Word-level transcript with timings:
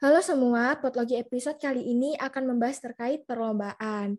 Halo 0.00 0.24
semua, 0.24 0.80
Potlogi 0.80 1.20
episode 1.20 1.60
kali 1.60 1.84
ini 1.84 2.16
akan 2.16 2.56
membahas 2.56 2.80
terkait 2.80 3.28
perlombaan. 3.28 4.16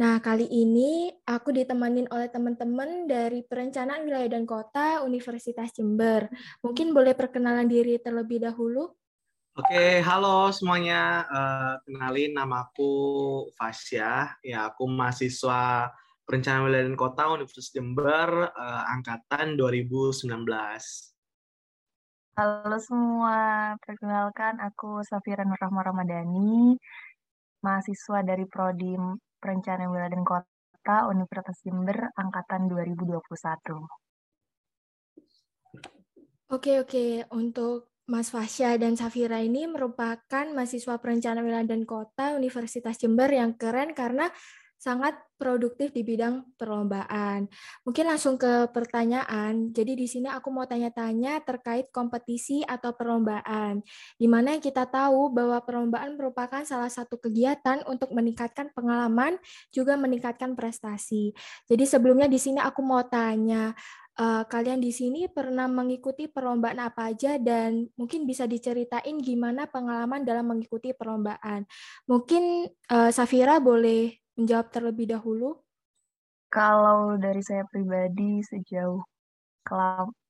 Nah, 0.00 0.24
kali 0.24 0.48
ini 0.48 1.12
aku 1.28 1.52
ditemanin 1.52 2.08
oleh 2.08 2.32
teman-teman 2.32 3.04
dari 3.04 3.44
Perencanaan 3.44 4.08
Wilayah 4.08 4.40
dan 4.40 4.48
Kota 4.48 5.04
Universitas 5.04 5.68
Jember. 5.76 6.32
Mungkin 6.64 6.96
boleh 6.96 7.12
perkenalan 7.12 7.68
diri 7.68 8.00
terlebih 8.00 8.40
dahulu? 8.40 8.88
Oke, 9.60 10.00
halo 10.00 10.48
semuanya. 10.48 11.28
Uh, 11.28 11.74
kenalin 11.84 12.32
nama 12.32 12.64
aku 12.64 12.92
Fasya. 13.52 14.40
Ya, 14.40 14.72
aku 14.72 14.88
mahasiswa 14.88 15.92
Perencanaan 16.24 16.64
Wilayah 16.64 16.88
dan 16.88 16.96
Kota 16.96 17.28
Universitas 17.36 17.68
Jember 17.68 18.48
uh, 18.48 18.82
angkatan 18.88 19.60
2019. 19.60 20.24
Halo 22.34 22.78
semua, 22.80 23.76
perkenalkan 23.84 24.58
aku 24.58 25.04
Safira 25.04 25.44
Nur 25.44 25.60
Rahma 25.60 25.84
Ramadhani, 25.84 26.80
mahasiswa 27.60 28.24
dari 28.24 28.48
Prodi 28.48 28.96
Perencanaan 29.36 29.92
Wilayah 29.92 30.16
dan 30.16 30.24
Kota 30.24 30.96
Universitas 31.12 31.60
Jember 31.60 32.08
angkatan 32.16 32.72
2021. 32.72 33.20
Oke, 36.52 36.80
oke. 36.80 37.28
Untuk 37.36 37.92
Mas 38.04 38.28
Fasya 38.28 38.76
dan 38.76 39.00
Safira 39.00 39.40
ini 39.40 39.64
merupakan 39.64 40.44
mahasiswa 40.52 41.00
perencanaan 41.00 41.40
wilayah 41.40 41.64
dan 41.64 41.88
kota 41.88 42.36
Universitas 42.36 43.00
Jember 43.00 43.32
yang 43.32 43.56
keren 43.56 43.96
karena 43.96 44.28
sangat 44.84 45.16
produktif 45.40 45.96
di 45.96 46.04
bidang 46.04 46.44
perlombaan. 46.60 47.48
Mungkin 47.88 48.04
langsung 48.04 48.36
ke 48.36 48.68
pertanyaan. 48.68 49.72
Jadi 49.72 49.96
di 49.96 50.04
sini 50.04 50.28
aku 50.28 50.52
mau 50.52 50.68
tanya-tanya 50.68 51.40
terkait 51.40 51.88
kompetisi 51.88 52.60
atau 52.60 52.92
perlombaan. 52.92 53.80
Di 54.20 54.28
mana 54.28 54.60
kita 54.60 54.84
tahu 54.84 55.32
bahwa 55.32 55.64
perlombaan 55.64 56.20
merupakan 56.20 56.60
salah 56.68 56.92
satu 56.92 57.16
kegiatan 57.16 57.80
untuk 57.88 58.12
meningkatkan 58.12 58.68
pengalaman 58.76 59.40
juga 59.72 59.96
meningkatkan 59.96 60.52
prestasi. 60.52 61.32
Jadi 61.64 61.84
sebelumnya 61.88 62.28
di 62.28 62.36
sini 62.36 62.60
aku 62.60 62.84
mau 62.84 63.00
tanya 63.08 63.72
Uh, 64.14 64.46
kalian 64.46 64.78
di 64.78 64.94
sini 64.94 65.26
pernah 65.26 65.66
mengikuti 65.66 66.30
perlombaan 66.30 66.78
apa 66.78 67.10
aja 67.10 67.34
dan 67.34 67.90
mungkin 67.98 68.30
bisa 68.30 68.46
diceritain 68.46 69.18
gimana 69.18 69.66
pengalaman 69.66 70.22
dalam 70.22 70.54
mengikuti 70.54 70.94
perlombaan. 70.94 71.66
Mungkin 72.06 72.70
uh, 72.94 73.10
Safira 73.10 73.58
boleh 73.58 74.23
menjawab 74.34 74.70
terlebih 74.70 75.10
dahulu? 75.14 75.58
Kalau 76.50 77.18
dari 77.18 77.42
saya 77.42 77.66
pribadi 77.66 78.38
sejauh 78.46 79.02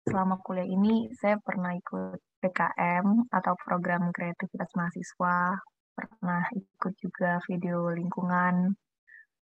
selama 0.05 0.39
kuliah 0.45 0.69
ini 0.69 1.11
saya 1.19 1.37
pernah 1.43 1.75
ikut 1.75 2.21
PKM 2.41 3.29
atau 3.33 3.53
program 3.65 4.13
kreativitas 4.13 4.69
mahasiswa, 4.77 5.59
pernah 5.97 6.43
ikut 6.53 6.95
juga 7.01 7.41
video 7.49 7.89
lingkungan, 7.93 8.77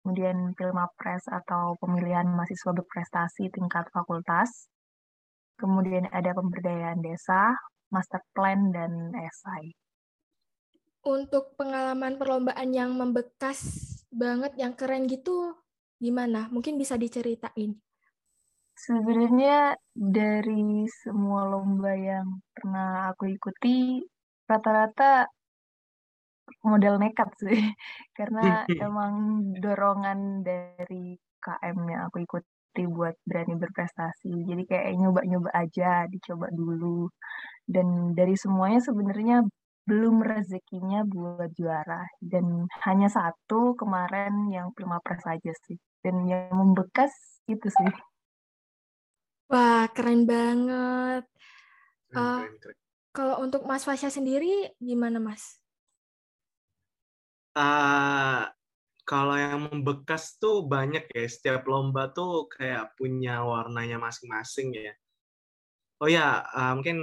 kemudian 0.00 0.52
Pilmapres 0.54 1.24
atau 1.28 1.76
pemilihan 1.80 2.28
mahasiswa 2.28 2.72
berprestasi 2.72 3.48
tingkat 3.48 3.88
fakultas, 3.90 4.68
kemudian 5.56 6.08
ada 6.12 6.36
pemberdayaan 6.36 7.00
desa, 7.00 7.56
master 7.88 8.20
plan, 8.36 8.72
dan 8.72 9.12
esai. 9.16 9.72
Untuk 11.02 11.58
pengalaman 11.58 12.14
perlombaan 12.14 12.70
yang 12.70 12.94
membekas 12.94 13.91
banget, 14.12 14.52
yang 14.60 14.76
keren 14.76 15.08
gitu, 15.08 15.56
gimana? 15.98 16.46
Mungkin 16.52 16.76
bisa 16.76 17.00
diceritain. 17.00 17.80
Sebenarnya 18.72 19.76
dari 19.92 20.88
semua 20.88 21.44
lomba 21.48 21.92
yang 21.92 22.40
pernah 22.56 23.12
aku 23.12 23.28
ikuti, 23.28 24.00
rata-rata 24.48 25.28
model 26.64 26.98
nekat 26.98 27.30
sih. 27.38 27.62
Karena 28.18 28.64
emang 28.86 29.14
dorongan 29.60 30.42
dari 30.42 31.16
KM 31.42 31.78
yang 31.90 32.02
aku 32.08 32.22
ikuti 32.22 32.82
buat 32.88 33.14
berani 33.26 33.54
berprestasi. 33.58 34.32
Jadi 34.48 34.62
kayak 34.66 34.96
nyoba-nyoba 34.98 35.50
aja, 35.52 36.06
dicoba 36.08 36.48
dulu. 36.50 37.10
Dan 37.66 38.16
dari 38.16 38.34
semuanya 38.34 38.80
sebenarnya 38.82 39.44
belum 39.82 40.22
rezekinya 40.22 41.02
buat 41.06 41.50
juara. 41.58 42.06
Dan 42.22 42.66
hanya 42.86 43.08
satu 43.10 43.74
kemarin 43.74 44.50
yang 44.50 44.70
prima 44.76 45.02
pres 45.02 45.22
aja 45.26 45.52
sih. 45.66 45.78
Dan 46.02 46.26
yang 46.26 46.50
membekas 46.54 47.42
itu 47.50 47.66
sih. 47.66 47.92
Wah 49.52 49.84
keren 49.92 50.24
banget. 50.24 51.26
Uh, 52.12 52.44
kalau 53.12 53.40
untuk 53.44 53.64
Mas 53.68 53.84
Fasya 53.84 54.08
sendiri 54.08 54.72
gimana 54.80 55.20
Mas? 55.20 55.60
Uh, 57.52 58.48
kalau 59.04 59.36
yang 59.36 59.68
membekas 59.68 60.40
tuh 60.40 60.64
banyak 60.64 61.04
ya. 61.12 61.26
Setiap 61.28 61.68
lomba 61.68 62.08
tuh 62.14 62.48
kayak 62.48 62.96
punya 62.96 63.44
warnanya 63.44 64.00
masing-masing 64.00 64.72
ya. 64.72 64.94
Oh 66.02 66.10
ya 66.10 66.42
uh, 66.42 66.72
mungkin 66.74 66.98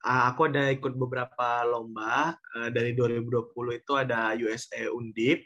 Ah, 0.00 0.32
aku 0.32 0.48
ada 0.48 0.72
ikut 0.72 0.96
beberapa 0.96 1.60
lomba 1.68 2.32
uh, 2.56 2.68
dari 2.72 2.96
2020 2.96 3.52
itu 3.84 3.92
ada 4.00 4.32
USA 4.32 4.88
Undip, 4.88 5.44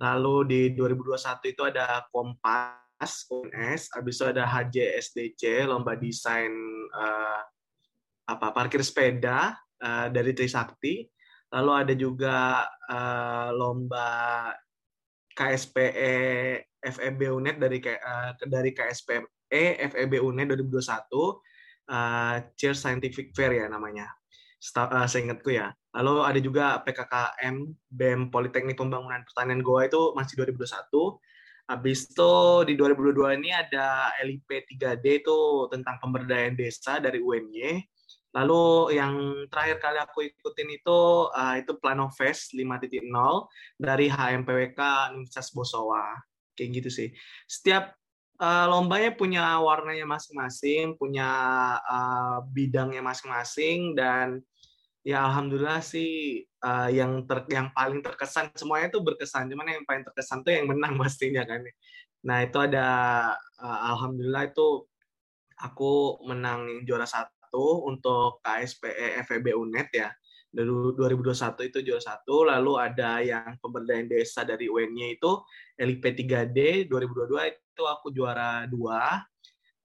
lalu 0.00 0.36
di 0.48 0.60
2021 0.72 1.52
itu 1.52 1.62
ada 1.68 2.00
Kompas 2.08 3.28
UNS, 3.28 3.92
habis 3.92 4.16
itu 4.16 4.24
ada 4.32 4.48
HJSDC 4.48 5.68
lomba 5.68 5.92
desain 6.00 6.48
uh, 6.96 7.40
apa 8.32 8.48
parkir 8.56 8.80
sepeda 8.80 9.60
uh, 9.84 10.08
dari 10.08 10.32
Trisakti, 10.32 11.04
lalu 11.52 11.70
ada 11.76 11.92
juga 11.92 12.64
uh, 12.88 13.52
lomba 13.52 14.48
KSPE 15.36 16.16
FEB 16.80 17.20
UNED 17.28 17.60
dari 17.60 17.76
uh, 17.84 18.32
dari 18.40 18.72
KSPE 18.72 19.64
FEB 19.92 20.12
UNED 20.16 20.56
2021 20.56 21.51
uh, 21.88 22.42
Cheer 22.54 22.76
Scientific 22.76 23.32
Fair 23.34 23.54
ya 23.54 23.66
namanya. 23.66 24.10
Uh, 24.62 25.08
seingatku 25.10 25.50
ya. 25.50 25.74
Lalu 25.92 26.14
ada 26.22 26.40
juga 26.40 26.66
PKKM 26.86 27.56
BEM 27.90 28.30
Politeknik 28.30 28.78
Pembangunan 28.78 29.26
Pertanian 29.26 29.60
Goa 29.60 29.90
itu 29.90 30.14
masih 30.14 30.38
2021. 30.38 31.18
Habis 31.66 32.10
itu 32.10 32.34
di 32.68 32.74
2022 32.74 33.38
ini 33.38 33.50
ada 33.54 34.10
LIP 34.22 34.66
3D 34.66 35.24
itu 35.24 35.38
tentang 35.70 35.96
pemberdayaan 36.02 36.58
desa 36.58 36.98
dari 36.98 37.22
UNY. 37.22 37.80
Lalu 38.32 38.96
yang 38.96 39.14
terakhir 39.52 39.76
kali 39.78 39.98
aku 40.00 40.24
ikutin 40.24 40.68
itu 40.72 41.00
uh, 41.28 41.54
itu 41.60 41.76
Planofest 41.76 42.56
5.0 42.56 42.88
dari 43.76 44.08
HMPWK 44.08 44.80
Universitas 45.12 45.52
Bosowa. 45.52 46.16
Kayak 46.56 46.82
gitu 46.82 46.90
sih. 46.92 47.08
Setiap 47.44 47.92
uh, 48.42 48.66
lombanya 48.66 49.14
punya 49.14 49.62
warnanya 49.62 50.02
masing-masing, 50.02 50.98
punya 50.98 51.30
uh, 51.86 52.42
bidangnya 52.50 52.98
masing-masing 52.98 53.94
dan 53.94 54.42
ya 55.06 55.22
alhamdulillah 55.30 55.82
sih 55.82 56.42
uh, 56.62 56.90
yang 56.90 57.26
ter 57.26 57.46
yang 57.50 57.70
paling 57.74 58.02
terkesan 58.02 58.50
semuanya 58.58 58.90
itu 58.90 58.98
berkesan, 58.98 59.46
cuman 59.46 59.78
yang 59.78 59.86
paling 59.86 60.02
terkesan 60.02 60.42
tuh 60.42 60.50
yang 60.50 60.66
menang 60.66 60.98
pastinya 61.00 61.46
kan. 61.46 61.62
Nah 62.26 62.38
itu 62.42 62.58
ada 62.58 62.88
uh, 63.62 63.78
alhamdulillah 63.94 64.50
itu 64.50 64.86
aku 65.62 66.22
menang 66.26 66.82
juara 66.82 67.06
satu 67.06 67.86
untuk 67.86 68.42
KSPE 68.42 69.22
FEB 69.22 69.54
UNED 69.54 69.88
ya 69.94 70.10
dari 70.52 70.68
2021 70.68 71.72
itu 71.72 71.78
juara 71.80 72.04
satu, 72.04 72.44
lalu 72.44 72.76
ada 72.76 73.24
yang 73.24 73.56
pemberdayaan 73.56 74.04
desa 74.04 74.44
dari 74.44 74.68
UNY 74.68 75.16
itu 75.16 75.40
LIP 75.80 76.04
3D 76.12 76.86
2022 76.92 77.56
itu 77.56 77.82
aku 77.88 78.12
juara 78.12 78.68
dua. 78.68 79.24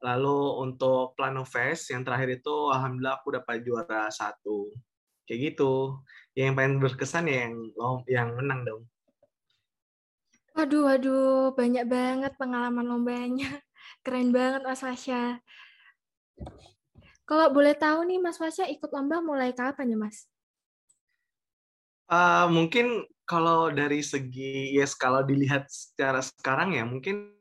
Lalu 0.03 0.37
untuk 0.67 1.17
Plano 1.17 1.47
Fest 1.47 1.89
yang 1.89 2.03
terakhir 2.03 2.43
itu 2.43 2.55
alhamdulillah 2.69 3.15
aku 3.17 3.39
dapat 3.39 3.63
juara 3.63 4.11
satu. 4.11 4.75
Kayak 5.23 5.55
gitu. 5.55 6.03
Yang 6.35 6.53
paling 6.53 6.77
berkesan 6.83 7.25
ya 7.31 7.47
yang 7.47 7.55
yang 8.05 8.29
menang 8.35 8.61
dong. 8.67 8.81
Waduh, 10.53 10.83
waduh, 10.85 11.55
banyak 11.55 11.87
banget 11.87 12.33
pengalaman 12.35 12.85
lombanya. 12.85 13.49
Keren 14.05 14.35
banget 14.35 14.67
Mas 14.67 14.83
Fasya. 14.83 15.39
Kalau 17.23 17.47
boleh 17.55 17.73
tahu 17.73 18.03
nih 18.03 18.19
Mas 18.19 18.35
Fasya 18.35 18.67
ikut 18.67 18.91
lomba 18.91 19.23
mulai 19.23 19.55
kapan 19.55 19.95
ya 19.95 19.97
Mas? 19.97 20.27
Uh, 22.07 22.47
mungkin 22.47 23.03
kalau 23.27 23.67
dari 23.67 23.99
segi 23.99 24.71
yes 24.71 24.95
kalau 24.95 25.27
dilihat 25.27 25.67
secara 25.67 26.23
sekarang 26.23 26.79
ya 26.79 26.87
mungkin 26.87 27.35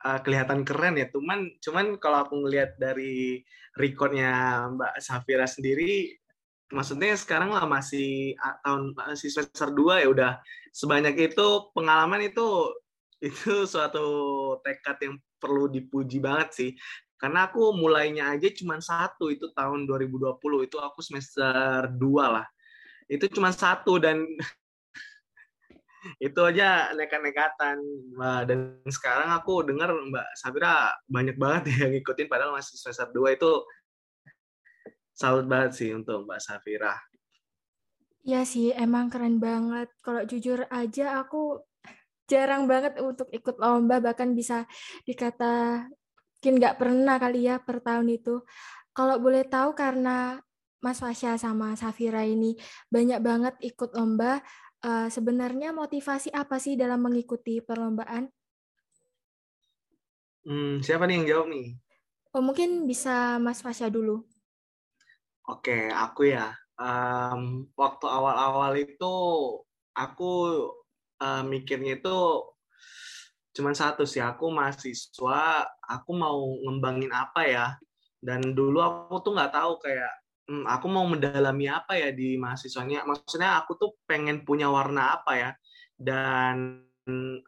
uh, 0.00 0.18
kelihatan 0.24 0.64
keren 0.64 0.96
ya 0.96 1.12
cuman 1.12 1.52
cuman 1.60 2.00
kalau 2.00 2.24
aku 2.24 2.40
ngelihat 2.40 2.80
dari 2.80 3.44
recordnya 3.76 4.64
Mbak 4.72 4.92
Safira 5.04 5.44
sendiri 5.44 6.16
maksudnya 6.72 7.12
sekarang 7.20 7.52
lah 7.52 7.68
masih 7.68 8.32
tahun 8.64 8.96
masih 8.96 9.28
semester 9.28 9.68
2 9.72 10.04
ya 10.04 10.08
udah 10.08 10.32
sebanyak 10.72 11.32
itu 11.32 11.46
pengalaman 11.72 12.28
itu 12.28 12.72
itu 13.28 13.66
suatu 13.66 14.06
tekad 14.62 14.96
yang 15.02 15.16
perlu 15.42 15.66
dipuji 15.66 16.22
banget 16.22 16.48
sih. 16.54 16.70
Karena 17.18 17.50
aku 17.50 17.74
mulainya 17.74 18.30
aja 18.30 18.46
cuma 18.54 18.78
satu 18.78 19.26
itu 19.34 19.50
tahun 19.50 19.90
2020 19.90 20.38
itu 20.70 20.78
aku 20.78 21.02
semester 21.02 21.90
2 21.90 21.98
lah. 22.30 22.46
Itu 23.08 23.26
cuma 23.32 23.50
satu 23.50 23.96
dan 23.96 24.22
itu 26.26 26.40
aja 26.40 26.94
nekat-nekatan 26.94 27.76
dan 28.46 28.58
sekarang 28.86 29.34
aku 29.34 29.66
dengar 29.66 29.90
Mbak 29.90 30.28
Safira 30.38 30.94
banyak 31.10 31.36
banget 31.36 31.62
yang 31.82 31.90
ngikutin 31.96 32.30
padahal 32.30 32.54
masih 32.54 32.78
semester 32.78 33.10
2 33.10 33.34
itu 33.34 33.52
salut 35.18 35.50
banget 35.50 35.74
sih 35.74 35.90
untuk 35.90 36.28
Mbak 36.28 36.40
Safira. 36.40 36.94
Iya 38.22 38.44
sih, 38.44 38.70
emang 38.76 39.08
keren 39.08 39.40
banget. 39.40 39.88
Kalau 40.04 40.22
jujur 40.28 40.68
aja 40.68 41.24
aku 41.24 41.64
jarang 42.28 42.68
banget 42.68 43.00
untuk 43.00 43.26
ikut 43.32 43.56
lomba, 43.56 44.04
bahkan 44.04 44.36
bisa 44.36 44.68
dikata 45.08 45.88
mungkin 46.38 46.54
nggak 46.62 46.76
pernah 46.78 47.16
kali 47.18 47.50
ya 47.50 47.58
per 47.58 47.82
tahun 47.82 48.14
itu. 48.14 48.44
Kalau 48.94 49.18
boleh 49.18 49.42
tahu 49.48 49.74
karena 49.74 50.38
Mas 50.78 51.02
Fasya 51.02 51.34
sama 51.34 51.74
Safira 51.74 52.22
ini 52.22 52.54
banyak 52.86 53.18
banget 53.18 53.54
ikut 53.62 53.94
lomba, 53.98 54.38
uh, 54.86 55.10
sebenarnya 55.10 55.74
motivasi 55.74 56.30
apa 56.30 56.62
sih 56.62 56.78
dalam 56.78 57.02
mengikuti 57.02 57.58
perlombaan? 57.58 58.30
Hmm, 60.46 60.80
siapa 60.80 61.04
nih 61.04 61.14
yang 61.20 61.26
jawab 61.26 61.46
nih? 61.50 61.66
Oh, 62.32 62.44
mungkin 62.44 62.86
bisa 62.86 63.36
Mas 63.42 63.58
Fasya 63.58 63.90
dulu. 63.90 64.22
Oke, 65.50 65.90
aku 65.90 66.30
ya. 66.30 66.54
Um, 66.78 67.66
waktu 67.74 68.06
awal-awal 68.06 68.78
itu 68.78 69.14
aku 69.98 70.32
uh, 71.18 71.42
mikirnya 71.42 71.98
itu 71.98 72.18
cuman 73.58 73.74
satu 73.74 74.06
sih 74.06 74.22
aku 74.22 74.54
mahasiswa 74.54 75.66
aku 75.82 76.10
mau 76.14 76.38
ngembangin 76.62 77.10
apa 77.10 77.42
ya 77.42 77.66
dan 78.22 78.54
dulu 78.54 78.78
aku 78.78 79.18
tuh 79.26 79.34
nggak 79.34 79.50
tahu 79.50 79.82
kayak 79.82 80.14
hmm, 80.48 80.64
aku 80.64 80.86
mau 80.88 81.04
mendalami 81.04 81.68
apa 81.68 81.94
ya 82.00 82.08
di 82.10 82.40
mahasiswanya? 82.40 83.04
Maksudnya 83.04 83.60
aku 83.60 83.76
tuh 83.76 83.90
pengen 84.08 84.42
punya 84.42 84.72
warna 84.72 85.20
apa 85.20 85.32
ya? 85.36 85.50
Dan 85.94 86.82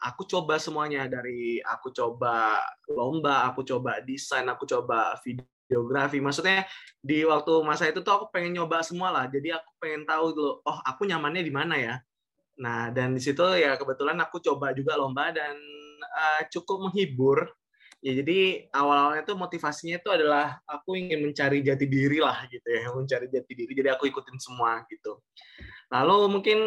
aku 0.01 0.25
coba 0.25 0.57
semuanya 0.57 1.05
dari 1.05 1.61
aku 1.61 1.93
coba 1.93 2.57
lomba 2.89 3.45
aku 3.45 3.61
coba 3.61 4.01
desain 4.01 4.49
aku 4.49 4.65
coba 4.65 5.17
videografi. 5.21 6.21
Maksudnya 6.21 6.65
di 7.01 7.25
waktu 7.29 7.53
masa 7.61 7.89
itu 7.89 8.01
tuh 8.01 8.13
aku 8.17 8.27
pengen 8.33 8.57
nyoba 8.57 8.81
semua 8.81 9.13
lah. 9.13 9.25
Jadi 9.29 9.53
aku 9.53 9.71
pengen 9.81 10.09
tahu 10.09 10.33
dulu 10.33 10.53
oh 10.65 10.79
aku 10.85 11.05
nyamannya 11.05 11.43
di 11.45 11.53
mana 11.53 11.77
ya? 11.77 11.95
Nah, 12.61 12.93
dan 12.93 13.17
di 13.17 13.21
situ 13.25 13.41
ya 13.57 13.77
kebetulan 13.81 14.21
aku 14.21 14.41
coba 14.41 14.73
juga 14.77 14.97
lomba 14.97 15.33
dan 15.33 15.57
uh, 16.05 16.43
cukup 16.49 16.89
menghibur. 16.89 17.49
Ya, 18.01 18.17
jadi 18.17 18.65
awal-awalnya 18.73 19.29
tuh 19.29 19.37
motivasinya 19.37 20.01
itu 20.01 20.09
adalah 20.09 20.57
aku 20.65 20.97
ingin 20.97 21.21
mencari 21.21 21.61
jati 21.61 21.85
diri 21.85 22.17
lah 22.17 22.49
gitu 22.49 22.65
ya, 22.65 22.89
mencari 22.97 23.29
jati 23.29 23.53
diri. 23.53 23.73
Jadi 23.77 23.89
aku 23.93 24.09
ikutin 24.09 24.41
semua 24.41 24.81
gitu. 24.89 25.21
Lalu 25.93 26.17
mungkin 26.33 26.61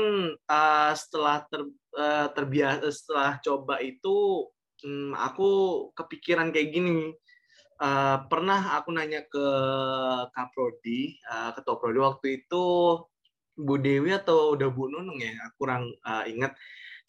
uh, 0.46 0.94
setelah 0.94 1.42
ter, 1.50 1.66
uh, 1.98 2.28
terbiasa 2.38 2.86
setelah 2.94 3.42
coba 3.42 3.82
itu 3.82 4.46
um, 4.86 5.18
aku 5.18 5.50
kepikiran 5.98 6.54
kayak 6.54 6.70
gini. 6.70 7.18
Uh, 7.82 8.30
pernah 8.30 8.78
aku 8.78 8.94
nanya 8.94 9.26
ke 9.26 9.46
Kaprodi, 10.38 11.18
uh, 11.34 11.50
ketua 11.58 11.82
Prodi 11.82 12.00
waktu 12.00 12.28
itu 12.46 12.66
Bu 13.58 13.82
Dewi 13.82 14.14
atau 14.14 14.54
udah 14.54 14.70
Bu 14.70 14.86
Nunung 14.86 15.18
ya, 15.18 15.34
kurang 15.58 15.90
uh, 16.06 16.30
ingat. 16.30 16.54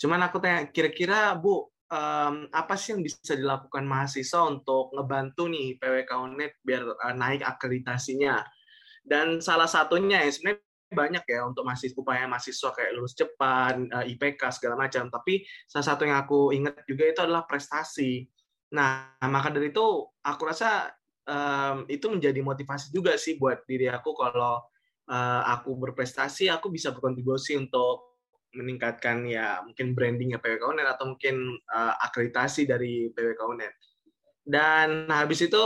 Cuman 0.01 0.25
aku 0.25 0.41
tanya, 0.41 0.65
kira-kira 0.73 1.37
Bu, 1.37 1.74
um, 1.91 2.49
apa 2.53 2.75
sih 2.79 2.97
yang 2.97 3.03
bisa 3.03 3.35
dilakukan 3.35 3.85
mahasiswa 3.85 4.41
untuk 4.47 4.93
ngebantu 4.95 5.49
nih 5.51 5.77
PWK 5.81 6.11
UNED 6.15 6.53
biar 6.65 6.83
uh, 6.89 7.15
naik 7.15 7.45
akreditasinya? 7.45 8.45
Dan 9.05 9.45
salah 9.45 9.69
satunya 9.69 10.25
ya 10.25 10.31
sebenarnya 10.33 10.65
banyak 10.95 11.25
ya 11.27 11.41
untuk 11.45 11.67
mahasiswa 11.67 11.99
upaya 11.99 12.25
mahasiswa 12.31 12.71
kayak 12.71 12.93
lulus 12.95 13.19
cepat, 13.19 13.77
IPK 14.15 14.43
segala 14.55 14.79
macam. 14.79 15.11
Tapi 15.11 15.45
salah 15.67 15.87
satu 15.93 16.07
yang 16.07 16.23
aku 16.23 16.55
ingat 16.55 16.87
juga 16.87 17.05
itu 17.11 17.21
adalah 17.21 17.45
prestasi. 17.45 18.25
Nah, 18.73 19.19
maka 19.29 19.53
dari 19.53 19.75
itu 19.75 19.85
aku 20.25 20.43
rasa 20.47 20.89
um, 21.29 21.85
itu 21.91 22.07
menjadi 22.09 22.41
motivasi 22.41 22.95
juga 22.95 23.19
sih 23.21 23.37
buat 23.37 23.67
diri 23.69 23.91
aku 23.91 24.15
kalau 24.17 24.63
uh, 25.11 25.43
aku 25.51 25.77
berprestasi, 25.77 26.49
aku 26.49 26.73
bisa 26.73 26.95
berkontribusi 26.95 27.59
untuk 27.59 28.14
meningkatkan 28.55 29.27
ya 29.27 29.61
mungkin 29.67 29.93
brandingnya 29.93 30.39
PWK 30.39 30.63
UNED 30.75 30.89
atau 30.95 31.05
mungkin 31.15 31.59
uh, 31.71 31.95
akreditasi 32.07 32.67
dari 32.67 33.11
PWK 33.11 33.41
UNED. 33.43 33.75
Dan 34.45 35.11
habis 35.11 35.45
itu 35.45 35.63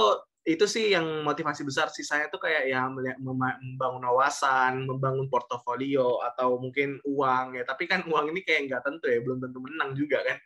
itu 0.49 0.65
sih 0.65 0.97
yang 0.97 1.05
motivasi 1.29 1.61
besar 1.61 1.93
sih 1.93 2.01
saya 2.01 2.33
tuh 2.33 2.41
kayak 2.41 2.73
ya 2.73 2.89
membangun 3.21 4.01
wawasan, 4.01 4.89
membangun 4.89 5.29
portofolio 5.29 6.25
atau 6.25 6.57
mungkin 6.57 6.97
uang 7.05 7.61
ya. 7.61 7.69
Tapi 7.69 7.85
kan 7.85 8.01
uang 8.09 8.33
ini 8.33 8.41
kayak 8.43 8.73
nggak 8.73 8.83
tentu 8.85 9.13
ya, 9.13 9.21
belum 9.21 9.45
tentu 9.45 9.59
menang 9.61 9.93
juga 9.93 10.25
kan. 10.25 10.41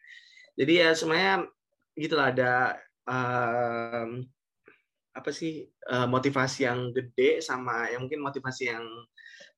Jadi 0.58 0.72
ya 0.74 0.90
sebenarnya 0.98 1.46
gitulah 1.94 2.34
ada 2.34 2.52
um, 3.06 4.26
apa 5.12 5.30
sih 5.30 5.68
uh, 5.92 6.08
motivasi 6.08 6.64
yang 6.64 6.90
gede 6.90 7.44
sama 7.44 7.92
yang 7.92 8.08
mungkin 8.08 8.24
motivasi 8.24 8.72
yang 8.72 8.84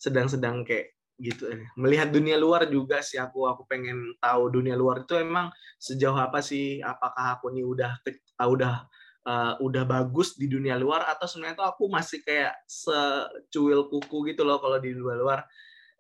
sedang-sedang 0.03 0.67
kayak 0.67 0.94
gitu 1.14 1.46
melihat 1.78 2.11
dunia 2.11 2.34
luar 2.34 2.66
juga 2.66 2.99
sih 2.99 3.22
aku 3.22 3.46
aku 3.46 3.62
pengen 3.70 4.19
tahu 4.19 4.50
dunia 4.50 4.75
luar 4.75 5.06
itu 5.06 5.14
emang 5.14 5.46
sejauh 5.78 6.19
apa 6.19 6.43
sih 6.43 6.82
apakah 6.82 7.38
aku 7.38 7.55
ini 7.55 7.62
udah 7.62 7.94
uh, 8.43 8.49
udah 8.50 8.75
uh, 9.22 9.55
udah 9.62 9.84
bagus 9.87 10.34
di 10.34 10.50
dunia 10.50 10.75
luar 10.75 11.06
atau 11.06 11.31
sebenarnya 11.31 11.62
tuh 11.62 11.69
aku 11.70 11.84
masih 11.87 12.19
kayak 12.26 12.58
secuil 12.66 13.87
kuku 13.87 14.34
gitu 14.34 14.43
loh 14.43 14.58
kalau 14.58 14.82
di 14.82 14.90
luar 14.90 15.19
luar 15.19 15.40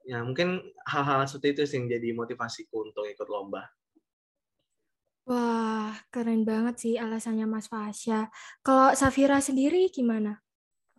ya 0.04 0.20
mungkin 0.20 0.60
hal-hal 0.84 1.24
seperti 1.30 1.48
itu 1.54 1.62
sih 1.64 1.76
yang 1.80 1.86
jadi 1.88 2.08
motivasiku 2.12 2.90
untuk 2.90 3.06
ikut 3.08 3.28
lomba 3.30 3.64
Wah, 5.24 5.96
keren 6.12 6.44
banget 6.44 6.76
sih 6.76 6.94
alasannya 7.00 7.48
Mas 7.48 7.64
Fasya. 7.64 8.28
Kalau 8.60 8.92
Safira 8.92 9.40
sendiri 9.40 9.88
gimana? 9.88 10.44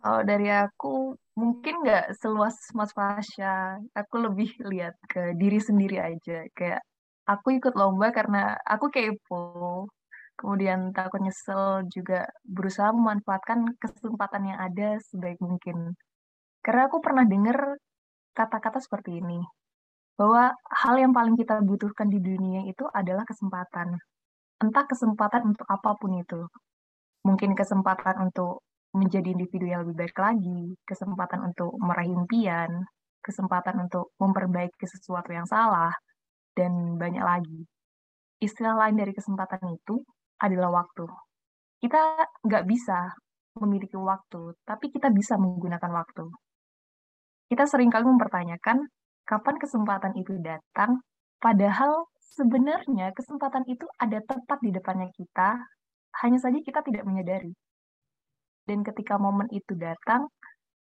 Kalau 0.06 0.22
dari 0.22 0.46
aku, 0.46 1.18
mungkin 1.34 1.82
nggak 1.82 2.14
seluas 2.22 2.54
Mas 2.78 2.94
Fasya. 2.94 3.74
Aku 3.90 4.22
lebih 4.22 4.54
lihat 4.70 4.94
ke 5.10 5.34
diri 5.34 5.58
sendiri 5.58 5.98
aja. 5.98 6.46
Kayak 6.54 6.86
aku 7.26 7.58
ikut 7.58 7.74
lomba 7.74 8.14
karena 8.14 8.54
aku 8.62 8.86
kepo. 8.86 9.42
Kemudian 10.38 10.94
takut 10.94 11.18
nyesel 11.18 11.90
juga 11.90 12.22
berusaha 12.46 12.94
memanfaatkan 12.94 13.66
kesempatan 13.82 14.54
yang 14.54 14.58
ada 14.62 14.94
sebaik 15.10 15.42
mungkin. 15.42 15.98
Karena 16.62 16.86
aku 16.86 17.02
pernah 17.02 17.26
dengar 17.26 17.74
kata-kata 18.30 18.78
seperti 18.78 19.18
ini. 19.18 19.42
Bahwa 20.14 20.54
hal 20.86 21.02
yang 21.02 21.10
paling 21.10 21.34
kita 21.34 21.58
butuhkan 21.66 22.06
di 22.14 22.22
dunia 22.22 22.62
itu 22.62 22.86
adalah 22.94 23.26
kesempatan 23.26 23.98
entah 24.62 24.86
kesempatan 24.86 25.50
untuk 25.50 25.66
apa 25.66 25.98
pun 25.98 26.14
itu. 26.14 26.46
Mungkin 27.26 27.58
kesempatan 27.58 28.30
untuk 28.30 28.62
menjadi 28.96 29.28
individu 29.36 29.68
yang 29.68 29.84
lebih 29.84 30.08
baik 30.08 30.16
lagi, 30.16 30.72
kesempatan 30.88 31.52
untuk 31.52 31.76
meraih 31.76 32.10
impian, 32.10 32.88
kesempatan 33.20 33.84
untuk 33.84 34.16
memperbaiki 34.16 34.86
sesuatu 34.88 35.30
yang 35.36 35.44
salah, 35.44 35.92
dan 36.56 36.96
banyak 36.96 37.20
lagi. 37.20 37.60
Istilah 38.40 38.74
lain 38.80 38.96
dari 38.96 39.12
kesempatan 39.12 39.76
itu 39.76 40.00
adalah 40.40 40.84
waktu. 40.84 41.04
Kita 41.84 42.00
nggak 42.40 42.64
bisa 42.64 43.12
memiliki 43.60 43.96
waktu, 44.00 44.56
tapi 44.64 44.88
kita 44.88 45.12
bisa 45.12 45.36
menggunakan 45.36 45.92
waktu. 45.92 46.24
Kita 47.52 47.64
sering 47.68 47.92
kali 47.92 48.04
mempertanyakan 48.08 48.88
kapan 49.28 49.56
kesempatan 49.60 50.12
itu 50.16 50.36
datang, 50.40 51.04
padahal 51.38 52.08
sebenarnya 52.36 53.12
kesempatan 53.16 53.64
itu 53.68 53.84
ada 54.00 54.20
tepat 54.24 54.58
di 54.60 54.70
depannya 54.72 55.08
kita, 55.12 55.56
hanya 56.24 56.38
saja 56.40 56.58
kita 56.60 56.80
tidak 56.84 57.04
menyadari. 57.04 57.52
Dan 58.66 58.82
ketika 58.82 59.14
momen 59.16 59.46
itu 59.54 59.78
datang, 59.78 60.26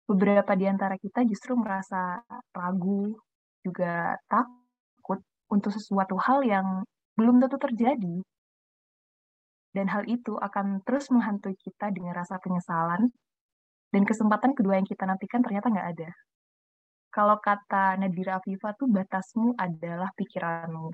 beberapa 0.09 0.57
di 0.57 0.65
antara 0.65 0.97
kita 0.97 1.21
justru 1.29 1.53
merasa 1.53 2.17
ragu, 2.49 3.13
juga 3.61 4.17
takut 4.25 5.21
untuk 5.53 5.69
sesuatu 5.69 6.17
hal 6.17 6.41
yang 6.41 6.67
belum 7.13 7.37
tentu 7.37 7.61
terjadi. 7.61 8.17
Dan 9.69 9.85
hal 9.85 10.09
itu 10.09 10.33
akan 10.33 10.81
terus 10.81 11.13
menghantui 11.13 11.53
kita 11.61 11.93
dengan 11.93 12.17
rasa 12.17 12.41
penyesalan, 12.41 13.05
dan 13.93 14.01
kesempatan 14.01 14.57
kedua 14.57 14.81
yang 14.81 14.87
kita 14.89 15.05
nantikan 15.05 15.45
ternyata 15.45 15.69
nggak 15.69 15.89
ada. 15.93 16.09
Kalau 17.09 17.37
kata 17.37 17.97
Nadira 18.01 18.37
Afifa 18.37 18.73
tuh 18.77 18.89
batasmu 18.89 19.57
adalah 19.57 20.09
pikiranmu. 20.13 20.89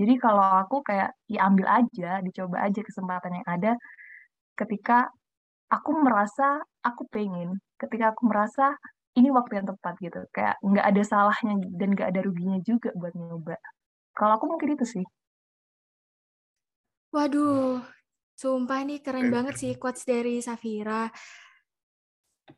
Jadi 0.00 0.14
kalau 0.16 0.44
aku 0.64 0.80
kayak 0.80 1.12
diambil 1.28 1.68
aja, 1.68 2.20
dicoba 2.24 2.64
aja 2.64 2.80
kesempatan 2.80 3.32
yang 3.40 3.46
ada 3.48 3.72
ketika 4.56 5.12
aku 5.72 5.90
merasa 5.96 6.60
aku 6.84 7.08
pengen, 7.08 7.56
ketika 7.80 8.12
aku 8.12 8.28
merasa 8.28 8.76
ini 9.16 9.32
waktu 9.32 9.60
yang 9.60 9.66
tepat 9.72 9.94
gitu. 10.04 10.20
Kayak 10.36 10.60
nggak 10.60 10.84
ada 10.84 11.02
salahnya 11.04 11.54
dan 11.72 11.88
nggak 11.96 12.08
ada 12.12 12.20
ruginya 12.20 12.60
juga 12.60 12.92
buat 12.92 13.16
nyoba. 13.16 13.56
Kalau 14.12 14.32
aku 14.36 14.44
mungkin 14.52 14.76
itu 14.76 14.84
sih. 14.84 15.06
Waduh, 17.12 17.80
sumpah 18.36 18.84
nih 18.88 19.04
keren 19.04 19.28
banget 19.28 19.56
sih 19.60 19.72
quotes 19.76 20.04
dari 20.08 20.40
Safira. 20.40 21.12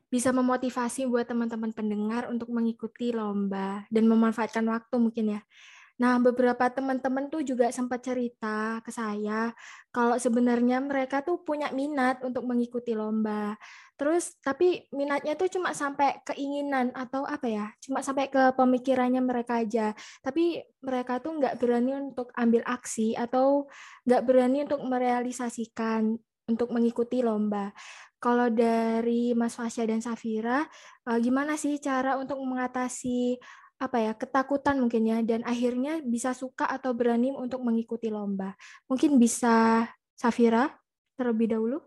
Bisa 0.07 0.31
memotivasi 0.31 1.07
buat 1.11 1.27
teman-teman 1.27 1.75
pendengar 1.75 2.31
untuk 2.31 2.51
mengikuti 2.55 3.11
lomba 3.11 3.83
dan 3.91 4.07
memanfaatkan 4.07 4.63
waktu 4.67 4.95
mungkin 4.95 5.39
ya. 5.39 5.41
Nah, 5.95 6.19
beberapa 6.19 6.67
teman-teman 6.67 7.31
tuh 7.31 7.39
juga 7.47 7.71
sempat 7.71 8.03
cerita 8.03 8.83
ke 8.83 8.91
saya 8.91 9.55
kalau 9.95 10.19
sebenarnya 10.19 10.83
mereka 10.83 11.23
tuh 11.23 11.39
punya 11.47 11.71
minat 11.71 12.19
untuk 12.19 12.43
mengikuti 12.43 12.91
lomba. 12.91 13.55
Terus 13.95 14.35
tapi 14.43 14.83
minatnya 14.91 15.39
tuh 15.39 15.47
cuma 15.47 15.71
sampai 15.71 16.19
keinginan 16.27 16.91
atau 16.91 17.23
apa 17.23 17.47
ya, 17.47 17.65
cuma 17.79 18.03
sampai 18.03 18.27
ke 18.27 18.51
pemikirannya 18.59 19.23
mereka 19.23 19.63
aja. 19.63 19.95
Tapi 20.19 20.59
mereka 20.83 21.23
tuh 21.23 21.39
nggak 21.39 21.55
berani 21.63 21.95
untuk 22.11 22.27
ambil 22.35 22.59
aksi 22.67 23.15
atau 23.15 23.71
nggak 24.03 24.21
berani 24.27 24.67
untuk 24.67 24.83
merealisasikan 24.83 26.19
untuk 26.45 26.69
mengikuti 26.75 27.23
lomba. 27.25 27.73
Kalau 28.21 28.49
dari 28.49 29.33
Mas 29.37 29.55
Fasya 29.57 29.85
dan 29.85 30.01
Safira, 30.01 30.65
eh, 31.09 31.19
gimana 31.21 31.55
sih 31.55 31.77
cara 31.77 32.17
untuk 32.17 32.41
mengatasi 32.41 33.37
apa 33.75 33.97
ya 33.99 34.11
ketakutan 34.15 34.79
mungkin 34.79 35.03
ya 35.03 35.19
dan 35.19 35.43
akhirnya 35.43 35.99
bisa 35.99 36.31
suka 36.31 36.63
atau 36.63 36.95
berani 36.95 37.35
untuk 37.35 37.59
mengikuti 37.67 38.07
lomba. 38.07 38.55
Mungkin 38.87 39.19
bisa 39.19 39.83
Safira 40.15 40.71
terlebih 41.19 41.51
dahulu. 41.51 41.77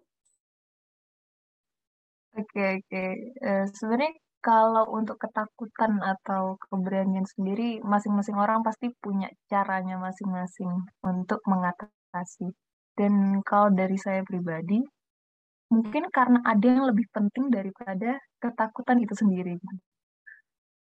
Oke 2.36 2.62
oke. 2.78 3.04
Uh, 3.40 3.64
sebenarnya 3.72 4.12
kalau 4.38 4.84
untuk 4.94 5.16
ketakutan 5.18 5.98
atau 5.98 6.60
keberanian 6.68 7.26
sendiri, 7.26 7.82
masing-masing 7.82 8.36
orang 8.38 8.60
pasti 8.62 8.92
punya 9.02 9.26
caranya 9.50 9.98
masing-masing 9.98 10.70
untuk 11.02 11.40
mengatasi. 11.48 12.46
Dan 12.94 13.42
kalau 13.42 13.72
dari 13.74 13.98
saya 13.98 14.22
pribadi, 14.22 14.78
mungkin 15.72 16.06
karena 16.14 16.38
ada 16.46 16.66
yang 16.68 16.86
lebih 16.86 17.06
penting 17.10 17.50
daripada 17.50 18.20
ketakutan 18.38 18.98
itu 19.02 19.14
sendiri 19.18 19.58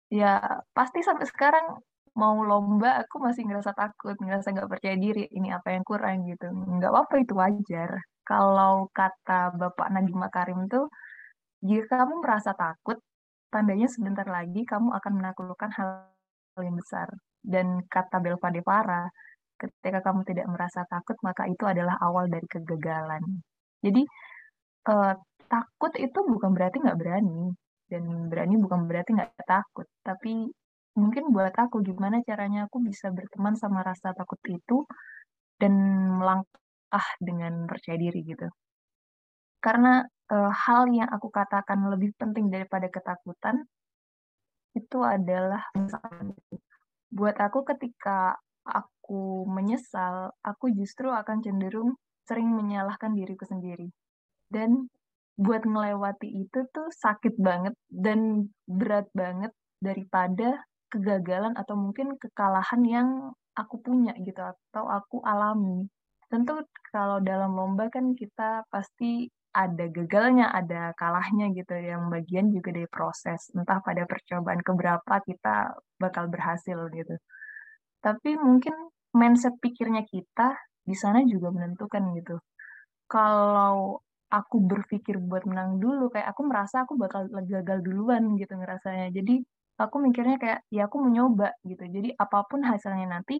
ya 0.09 0.61
pasti 0.77 0.99
sampai 1.01 1.25
sekarang 1.27 1.65
mau 2.15 2.35
lomba 2.47 3.03
aku 3.03 3.19
masih 3.19 3.43
ngerasa 3.47 3.75
takut, 3.75 4.15
ngerasa 4.23 4.47
nggak 4.55 4.69
percaya 4.71 4.95
diri, 4.95 5.27
ini 5.35 5.51
apa 5.51 5.75
yang 5.75 5.83
kurang 5.83 6.23
gitu. 6.31 6.47
Nggak 6.51 6.91
apa-apa 6.91 7.15
itu 7.23 7.33
wajar. 7.35 7.91
Kalau 8.25 8.87
kata 8.95 9.53
Bapak 9.59 9.87
Nadiem 9.93 10.17
Makarim 10.17 10.59
tuh, 10.71 10.87
jika 11.61 12.01
kamu 12.07 12.23
merasa 12.23 12.51
takut, 12.55 12.97
tandanya 13.53 13.87
sebentar 13.91 14.25
lagi 14.27 14.63
kamu 14.65 14.89
akan 14.97 15.13
menaklukkan 15.19 15.71
hal 15.77 15.89
yang 16.63 16.75
besar. 16.79 17.07
Dan 17.43 17.83
kata 17.91 18.17
Belva 18.23 18.49
Devara, 18.49 19.03
ketika 19.59 19.99
kamu 20.07 20.21
tidak 20.29 20.47
merasa 20.49 20.81
takut, 20.87 21.17
maka 21.21 21.45
itu 21.51 21.63
adalah 21.67 21.99
awal 22.01 22.25
dari 22.31 22.47
kegagalan. 22.49 23.23
Jadi, 23.83 24.01
eh, 24.89 25.13
takut 25.51 25.93
itu 25.99 26.19
bukan 26.25 26.51
berarti 26.55 26.77
nggak 26.81 26.99
berani 26.99 27.53
dan 27.91 28.03
berani 28.31 28.55
bukan 28.57 28.89
berarti 28.89 29.13
nggak 29.13 29.45
takut 29.45 29.87
tapi 30.01 30.49
mungkin 30.95 31.29
buat 31.35 31.51
aku 31.51 31.83
gimana 31.83 32.23
caranya 32.23 32.65
aku 32.71 32.79
bisa 32.79 33.11
berteman 33.11 33.53
sama 33.59 33.83
rasa 33.83 34.15
takut 34.15 34.39
itu 34.47 34.87
dan 35.59 35.73
melangkah 36.19 37.07
dengan 37.19 37.67
percaya 37.67 37.99
diri 37.99 38.23
gitu. 38.23 38.47
Karena 39.59 40.03
e, 40.31 40.37
hal 40.51 40.87
yang 40.91 41.11
aku 41.11 41.27
katakan 41.31 41.83
lebih 41.91 42.15
penting 42.15 42.47
daripada 42.47 42.87
ketakutan 42.87 43.67
itu 44.75 44.99
adalah 45.03 45.63
buat 47.11 47.35
aku 47.39 47.63
ketika 47.75 48.35
aku 48.67 49.47
menyesal 49.47 50.35
aku 50.43 50.71
justru 50.75 51.07
akan 51.11 51.39
cenderung 51.43 51.95
sering 52.27 52.51
menyalahkan 52.55 53.11
diriku 53.15 53.43
sendiri. 53.47 53.91
Dan 54.47 54.87
buat 55.35 55.67
ngelewati 55.67 56.31
itu 56.47 56.59
tuh 56.71 56.87
sakit 56.91 57.35
banget 57.39 57.75
dan 57.91 58.49
berat 58.67 59.07
banget 59.11 59.51
daripada 59.83 60.63
kegagalan 60.87 61.53
atau 61.59 61.75
mungkin 61.75 62.15
kekalahan 62.15 62.81
yang 62.87 63.09
aku 63.55 63.79
punya 63.83 64.15
gitu 64.23 64.39
atau 64.39 64.87
aku 64.87 65.19
alami. 65.27 65.87
Tentu 66.31 66.63
kalau 66.91 67.19
dalam 67.19 67.51
lomba 67.55 67.91
kan 67.91 68.15
kita 68.15 68.63
pasti 68.71 69.27
ada 69.55 69.87
gagalnya, 69.87 70.51
ada 70.51 70.91
kalahnya 70.99 71.51
gitu 71.55 71.75
yang 71.79 72.11
bagian 72.11 72.51
juga 72.51 72.75
dari 72.75 72.89
proses. 72.91 73.51
Entah 73.55 73.79
pada 73.79 74.03
percobaan 74.03 74.59
keberapa 74.59 75.13
kita 75.23 75.79
bakal 75.95 76.27
berhasil 76.27 76.75
gitu. 76.91 77.15
Tapi 78.03 78.35
mungkin 78.35 78.75
mindset 79.15 79.55
pikirnya 79.63 80.03
kita 80.03 80.59
di 80.83 80.93
sana 80.93 81.23
juga 81.23 81.55
menentukan 81.55 82.03
gitu. 82.19 82.35
Kalau 83.07 84.03
aku 84.35 84.59
berpikir 84.59 85.15
buat 85.23 85.47
menang 85.47 85.79
dulu 85.79 86.11
kayak 86.11 86.27
aku 86.35 86.41
merasa 86.43 86.83
aku 86.83 86.99
bakal 86.99 87.27
gagal 87.31 87.79
duluan 87.87 88.35
gitu 88.35 88.53
ngerasanya. 88.59 89.07
Jadi 89.15 89.39
aku 89.79 89.95
mikirnya 90.03 90.35
kayak 90.43 90.59
ya 90.71 90.87
aku 90.91 90.99
mau 90.99 91.11
nyoba 91.11 91.55
gitu. 91.63 91.83
Jadi 91.87 92.11
apa 92.19 92.43
pun 92.47 92.59
hasilnya 92.67 93.07
nanti 93.07 93.39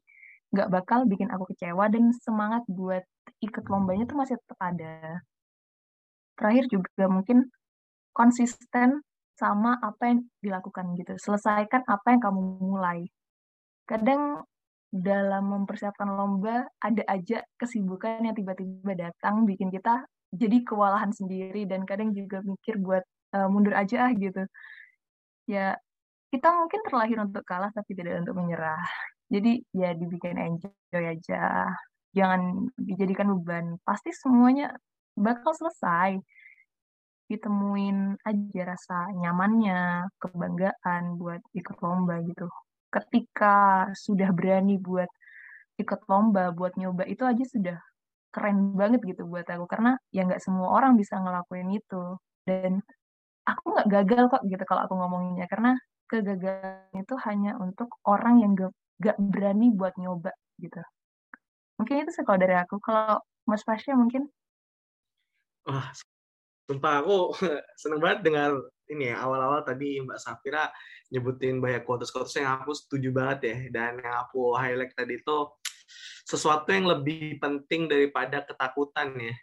nggak 0.56 0.70
bakal 0.72 1.04
bikin 1.04 1.28
aku 1.34 1.52
kecewa 1.52 1.92
dan 1.92 2.16
semangat 2.24 2.64
buat 2.72 3.04
ikut 3.44 3.66
lombanya 3.68 4.08
tuh 4.08 4.18
masih 4.20 4.36
tetap 4.40 4.60
ada. 4.64 5.20
Terakhir 6.40 6.66
juga 6.72 7.06
mungkin 7.12 7.38
konsisten 8.16 9.04
sama 9.36 9.76
apa 9.84 10.04
yang 10.16 10.20
dilakukan 10.40 10.96
gitu. 10.96 11.20
Selesaikan 11.20 11.84
apa 11.84 12.08
yang 12.16 12.22
kamu 12.24 12.42
mulai. 12.64 13.04
Kadang 13.84 14.48
dalam 14.96 15.52
mempersiapkan 15.52 16.08
lomba 16.08 16.72
ada 16.80 17.04
aja 17.12 17.44
kesibukan 17.60 18.24
yang 18.24 18.32
tiba-tiba 18.32 18.96
datang 18.96 19.44
bikin 19.44 19.68
kita 19.68 20.08
jadi 20.36 20.58
kewalahan 20.68 21.12
sendiri 21.16 21.64
dan 21.66 21.88
kadang 21.88 22.12
juga 22.12 22.44
mikir 22.44 22.76
buat 22.80 23.04
uh, 23.36 23.48
mundur 23.48 23.74
aja 23.76 24.10
ah 24.10 24.12
gitu. 24.14 24.44
Ya 25.50 25.80
kita 26.30 26.52
mungkin 26.52 26.82
terlahir 26.84 27.18
untuk 27.24 27.44
kalah 27.48 27.72
tapi 27.72 27.96
tidak 27.96 28.24
untuk 28.26 28.36
menyerah. 28.40 28.84
Jadi 29.32 29.64
ya 29.74 29.96
dibikin 29.96 30.38
enjoy 30.38 31.04
aja. 31.04 31.72
Jangan 32.16 32.72
dijadikan 32.78 33.32
beban. 33.40 33.80
Pasti 33.88 34.12
semuanya 34.14 34.76
bakal 35.16 35.56
selesai. 35.56 36.20
Ditemuin 37.26 38.22
aja 38.22 38.62
rasa 38.70 39.10
nyamannya 39.18 40.12
kebanggaan 40.22 41.18
buat 41.18 41.42
ikut 41.58 41.78
lomba 41.82 42.22
gitu. 42.22 42.46
Ketika 42.94 43.90
sudah 43.98 44.30
berani 44.30 44.78
buat 44.78 45.10
ikut 45.76 46.08
lomba 46.08 46.56
buat 46.56 46.80
nyoba 46.80 47.04
itu 47.10 47.24
aja 47.28 47.44
sudah 47.44 47.78
keren 48.36 48.76
banget 48.76 49.00
gitu 49.08 49.24
buat 49.32 49.48
aku 49.48 49.66
karena 49.72 49.96
ya 50.12 50.28
nggak 50.28 50.44
semua 50.44 50.68
orang 50.76 51.00
bisa 51.00 51.16
ngelakuin 51.24 51.72
itu. 51.72 52.20
Dan 52.44 52.84
aku 53.48 53.66
nggak 53.74 53.88
gagal 53.88 54.24
kok 54.28 54.44
gitu 54.44 54.64
kalau 54.68 54.82
aku 54.84 54.94
ngomonginnya 55.00 55.48
karena 55.48 55.80
kegagalan 56.12 56.92
itu 56.94 57.16
hanya 57.26 57.58
untuk 57.58 57.90
orang 58.06 58.44
yang 58.44 58.52
gak, 58.54 58.74
gak 59.02 59.18
berani 59.18 59.74
buat 59.74 59.98
nyoba 59.98 60.30
gitu. 60.62 60.82
Mungkin 61.82 62.06
itu 62.06 62.12
sih 62.14 62.24
kalau 62.24 62.40
dari 62.40 62.56
aku. 62.56 62.78
Kalau 62.80 63.20
Mas 63.50 63.66
Fasya 63.66 63.98
mungkin? 63.98 64.30
Wah 65.66 65.90
sumpah 66.66 67.06
aku 67.06 67.30
seneng 67.82 68.02
banget 68.02 68.26
dengar 68.26 68.50
ini 68.90 69.14
ya 69.14 69.22
awal-awal 69.22 69.62
tadi 69.66 70.02
Mbak 70.02 70.18
Safira 70.18 70.70
nyebutin 71.14 71.62
banyak 71.62 71.86
quotes-quotes 71.86 72.38
yang 72.38 72.62
aku 72.62 72.74
setuju 72.74 73.10
banget 73.14 73.40
ya. 73.50 73.58
Dan 73.74 74.02
yang 74.02 74.26
aku 74.26 74.54
highlight 74.58 74.94
tadi 74.94 75.18
itu 75.18 75.38
sesuatu 76.26 76.70
yang 76.74 76.90
lebih 76.90 77.38
penting 77.38 77.88
daripada 77.88 78.42
ketakutan 78.44 79.14
ya. 79.18 79.36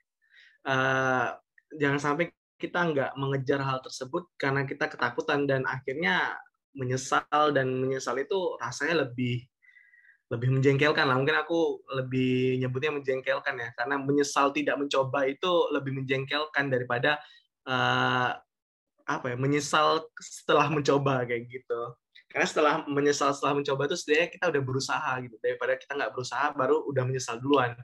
Uh, 0.62 1.28
jangan 1.74 1.98
sampai 1.98 2.30
kita 2.58 2.78
nggak 2.78 3.12
mengejar 3.18 3.58
hal 3.58 3.82
tersebut 3.82 4.30
karena 4.38 4.62
kita 4.62 4.86
ketakutan 4.86 5.50
dan 5.50 5.66
akhirnya 5.66 6.38
menyesal 6.78 7.50
dan 7.50 7.74
menyesal 7.74 8.14
itu 8.22 8.54
rasanya 8.62 9.08
lebih 9.08 9.42
lebih 10.32 10.48
menjengkelkan 10.48 11.04
lah 11.04 11.18
mungkin 11.18 11.36
aku 11.36 11.84
lebih 11.92 12.56
nyebutnya 12.56 12.94
menjengkelkan 12.96 13.52
ya 13.52 13.68
karena 13.76 14.00
menyesal 14.00 14.48
tidak 14.54 14.80
mencoba 14.80 15.28
itu 15.28 15.50
lebih 15.74 15.92
menjengkelkan 16.00 16.72
daripada 16.72 17.20
uh, 17.68 18.32
apa 19.04 19.26
ya 19.28 19.36
menyesal 19.36 20.08
setelah 20.16 20.72
mencoba 20.72 21.28
kayak 21.28 21.50
gitu 21.52 21.80
karena 22.32 22.48
setelah 22.48 22.74
menyesal 22.88 23.36
setelah 23.36 23.60
mencoba 23.60 23.84
itu 23.84 23.96
sebenarnya 24.00 24.28
kita 24.32 24.44
udah 24.48 24.62
berusaha 24.64 25.12
gitu. 25.20 25.36
Daripada 25.36 25.72
kita 25.76 25.92
nggak 26.00 26.12
berusaha 26.16 26.46
baru 26.56 26.76
udah 26.88 27.02
menyesal 27.04 27.36
duluan. 27.36 27.76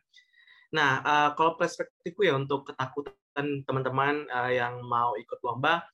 Nah 0.72 1.04
uh, 1.04 1.30
kalau 1.36 1.60
perspektifku 1.60 2.24
ya 2.24 2.34
untuk 2.40 2.64
ketakutan 2.64 3.62
teman-teman 3.68 4.24
uh, 4.32 4.48
yang 4.48 4.80
mau 4.88 5.12
ikut 5.20 5.38
lomba 5.44 5.84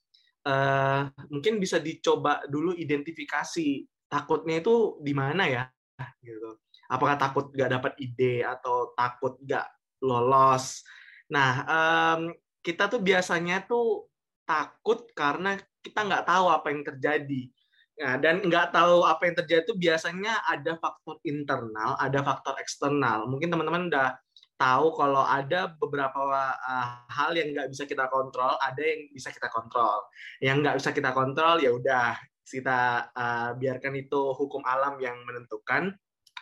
uh, 0.47 1.11
mungkin 1.35 1.59
bisa 1.59 1.83
dicoba 1.83 2.47
dulu 2.47 2.79
identifikasi 2.79 3.83
takutnya 4.07 4.63
itu 4.63 5.03
di 5.03 5.13
mana 5.13 5.51
ya 5.51 5.65
gitu. 6.23 6.63
Apakah 6.87 7.19
takut 7.19 7.51
nggak 7.51 7.71
dapat 7.81 7.93
ide 7.99 8.47
atau 8.47 8.95
takut 8.95 9.35
nggak 9.43 9.67
lolos? 10.07 10.87
Nah 11.35 11.53
um, 11.67 12.21
kita 12.63 12.87
tuh 12.87 13.03
biasanya 13.03 13.67
tuh 13.67 14.07
takut 14.47 15.11
karena 15.11 15.59
kita 15.83 16.07
nggak 16.07 16.25
tahu 16.29 16.47
apa 16.55 16.67
yang 16.71 16.87
terjadi 16.87 17.51
Nah, 17.95 18.19
dan 18.19 18.43
nggak 18.43 18.75
tahu 18.75 19.07
apa 19.07 19.23
yang 19.31 19.37
terjadi 19.39 19.63
itu 19.71 19.75
biasanya 19.79 20.43
ada 20.51 20.75
faktor 20.83 21.23
internal, 21.23 21.95
ada 22.03 22.27
faktor 22.27 22.59
eksternal. 22.59 23.31
Mungkin 23.31 23.55
teman-teman 23.55 23.87
udah 23.87 24.19
tahu 24.59 24.95
kalau 24.99 25.23
ada 25.23 25.71
beberapa 25.79 26.21
uh, 26.59 26.87
hal 27.07 27.35
yang 27.39 27.55
nggak 27.55 27.71
bisa 27.71 27.87
kita 27.87 28.11
kontrol, 28.11 28.59
ada 28.59 28.83
yang 28.83 29.11
bisa 29.15 29.31
kita 29.31 29.47
kontrol. 29.51 30.11
Yang 30.43 30.57
nggak 30.63 30.77
bisa 30.83 30.91
kita 30.91 31.11
kontrol 31.15 31.57
ya 31.63 31.71
udah 31.71 32.19
kita 32.45 33.11
uh, 33.15 33.51
biarkan 33.59 33.95
itu 33.95 34.21
hukum 34.35 34.63
alam 34.67 34.99
yang 34.99 35.15
menentukan. 35.23 35.95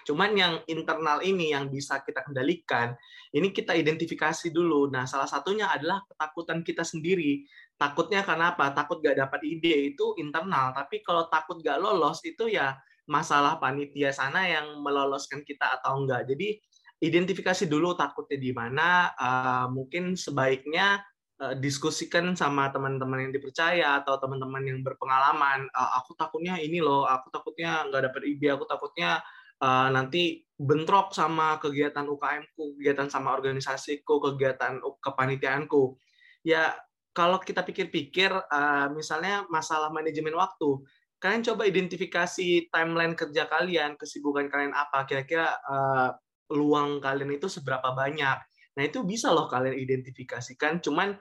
Cuman 0.02 0.35
yang 0.35 0.54
internal 0.66 1.23
ini 1.23 1.54
yang 1.54 1.71
bisa 1.71 2.02
kita 2.02 2.26
kendalikan, 2.26 2.90
ini 3.30 3.54
kita 3.54 3.71
identifikasi 3.71 4.50
dulu. 4.50 4.90
Nah, 4.90 5.06
salah 5.06 5.30
satunya 5.30 5.71
adalah 5.71 6.02
ketakutan 6.11 6.66
kita 6.66 6.82
sendiri. 6.82 7.47
Takutnya 7.82 8.22
karena 8.22 8.54
apa? 8.54 8.70
Takut 8.70 9.02
gak 9.02 9.18
dapat 9.18 9.42
ide 9.42 9.90
itu 9.90 10.14
internal. 10.22 10.70
Tapi 10.70 11.02
kalau 11.02 11.26
takut 11.26 11.58
gak 11.58 11.82
lolos 11.82 12.22
itu 12.22 12.46
ya 12.46 12.78
masalah 13.10 13.58
panitia 13.58 14.14
sana 14.14 14.46
yang 14.46 14.78
meloloskan 14.78 15.42
kita 15.42 15.82
atau 15.82 15.98
enggak. 15.98 16.30
Jadi 16.30 16.62
identifikasi 17.02 17.66
dulu 17.66 17.98
takutnya 17.98 18.38
di 18.38 18.54
mana. 18.54 19.10
Uh, 19.18 19.66
mungkin 19.74 20.14
sebaiknya 20.14 21.02
uh, 21.42 21.58
diskusikan 21.58 22.38
sama 22.38 22.70
teman-teman 22.70 23.26
yang 23.26 23.32
dipercaya 23.34 23.98
atau 23.98 24.14
teman-teman 24.22 24.62
yang 24.62 24.78
berpengalaman. 24.86 25.66
Uh, 25.74 25.90
aku 25.98 26.14
takutnya 26.14 26.54
ini 26.62 26.78
loh, 26.78 27.02
aku 27.02 27.34
takutnya 27.34 27.82
nggak 27.90 28.14
dapat 28.14 28.22
ide, 28.30 28.54
aku 28.54 28.62
takutnya 28.70 29.18
uh, 29.58 29.90
nanti 29.90 30.46
bentrok 30.54 31.10
sama 31.10 31.58
kegiatan 31.58 32.06
UKM-ku, 32.06 32.78
kegiatan 32.78 33.10
sama 33.10 33.34
organisasiku, 33.34 34.22
kegiatan 34.22 34.78
kepanitiaanku. 35.02 35.98
Ya 36.46 36.78
kalau 37.12 37.38
kita 37.40 37.61
pikir-pikir, 37.61 38.33
uh, 38.33 38.88
misalnya 38.92 39.45
masalah 39.52 39.92
manajemen 39.92 40.33
waktu, 40.33 40.81
kalian 41.21 41.45
coba 41.45 41.69
identifikasi 41.69 42.73
timeline 42.73 43.14
kerja 43.14 43.47
kalian, 43.47 43.95
kesibukan 44.00 44.49
kalian 44.49 44.73
apa, 44.73 45.04
kira-kira 45.04 45.54
uh, 45.69 46.16
peluang 46.49 46.99
kalian 47.04 47.37
itu 47.37 47.52
seberapa 47.52 47.92
banyak. 47.92 48.38
Nah, 48.73 48.83
itu 48.83 49.04
bisa 49.04 49.28
loh 49.28 49.47
kalian 49.47 49.76
identifikasikan, 49.76 50.81
cuman 50.81 51.21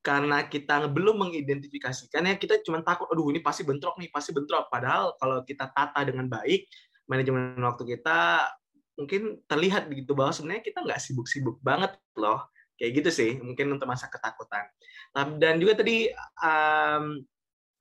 karena 0.00 0.48
kita 0.48 0.88
belum 0.88 1.28
mengidentifikasikan 1.28 2.24
ya 2.24 2.34
kita 2.40 2.64
cuma 2.64 2.80
takut 2.80 3.04
aduh 3.12 3.28
ini 3.28 3.44
pasti 3.44 3.68
bentrok 3.68 4.00
nih 4.00 4.08
pasti 4.08 4.32
bentrok. 4.32 4.72
Padahal 4.72 5.12
kalau 5.20 5.44
kita 5.44 5.68
tata 5.76 6.00
dengan 6.08 6.24
baik 6.24 6.64
manajemen 7.04 7.60
waktu 7.60 7.84
kita 7.96 8.48
mungkin 8.96 9.44
terlihat 9.44 9.92
begitu 9.92 10.16
bahwa 10.16 10.32
sebenarnya 10.32 10.64
kita 10.64 10.80
nggak 10.80 11.00
sibuk-sibuk 11.04 11.60
banget 11.60 12.00
loh. 12.16 12.48
Kayak 12.80 13.04
gitu 13.04 13.10
sih 13.12 13.30
mungkin 13.44 13.76
untuk 13.76 13.84
masa 13.84 14.08
ketakutan 14.08 14.64
dan 15.14 15.58
juga 15.58 15.82
tadi 15.82 16.06
um, 16.38 17.18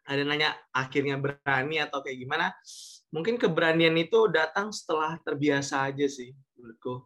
ada 0.09 0.21
nanya 0.25 0.57
akhirnya 0.73 1.21
berani 1.21 1.77
atau 1.77 2.01
kayak 2.01 2.17
gimana. 2.17 2.49
Mungkin 3.13 3.37
keberanian 3.37 3.93
itu 3.97 4.29
datang 4.29 4.73
setelah 4.73 5.17
terbiasa 5.21 5.89
aja 5.89 6.05
sih 6.09 6.33
menurutku. 6.57 7.05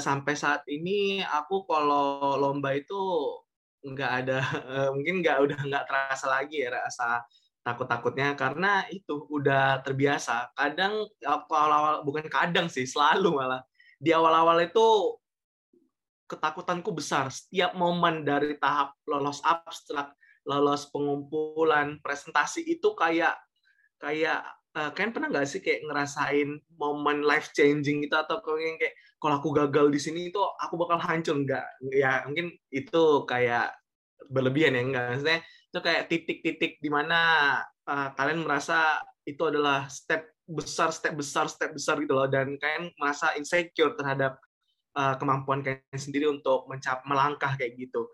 Sampai 0.00 0.36
saat 0.36 0.64
ini 0.68 1.20
aku 1.20 1.68
kalau 1.68 2.36
lomba 2.40 2.72
itu 2.76 2.96
nggak 3.78 4.12
ada 4.24 4.40
mungkin 4.96 5.22
nggak 5.22 5.38
udah 5.38 5.58
nggak 5.64 5.84
terasa 5.86 6.26
lagi 6.28 6.64
ya 6.64 6.72
rasa 6.72 7.20
takut-takutnya. 7.60 8.32
Karena 8.32 8.88
itu 8.88 9.28
udah 9.28 9.84
terbiasa. 9.84 10.56
Kadang 10.56 11.04
awal-awal 11.24 12.00
bukan 12.08 12.24
kadang 12.32 12.72
sih 12.72 12.88
selalu 12.88 13.36
malah. 13.36 13.60
Di 14.00 14.16
awal-awal 14.16 14.64
itu 14.64 15.16
ketakutanku 16.28 16.92
besar. 16.92 17.32
Setiap 17.32 17.72
momen 17.74 18.22
dari 18.22 18.54
tahap 18.60 18.92
lolos 19.08 19.40
abstrak 19.40 20.12
lolos 20.44 20.88
pengumpulan 20.92 22.00
presentasi 22.00 22.64
itu 22.64 22.92
kayak 22.96 23.36
kayak 24.00 24.44
uh, 24.76 24.90
kalian 24.94 25.12
pernah 25.12 25.28
nggak 25.28 25.48
sih 25.48 25.60
kayak 25.60 25.84
ngerasain 25.84 26.56
momen 26.76 27.24
life 27.24 27.52
changing 27.52 28.04
itu 28.04 28.14
atau 28.14 28.40
kayak 28.40 28.80
kayak 28.80 28.94
kalau 29.18 29.34
aku 29.42 29.50
gagal 29.50 29.86
di 29.90 30.00
sini 30.00 30.20
itu 30.30 30.38
aku 30.38 30.78
bakal 30.78 31.00
hancur. 31.00 31.36
Nggak. 31.42 31.66
Ya 31.92 32.22
mungkin 32.28 32.54
itu 32.70 33.02
kayak 33.26 33.74
berlebihan 34.28 34.76
ya 34.76 34.82
enggak 34.84 35.04
maksudnya 35.14 35.40
itu 35.68 35.78
kayak 35.80 36.02
titik-titik 36.12 36.72
di 36.80 36.90
mana 36.92 37.20
uh, 37.88 38.08
kalian 38.16 38.44
merasa 38.44 39.00
itu 39.24 39.40
adalah 39.44 39.88
step 39.88 40.32
besar 40.48 40.88
step 40.92 41.12
besar 41.12 41.44
step 41.48 41.76
besar 41.76 42.00
gitu 42.00 42.16
loh. 42.16 42.28
Dan 42.30 42.56
kalian 42.56 42.88
merasa 42.96 43.36
insecure 43.36 43.92
terhadap 43.98 44.40
uh, 44.96 45.14
kemampuan 45.20 45.60
kalian 45.60 45.98
sendiri 46.00 46.30
untuk 46.30 46.64
mencap 46.70 47.04
melangkah 47.04 47.58
kayak 47.58 47.76
gitu. 47.76 48.08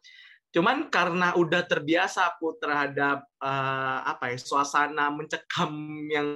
Cuman 0.55 0.87
karena 0.87 1.35
udah 1.35 1.67
terbiasa 1.67 2.35
aku 2.35 2.55
terhadap 2.63 3.27
uh, 3.43 3.99
apa 4.07 4.31
ya 4.31 4.39
suasana 4.39 5.11
mencekam 5.11 5.75
yang 6.07 6.29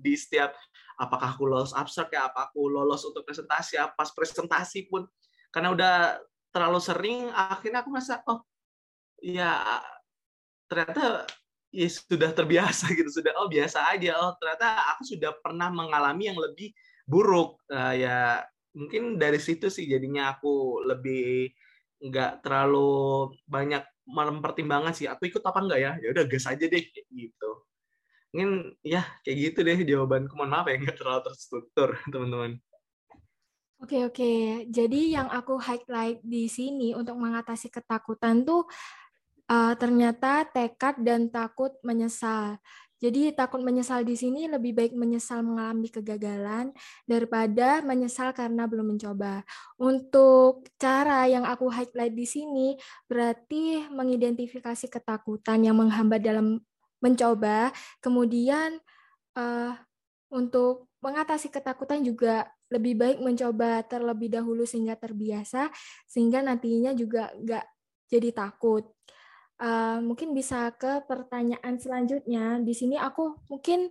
di 0.00 0.16
setiap 0.16 0.56
apakah 0.96 1.36
aku 1.36 1.44
lolos 1.44 1.76
abstrak 1.76 2.16
ya, 2.16 2.32
apa 2.32 2.48
aku 2.48 2.72
lolos 2.72 3.04
untuk 3.04 3.28
presentasi, 3.28 3.76
apa 3.76 3.92
pas 3.92 4.08
presentasi 4.16 4.88
pun 4.88 5.04
karena 5.52 5.72
udah 5.76 5.94
terlalu 6.56 6.80
sering 6.80 7.28
akhirnya 7.36 7.84
aku 7.84 7.92
merasa 7.92 8.24
oh 8.32 8.40
ya 9.20 9.60
ternyata 10.72 11.28
ya 11.68 11.88
sudah 11.88 12.32
terbiasa 12.32 12.88
gitu 12.96 13.12
sudah 13.12 13.36
oh 13.36 13.48
biasa 13.52 13.92
aja 13.92 14.16
oh 14.24 14.32
ternyata 14.40 14.96
aku 14.96 15.04
sudah 15.04 15.36
pernah 15.44 15.68
mengalami 15.68 16.32
yang 16.32 16.38
lebih 16.40 16.72
buruk 17.04 17.60
uh, 17.68 17.92
ya 17.92 18.40
mungkin 18.76 19.16
dari 19.16 19.40
situ 19.40 19.72
sih 19.72 19.88
jadinya 19.88 20.36
aku 20.36 20.84
lebih 20.84 21.50
nggak 21.96 22.44
terlalu 22.44 23.32
banyak 23.48 23.82
mempertimbangkan 24.06 24.94
sih. 24.94 25.08
Aku 25.08 25.26
ikut 25.26 25.42
apa 25.42 25.58
enggak 25.64 25.80
ya? 25.80 25.92
Ya 25.98 26.08
udah 26.12 26.24
gas 26.28 26.46
aja 26.46 26.64
deh 26.68 26.84
gitu. 26.92 27.50
Mungkin 28.30 28.76
ya 28.84 29.02
kayak 29.24 29.36
gitu 29.50 29.58
deh 29.64 29.78
jawabanku. 29.82 30.36
Mohon 30.36 30.50
maaf 30.52 30.66
ya 30.68 30.76
nggak 30.76 30.96
terlalu 31.00 31.22
terstruktur 31.26 31.88
teman-teman. 32.12 32.52
Oke 33.76 34.08
oke, 34.08 34.64
jadi 34.72 35.20
yang 35.20 35.28
aku 35.28 35.60
highlight 35.60 36.24
di 36.24 36.48
sini 36.48 36.96
untuk 36.96 37.20
mengatasi 37.20 37.68
ketakutan 37.68 38.40
tuh 38.40 38.64
uh, 39.52 39.76
ternyata 39.76 40.48
tekad 40.48 40.96
dan 41.04 41.28
takut 41.28 41.76
menyesal. 41.84 42.56
Jadi 42.96 43.28
takut 43.36 43.60
menyesal 43.60 44.08
di 44.08 44.16
sini 44.16 44.48
lebih 44.48 44.72
baik 44.72 44.92
menyesal 44.96 45.44
mengalami 45.44 45.92
kegagalan 45.92 46.72
daripada 47.04 47.84
menyesal 47.84 48.32
karena 48.32 48.64
belum 48.64 48.96
mencoba. 48.96 49.44
Untuk 49.76 50.64
cara 50.80 51.28
yang 51.28 51.44
aku 51.44 51.68
highlight 51.68 52.16
di 52.16 52.24
sini 52.24 52.68
berarti 53.04 53.84
mengidentifikasi 53.92 54.88
ketakutan 54.88 55.60
yang 55.60 55.76
menghambat 55.76 56.24
dalam 56.24 56.64
mencoba, 57.04 57.68
kemudian 58.00 58.80
uh, 59.36 59.76
untuk 60.32 60.88
mengatasi 61.04 61.52
ketakutan 61.52 62.00
juga 62.00 62.48
lebih 62.72 62.98
baik 62.98 63.18
mencoba 63.22 63.84
terlebih 63.86 64.32
dahulu 64.32 64.66
sehingga 64.66 64.98
terbiasa, 64.98 65.70
sehingga 66.08 66.42
nantinya 66.42 66.96
juga 66.96 67.30
nggak 67.36 67.66
jadi 68.10 68.30
takut. 68.32 68.95
Uh, 69.56 70.04
mungkin 70.04 70.36
bisa 70.36 70.68
ke 70.76 71.00
pertanyaan 71.08 71.80
selanjutnya. 71.80 72.60
Di 72.60 72.76
sini 72.76 73.00
aku 73.00 73.40
mungkin 73.48 73.88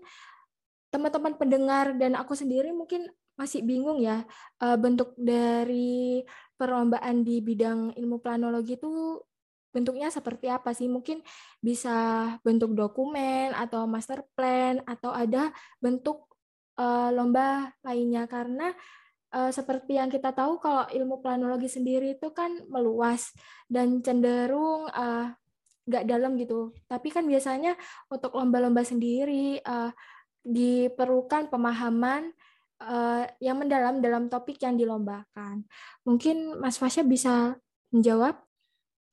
teman-teman 0.93 1.33
pendengar 1.41 1.97
dan 1.97 2.13
aku 2.13 2.37
sendiri 2.37 2.69
mungkin 2.69 3.09
masih 3.35 3.65
bingung 3.65 3.99
ya 3.99 4.23
uh, 4.61 4.77
bentuk 4.77 5.17
dari 5.17 6.23
perlombaan 6.55 7.25
di 7.25 7.43
bidang 7.43 7.97
ilmu 7.97 8.21
planologi 8.21 8.77
itu 8.77 9.19
bentuknya 9.73 10.13
seperti 10.13 10.53
apa 10.53 10.69
sih? 10.77 10.85
Mungkin 10.85 11.25
bisa 11.57 12.29
bentuk 12.45 12.77
dokumen 12.77 13.49
atau 13.57 13.89
master 13.89 14.21
plan 14.37 14.85
atau 14.85 15.09
ada 15.17 15.49
bentuk 15.81 16.29
uh, 16.77 17.09
lomba 17.09 17.73
lainnya 17.81 18.29
karena 18.29 18.69
seperti 19.35 19.99
yang 19.99 20.07
kita 20.07 20.31
tahu 20.31 20.63
kalau 20.63 20.87
ilmu 20.87 21.19
planologi 21.19 21.67
sendiri 21.67 22.15
itu 22.15 22.31
kan 22.31 22.55
meluas 22.71 23.35
dan 23.67 23.99
cenderung 23.99 24.87
nggak 25.85 26.03
dalam 26.09 26.37
gitu. 26.37 26.73
Tapi 26.89 27.07
kan 27.13 27.25
biasanya 27.25 27.77
untuk 28.09 28.33
lomba-lomba 28.33 28.81
sendiri 28.81 29.61
uh, 29.61 29.93
diperlukan 30.45 31.49
pemahaman 31.49 32.33
uh, 32.81 33.23
yang 33.41 33.61
mendalam 33.61 34.01
dalam 34.01 34.27
topik 34.27 34.61
yang 34.61 34.75
dilombakan. 34.75 35.65
Mungkin 36.03 36.57
Mas 36.59 36.77
Fasya 36.81 37.05
bisa 37.05 37.57
menjawab? 37.93 38.37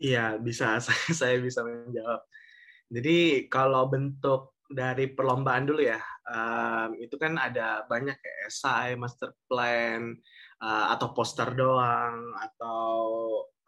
Iya, 0.02 0.40
bisa. 0.40 0.80
Saya 1.20 1.38
bisa 1.38 1.62
menjawab. 1.62 2.20
Jadi 2.92 3.48
kalau 3.48 3.88
bentuk 3.88 4.52
dari 4.72 5.08
perlombaan 5.12 5.68
dulu 5.68 5.80
ya, 5.84 6.00
um, 6.28 6.96
itu 6.96 7.16
kan 7.20 7.36
ada 7.36 7.84
banyak 7.88 8.16
kayak 8.16 8.40
esai, 8.48 8.96
master 8.96 9.32
plan, 9.48 10.16
uh, 10.60 10.86
atau 10.96 11.12
poster 11.16 11.52
doang, 11.56 12.32
atau 12.36 12.84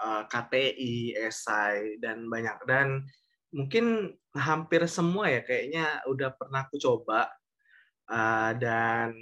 eh, 0.00 0.22
KTI, 0.26 0.94
esai 1.18 2.00
dan 2.02 2.26
banyak 2.26 2.58
dan 2.66 3.06
mungkin 3.54 4.10
hampir 4.34 4.82
semua 4.90 5.30
ya 5.30 5.46
kayaknya 5.46 6.02
udah 6.10 6.34
pernah 6.34 6.66
aku 6.66 6.74
coba 6.82 7.30
uh, 8.10 8.50
dan 8.58 9.14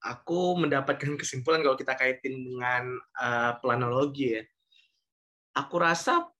aku 0.00 0.56
mendapatkan 0.56 1.18
kesimpulan 1.18 1.60
kalau 1.60 1.76
kita 1.76 1.98
kaitin 1.98 2.46
dengan 2.46 2.94
uh, 3.20 3.58
planologi 3.60 4.38
ya. 4.38 4.42
Aku 5.58 5.82
rasa 5.82 6.30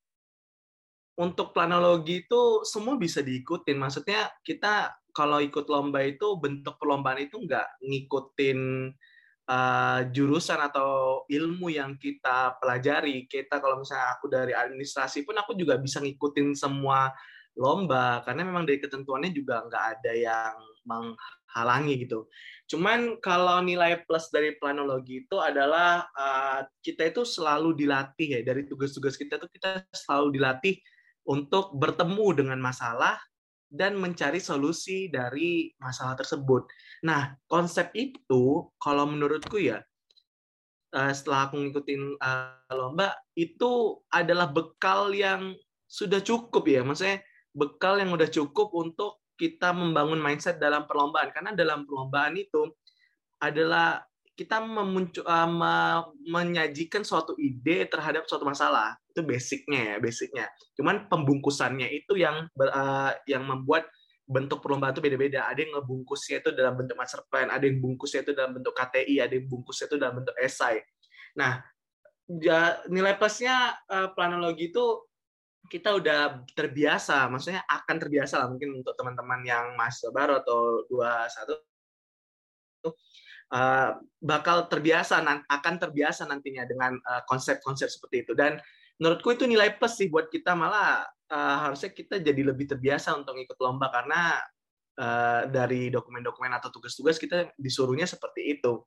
untuk 1.19 1.53
planologi 1.53 2.25
itu 2.25 2.65
semua 2.65 2.97
bisa 2.97 3.21
diikutin. 3.21 3.77
Maksudnya 3.77 4.31
kita 4.47 4.95
kalau 5.13 5.43
ikut 5.43 5.67
lomba 5.67 6.01
itu 6.07 6.39
bentuk 6.39 6.79
perlombaan 6.79 7.21
itu 7.21 7.43
nggak 7.43 7.83
ngikutin 7.83 8.61
uh, 9.51 10.01
jurusan 10.15 10.63
atau 10.63 11.23
ilmu 11.27 11.75
yang 11.75 11.99
kita 11.99 12.55
pelajari. 12.63 13.27
Kita 13.27 13.59
kalau 13.59 13.83
misalnya 13.83 14.15
aku 14.15 14.31
dari 14.31 14.55
administrasi 14.55 15.27
pun 15.27 15.35
aku 15.43 15.59
juga 15.59 15.75
bisa 15.83 15.99
ngikutin 15.99 16.55
semua 16.55 17.11
lomba 17.59 18.23
karena 18.23 18.47
memang 18.47 18.63
dari 18.63 18.79
ketentuannya 18.79 19.35
juga 19.35 19.67
nggak 19.67 19.85
ada 19.99 20.13
yang 20.15 20.55
menghalangi 20.87 22.07
gitu. 22.07 22.31
Cuman 22.71 23.19
kalau 23.19 23.59
nilai 23.67 24.07
plus 24.07 24.31
dari 24.31 24.55
planologi 24.55 25.27
itu 25.27 25.37
adalah 25.43 26.07
uh, 26.15 26.63
kita 26.79 27.11
itu 27.11 27.27
selalu 27.27 27.75
dilatih 27.75 28.39
ya 28.39 28.41
dari 28.47 28.63
tugas-tugas 28.71 29.19
kita 29.19 29.43
tuh 29.43 29.51
kita 29.51 29.83
selalu 29.91 30.39
dilatih 30.39 30.79
untuk 31.27 31.75
bertemu 31.75 32.47
dengan 32.47 32.59
masalah 32.63 33.19
dan 33.71 33.95
mencari 33.99 34.39
solusi 34.43 35.11
dari 35.11 35.71
masalah 35.79 36.19
tersebut. 36.19 36.67
Nah, 37.07 37.37
konsep 37.49 37.93
itu 37.97 38.69
kalau 38.77 39.09
menurutku 39.09 39.57
ya 39.57 39.81
eh, 40.93 41.13
setelah 41.17 41.49
aku 41.49 41.57
ngikutin 41.57 42.03
eh, 42.21 42.75
lomba 42.77 43.17
itu 43.37 44.01
adalah 44.13 44.51
bekal 44.53 45.15
yang 45.15 45.57
sudah 45.91 46.23
cukup 46.23 46.65
ya. 46.71 46.87
Maksudnya 46.87 47.25
bekal 47.51 47.99
yang 47.99 48.15
udah 48.15 48.31
cukup 48.31 48.71
untuk 48.77 49.21
kita 49.35 49.73
membangun 49.73 50.21
mindset 50.21 50.61
dalam 50.61 50.85
perlombaan. 50.85 51.33
Karena 51.33 51.57
dalam 51.57 51.89
perlombaan 51.89 52.37
itu 52.37 52.69
adalah 53.41 54.05
kita 54.37 54.57
memuncul, 54.61 55.21
uh, 55.29 56.01
menyajikan 56.25 57.05
suatu 57.05 57.37
ide 57.37 57.85
terhadap 57.93 58.25
suatu 58.25 58.49
masalah. 58.49 58.97
Itu 59.13 59.21
basicnya 59.21 59.81
ya 59.93 59.97
basicnya. 60.01 60.47
Cuman 60.77 61.13
pembungkusannya 61.13 61.89
itu 61.93 62.17
yang 62.17 62.49
uh, 62.57 63.13
yang 63.29 63.45
membuat 63.45 63.85
bentuk 64.31 64.62
perlombaan 64.62 64.95
itu 64.95 65.03
beda-beda. 65.03 65.51
Ada 65.51 65.66
yang 65.66 65.73
ngebungkusnya 65.83 66.38
itu 66.38 66.51
dalam 66.55 66.79
bentuk 66.79 66.95
master 66.95 67.27
plan 67.27 67.51
ada 67.51 67.66
yang 67.66 67.83
bungkusnya 67.83 68.23
itu 68.23 68.33
dalam 68.33 68.55
bentuk 68.55 68.71
KTI 68.79 69.14
ada 69.27 69.35
yang 69.35 69.47
bungkusnya 69.51 69.87
itu 69.90 69.97
dalam 69.99 70.14
bentuk 70.23 70.37
esai. 70.38 70.79
Nah 71.35 71.59
ya, 72.31 72.79
nilai 72.87 73.19
plusnya 73.19 73.75
uh, 73.90 74.14
planologi 74.14 74.71
itu 74.71 75.11
kita 75.66 75.99
udah 75.99 76.47
terbiasa 76.55 77.27
maksudnya 77.31 77.62
akan 77.66 77.97
terbiasa 77.99 78.43
lah 78.43 78.49
mungkin 78.51 78.81
untuk 78.83 78.95
teman-teman 78.95 79.43
yang 79.47 79.75
masih 79.79 80.11
baru 80.11 80.43
atau 80.43 80.83
dua 80.90 81.31
satu 81.31 81.62
uh, 83.51 83.90
bakal 84.23 84.71
terbiasa 84.71 85.21
akan 85.47 85.75
terbiasa 85.79 86.27
nantinya 86.29 86.64
dengan 86.69 86.97
eh, 86.97 87.23
konsep-konsep 87.27 87.88
uh, 87.88 87.93
seperti 87.93 88.16
itu. 88.29 88.33
Dan 88.37 88.61
menurutku 89.01 89.35
itu 89.35 89.45
nilai 89.49 89.75
plus 89.75 89.99
sih 89.99 90.07
buat 90.07 90.31
kita 90.31 90.55
malah 90.55 91.09
uh, 91.31 91.57
harusnya 91.66 91.95
kita 91.95 92.19
jadi 92.19 92.43
lebih 92.43 92.66
terbiasa 92.66 93.14
untuk 93.14 93.38
ikut 93.38 93.57
lomba 93.62 93.88
karena 93.88 94.37
uh, 94.99 95.43
dari 95.47 95.88
dokumen-dokumen 95.88 96.51
atau 96.59 96.69
tugas-tugas 96.75 97.16
kita 97.16 97.55
disuruhnya 97.57 98.05
seperti 98.05 98.59
itu. 98.59 98.83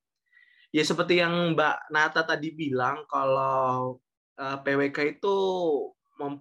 Ya 0.73 0.83
seperti 0.83 1.21
yang 1.21 1.53
Mbak 1.53 1.93
Nata 1.93 2.21
tadi 2.25 2.51
bilang 2.53 3.05
kalau 3.07 3.97
uh, 4.37 4.57
PWK 4.61 5.17
itu 5.17 5.35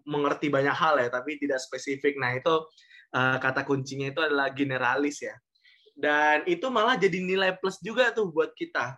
mengerti 0.05 0.53
banyak 0.53 0.77
hal 0.77 1.01
ya 1.01 1.09
tapi 1.09 1.41
tidak 1.41 1.61
spesifik. 1.61 2.17
Nah 2.21 2.37
itu 2.37 2.55
uh, 3.13 3.37
kata 3.41 3.65
kuncinya 3.65 4.09
itu 4.09 4.21
adalah 4.21 4.53
generalis 4.53 5.21
ya. 5.21 5.37
Dan 5.93 6.49
itu 6.49 6.73
malah 6.73 6.97
jadi 6.97 7.21
nilai 7.21 7.61
plus 7.61 7.77
juga 7.85 8.09
tuh 8.17 8.33
buat 8.33 8.57
kita 8.57 8.97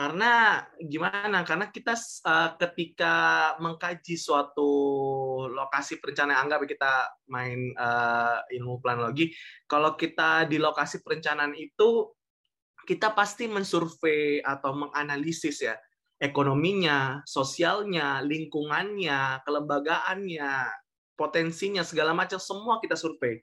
karena 0.00 0.64
gimana 0.80 1.44
karena 1.44 1.68
kita 1.68 1.92
uh, 2.24 2.56
ketika 2.56 3.14
mengkaji 3.60 4.16
suatu 4.16 4.72
lokasi 5.52 6.00
perencanaan 6.00 6.48
anggap 6.48 6.64
kita 6.64 7.04
main 7.28 7.76
uh, 7.76 8.40
ilmu 8.48 8.80
planologi 8.80 9.28
kalau 9.68 10.00
kita 10.00 10.48
di 10.48 10.56
lokasi 10.56 11.04
perencanaan 11.04 11.52
itu 11.52 12.16
kita 12.88 13.12
pasti 13.12 13.44
mensurvei 13.44 14.40
atau 14.40 14.72
menganalisis 14.72 15.68
ya 15.68 15.76
ekonominya, 16.20 17.24
sosialnya, 17.24 18.20
lingkungannya, 18.20 19.40
kelembagaannya, 19.40 20.68
potensinya 21.16 21.80
segala 21.80 22.12
macam 22.12 22.36
semua 22.36 22.76
kita 22.78 22.94
survei. 22.94 23.40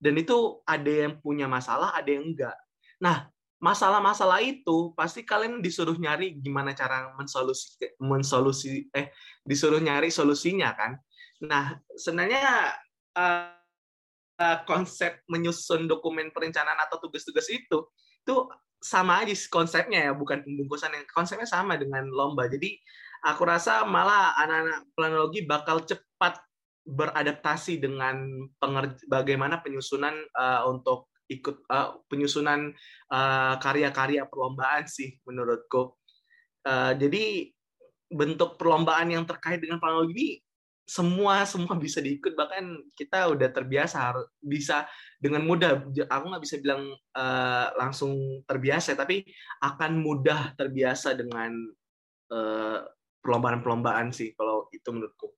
Dan 0.00 0.16
itu 0.16 0.64
ada 0.64 0.88
yang 0.88 1.20
punya 1.20 1.44
masalah, 1.44 1.92
ada 1.92 2.08
yang 2.08 2.32
enggak. 2.32 2.56
Nah, 3.00 3.28
masalah-masalah 3.64 4.44
itu 4.44 4.92
pasti 4.92 5.24
kalian 5.24 5.64
disuruh 5.64 5.96
nyari 5.96 6.36
gimana 6.36 6.76
cara 6.76 7.16
mensolusi 7.16 7.80
mensolusi 7.96 8.92
eh 8.92 9.08
disuruh 9.40 9.80
nyari 9.80 10.12
solusinya 10.12 10.76
kan. 10.76 11.00
Nah, 11.48 11.80
sebenarnya 11.96 12.76
uh, 13.16 13.56
uh, 14.36 14.58
konsep 14.68 15.24
menyusun 15.32 15.88
dokumen 15.88 16.28
perencanaan 16.28 16.76
atau 16.84 17.00
tugas-tugas 17.00 17.48
itu 17.48 17.88
itu 18.20 18.36
sama 18.84 19.24
aja 19.24 19.32
konsepnya 19.48 20.08
ya, 20.08 20.12
bukan 20.12 20.44
pembungkusan 20.44 20.92
yang 20.92 21.08
konsepnya 21.08 21.48
sama 21.48 21.80
dengan 21.80 22.04
lomba. 22.12 22.44
Jadi 22.52 22.76
aku 23.24 23.48
rasa 23.48 23.88
malah 23.88 24.36
anak-anak 24.44 24.92
planologi 24.92 25.48
bakal 25.48 25.80
cepat 25.88 26.36
beradaptasi 26.84 27.80
dengan 27.80 28.28
bagaimana 29.08 29.64
penyusunan 29.64 30.12
uh, 30.36 30.68
untuk 30.68 31.08
ikut 31.28 31.64
uh, 31.68 32.00
penyusunan 32.08 32.72
uh, 33.12 33.54
karya-karya 33.60 34.28
perlombaan 34.28 34.84
sih 34.84 35.16
menurutku. 35.24 35.96
Uh, 36.64 36.96
jadi 36.96 37.52
bentuk 38.08 38.56
perlombaan 38.60 39.10
yang 39.10 39.24
terkait 39.24 39.60
dengan 39.60 39.80
planologi 39.80 40.12
ini 40.12 40.28
semua 40.84 41.48
semua 41.48 41.80
bisa 41.80 42.04
diikut 42.04 42.36
bahkan 42.36 42.76
kita 42.92 43.32
udah 43.32 43.48
terbiasa 43.48 43.96
harus 44.12 44.28
bisa 44.36 44.84
dengan 45.16 45.40
mudah 45.48 45.80
aku 45.80 46.24
nggak 46.28 46.44
bisa 46.44 46.60
bilang 46.60 46.92
uh, 47.16 47.66
langsung 47.80 48.44
terbiasa 48.44 48.92
tapi 48.92 49.24
akan 49.64 50.04
mudah 50.04 50.52
terbiasa 50.60 51.16
dengan 51.16 51.56
uh, 52.28 52.84
perlombaan-perlombaan 53.24 54.12
sih 54.12 54.36
kalau 54.36 54.68
itu 54.76 54.84
menurutku. 54.92 55.32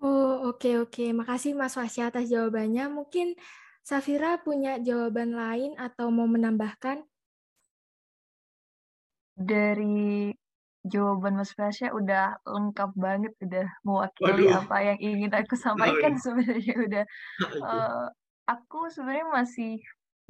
Oh, 0.00 0.52
oke 0.52 0.88
oke. 0.88 1.04
Makasih 1.12 1.52
Mas 1.52 1.76
Fasya 1.76 2.08
atas 2.08 2.28
jawabannya. 2.32 2.88
Mungkin 2.88 3.36
Safira 3.84 4.40
punya 4.40 4.80
jawaban 4.80 5.36
lain 5.36 5.76
atau 5.76 6.08
mau 6.08 6.24
menambahkan? 6.24 7.04
Dari 9.36 10.32
jawaban 10.88 11.36
Mas 11.36 11.52
Fasya 11.52 11.92
udah 11.92 12.40
lengkap 12.48 12.96
banget, 12.96 13.36
udah 13.44 13.68
mewakili 13.84 14.48
Waduh. 14.48 14.64
apa 14.64 14.76
yang 14.88 14.98
ingin 15.04 15.32
aku 15.36 15.52
sampaikan 15.60 16.16
sebenarnya 16.24 16.74
udah. 16.80 17.04
Uh, 17.60 18.08
aku 18.48 18.88
sebenarnya 18.88 19.28
masih 19.28 19.76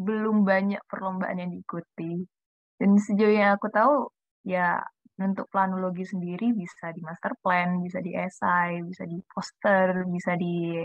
belum 0.02 0.42
banyak 0.42 0.82
perlombaan 0.90 1.38
yang 1.38 1.54
diikuti. 1.54 2.26
Dan 2.74 2.98
sejauh 2.98 3.38
yang 3.38 3.54
aku 3.54 3.70
tahu, 3.70 4.10
ya 4.42 4.82
untuk 5.14 5.46
planologi 5.46 6.02
sendiri 6.02 6.50
bisa 6.50 6.90
di 6.90 6.98
master 7.06 7.38
plan, 7.38 7.78
bisa 7.78 8.02
di 8.02 8.18
esai, 8.18 8.82
bisa 8.82 9.06
di 9.06 9.22
poster, 9.30 10.10
bisa 10.10 10.34
di 10.34 10.82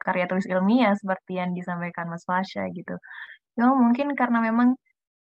karya 0.00 0.24
tulis 0.30 0.46
ilmiah 0.46 0.94
seperti 0.94 1.38
yang 1.38 1.52
disampaikan 1.52 2.08
Mas 2.08 2.24
Fasya 2.24 2.70
gitu. 2.72 2.96
Cuma 3.58 3.74
mungkin 3.74 4.14
karena 4.14 4.38
memang 4.42 4.78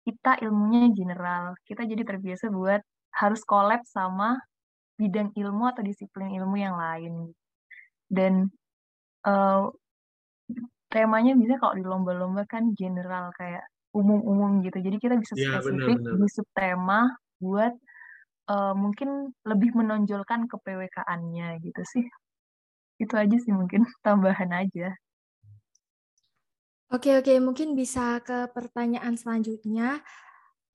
kita 0.04 0.36
ilmunya 0.44 0.92
general, 0.92 1.56
kita 1.64 1.88
jadi 1.88 2.02
terbiasa 2.04 2.52
buat 2.52 2.82
harus 3.14 3.40
collab 3.46 3.80
sama 3.88 4.36
bidang 5.00 5.32
ilmu 5.34 5.64
atau 5.70 5.82
disiplin 5.82 6.34
ilmu 6.34 6.56
yang 6.60 6.76
lain. 6.76 7.32
Dan 8.10 8.52
uh, 9.24 9.70
temanya 10.92 11.32
bisa 11.34 11.56
kalau 11.58 11.74
di 11.74 11.82
lomba-lomba 11.82 12.44
kan 12.46 12.76
general 12.76 13.32
kayak 13.34 13.64
umum-umum 13.94 14.60
gitu. 14.66 14.78
Jadi 14.82 14.96
kita 14.98 15.14
bisa 15.18 15.34
iya, 15.38 15.58
spesifik 15.58 15.98
ya, 16.02 16.12
di 16.18 16.28
subtema 16.30 17.00
buat 17.38 17.74
uh, 18.50 18.74
mungkin 18.74 19.32
lebih 19.46 19.74
menonjolkan 19.74 20.50
ke 20.50 20.56
PWK-annya 20.58 21.62
gitu 21.62 21.82
sih. 21.86 22.04
Itu 22.98 23.14
aja 23.18 23.36
sih 23.36 23.52
mungkin 23.52 23.82
tambahan 24.06 24.50
aja. 24.54 24.94
Oke 26.92 27.18
oke, 27.18 27.34
mungkin 27.42 27.74
bisa 27.74 28.22
ke 28.22 28.46
pertanyaan 28.54 29.18
selanjutnya. 29.18 29.98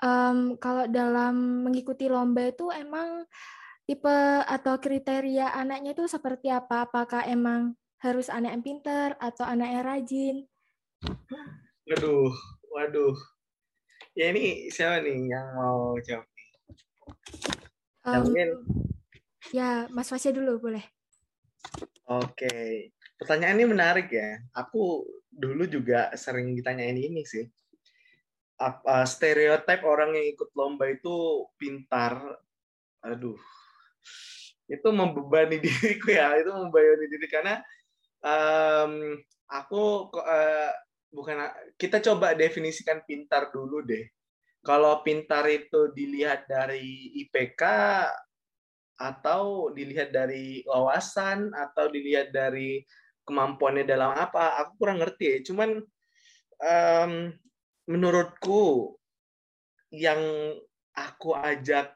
Um, 0.03 0.59
kalau 0.59 0.87
dalam 0.87 1.63
mengikuti 1.63 2.11
lomba 2.11 2.51
itu 2.51 2.71
emang 2.71 3.23
tipe 3.87 4.43
atau 4.43 4.79
kriteria 4.79 5.55
anaknya 5.55 5.95
itu 5.95 6.07
seperti 6.11 6.51
apa? 6.51 6.87
Apakah 6.87 7.23
emang 7.23 7.75
harus 8.03 8.27
anak 8.27 8.55
yang 8.55 8.63
pinter 8.63 9.07
atau 9.19 9.47
anak 9.47 9.69
yang 9.71 9.83
rajin? 9.85 10.35
Waduh, 11.87 12.31
waduh. 12.71 13.15
Ya 14.15 14.35
ini 14.35 14.67
siapa 14.67 14.99
nih 15.03 15.31
yang 15.31 15.47
mau 15.55 15.95
jawab? 16.03 16.27
Um, 18.03 18.27
mungkin 18.27 18.49
ya 19.55 19.87
Mas 19.91 20.11
Fasya 20.11 20.35
dulu 20.35 20.59
boleh. 20.59 20.83
Oke, 22.09 22.89
pertanyaan 23.21 23.61
ini 23.61 23.69
menarik 23.69 24.09
ya. 24.09 24.41
Aku 24.57 25.05
dulu 25.29 25.69
juga 25.69 26.09
sering 26.17 26.57
ditanyain 26.57 26.97
ini 26.97 27.21
sih. 27.21 27.45
Apa 28.57 29.05
stereotip 29.05 29.85
orang 29.85 30.17
yang 30.17 30.33
ikut 30.33 30.49
lomba 30.57 30.89
itu 30.89 31.45
pintar? 31.61 32.17
Aduh, 33.05 33.37
itu 34.65 34.87
membebani 34.89 35.61
diriku 35.65 36.09
ya. 36.09 36.33
Itu 36.41 36.49
membebani 36.49 37.05
diri 37.13 37.27
karena 37.29 37.61
um, 38.25 39.13
aku 39.45 40.09
uh, 40.17 40.73
bukan 41.13 41.45
kita 41.77 42.01
coba 42.01 42.33
definisikan 42.33 43.05
pintar 43.05 43.53
dulu 43.53 43.85
deh 43.85 44.05
kalau 44.59 44.99
pintar 45.01 45.47
itu 45.49 45.89
dilihat 45.95 46.45
dari 46.45 47.15
IPK 47.25 47.61
atau 48.99 49.71
dilihat 49.71 50.11
dari 50.11 50.61
wawasan 50.67 51.55
atau 51.55 51.87
dilihat 51.87 52.35
dari 52.35 52.83
kemampuannya 53.23 53.87
dalam 53.87 54.11
apa 54.11 54.59
aku 54.59 54.83
kurang 54.83 54.99
ngerti 54.99 55.25
ya. 55.25 55.39
Cuman 55.47 55.79
um, 56.59 57.13
menurutku 57.87 58.93
yang 59.95 60.19
aku 60.93 61.33
ajak 61.39 61.95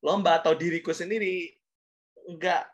lomba 0.00 0.38
atau 0.38 0.54
diriku 0.54 0.94
sendiri 0.94 1.50
nggak 2.24 2.70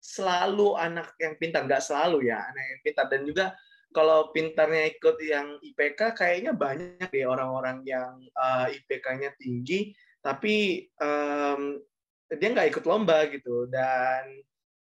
selalu 0.00 0.74
anak 0.80 1.12
yang 1.20 1.36
pintar 1.36 1.64
nggak 1.68 1.84
selalu 1.84 2.28
ya 2.28 2.42
anak 2.50 2.64
yang 2.66 2.80
pintar. 2.82 3.06
Dan 3.06 3.22
juga 3.22 3.54
kalau 3.94 4.34
pintarnya 4.34 4.90
ikut 4.90 5.16
yang 5.22 5.58
IPK 5.62 6.18
kayaknya 6.18 6.52
banyak 6.54 7.10
deh 7.10 7.26
orang-orang 7.26 7.86
yang 7.86 8.18
uh, 8.34 8.66
eh, 8.66 8.82
IPK-nya 8.82 9.38
tinggi. 9.38 9.94
Tapi 10.20 10.88
um, 11.00 11.80
dia 12.38 12.48
nggak 12.54 12.68
ikut 12.70 12.84
lomba 12.86 13.26
gitu 13.26 13.66
dan 13.66 14.22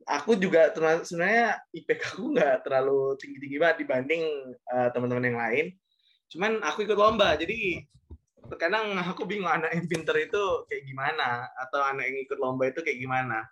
aku 0.08 0.36
juga 0.36 0.74
sebenarnya 1.06 1.62
IPK 1.72 2.02
aku 2.17 2.24
nggak 2.36 2.56
terlalu 2.67 3.15
tinggi-tinggi 3.22 3.58
banget 3.62 3.78
dibanding 3.86 4.24
uh, 4.74 4.89
teman-teman 4.91 5.28
yang 5.32 5.39
lain 5.39 5.65
cuman 6.32 6.52
aku 6.63 6.84
ikut 6.84 6.98
lomba 6.98 7.36
jadi 7.39 7.86
terkadang 8.52 9.00
aku 9.00 9.24
bingung 9.24 9.48
anak 9.48 9.72
yang 9.72 9.88
pinter 9.88 10.15
itu 10.20 10.67
kayak 10.67 10.84
gimana 10.84 11.48
atau 11.56 11.80
anak 11.88 12.12
yang 12.12 12.20
ikut 12.28 12.39
lomba 12.41 12.67
itu 12.67 12.84
kayak 12.84 13.00
gimana 13.00 13.48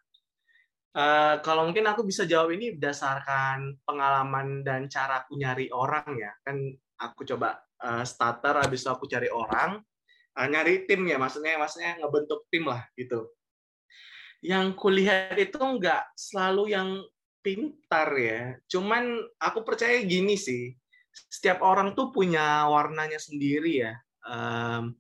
Uh, 0.90 1.38
kalau 1.46 1.70
mungkin 1.70 1.86
aku 1.86 2.02
bisa 2.02 2.26
jawab 2.26 2.50
ini 2.50 2.74
berdasarkan 2.74 3.78
pengalaman 3.86 4.66
dan 4.66 4.90
cara 4.90 5.22
aku 5.22 5.38
nyari 5.38 5.70
orang 5.70 6.18
ya. 6.18 6.34
Kan 6.42 6.74
aku 6.98 7.30
coba 7.30 7.62
uh, 7.78 8.02
starter, 8.02 8.58
habis 8.58 8.82
itu 8.82 8.90
aku 8.90 9.06
cari 9.06 9.30
orang, 9.30 9.78
uh, 10.34 10.48
nyari 10.50 10.90
tim 10.90 11.06
ya, 11.06 11.22
maksudnya 11.22 11.62
maksudnya 11.62 12.02
ngebentuk 12.02 12.50
tim 12.50 12.66
lah 12.66 12.82
gitu. 12.98 13.30
Yang 14.40 14.66
kulihat 14.80 15.36
itu 15.36 15.60
nggak 15.60 16.16
selalu 16.16 16.64
yang 16.72 16.90
pintar 17.44 18.12
ya. 18.16 18.56
Cuman 18.68 19.20
aku 19.40 19.64
percaya 19.64 20.00
gini 20.04 20.36
sih, 20.40 20.76
setiap 21.12 21.64
orang 21.64 21.96
tuh 21.96 22.12
punya 22.12 22.68
warnanya 22.68 23.20
sendiri 23.20 23.84
ya. 23.84 23.94
Um, 24.24 24.96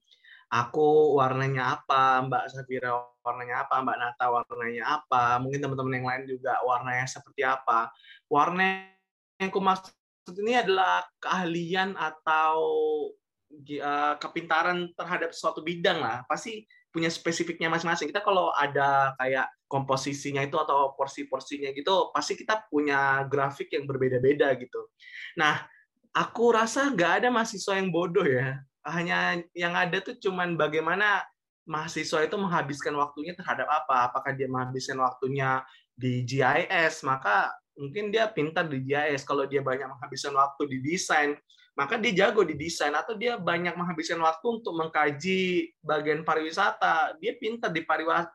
aku 0.50 1.16
warnanya 1.20 1.80
apa, 1.80 2.26
Mbak 2.26 2.44
Safira 2.50 2.92
warnanya 3.22 3.68
apa, 3.68 3.76
Mbak 3.86 3.98
Nata 4.02 4.26
warnanya 4.34 4.84
apa, 5.00 5.38
mungkin 5.38 5.62
teman-teman 5.62 5.96
yang 6.02 6.08
lain 6.10 6.24
juga 6.26 6.54
warnanya 6.66 7.06
seperti 7.06 7.46
apa. 7.46 7.94
Warna 8.26 8.90
yang 9.38 9.54
aku 9.54 9.62
maksud 9.62 10.36
ini 10.42 10.58
adalah 10.58 11.06
keahlian 11.22 11.94
atau 11.96 12.58
uh, 13.54 14.14
kepintaran 14.18 14.90
terhadap 14.98 15.32
suatu 15.34 15.62
bidang 15.62 16.02
lah. 16.02 16.26
Pasti 16.26 16.66
punya 16.90 17.10
spesifiknya 17.10 17.70
masing-masing. 17.70 18.10
Kita 18.10 18.26
kalau 18.26 18.54
ada 18.54 19.14
kayak 19.22 19.48
komposisinya 19.70 20.42
itu 20.42 20.58
atau 20.58 20.98
porsi-porsinya 20.98 21.70
gitu, 21.74 22.10
pasti 22.10 22.34
kita 22.34 22.66
punya 22.70 23.26
grafik 23.30 23.70
yang 23.74 23.86
berbeda-beda 23.86 24.54
gitu. 24.58 24.90
Nah, 25.38 25.62
aku 26.14 26.54
rasa 26.54 26.90
nggak 26.90 27.24
ada 27.24 27.28
mahasiswa 27.30 27.78
yang 27.78 27.94
bodoh 27.94 28.26
ya 28.26 28.58
hanya 28.88 29.40
yang 29.52 29.76
ada 29.76 30.00
tuh 30.00 30.16
cuman 30.18 30.56
bagaimana 30.56 31.22
mahasiswa 31.70 32.26
itu 32.26 32.36
menghabiskan 32.40 32.96
waktunya 32.98 33.38
terhadap 33.38 33.70
apa? 33.70 34.10
Apakah 34.10 34.34
dia 34.34 34.50
menghabiskan 34.50 34.98
waktunya 34.98 35.62
di 35.94 36.26
GIS, 36.26 37.06
maka 37.06 37.54
mungkin 37.78 38.10
dia 38.10 38.26
pintar 38.32 38.66
di 38.66 38.82
GIS. 38.82 39.22
Kalau 39.28 39.46
dia 39.46 39.62
banyak 39.62 39.86
menghabiskan 39.86 40.34
waktu 40.34 40.66
di 40.66 40.78
desain, 40.82 41.38
maka 41.80 41.96
dia 41.96 42.28
jago 42.28 42.44
di 42.44 42.60
desain. 42.60 42.92
Atau 42.92 43.16
dia 43.16 43.40
banyak 43.40 43.80
menghabiskan 43.80 44.20
waktu 44.20 44.60
untuk 44.60 44.76
mengkaji 44.76 45.72
bagian 45.80 46.28
pariwisata, 46.28 47.16
dia 47.24 47.40
pintar 47.40 47.72
di 47.72 47.88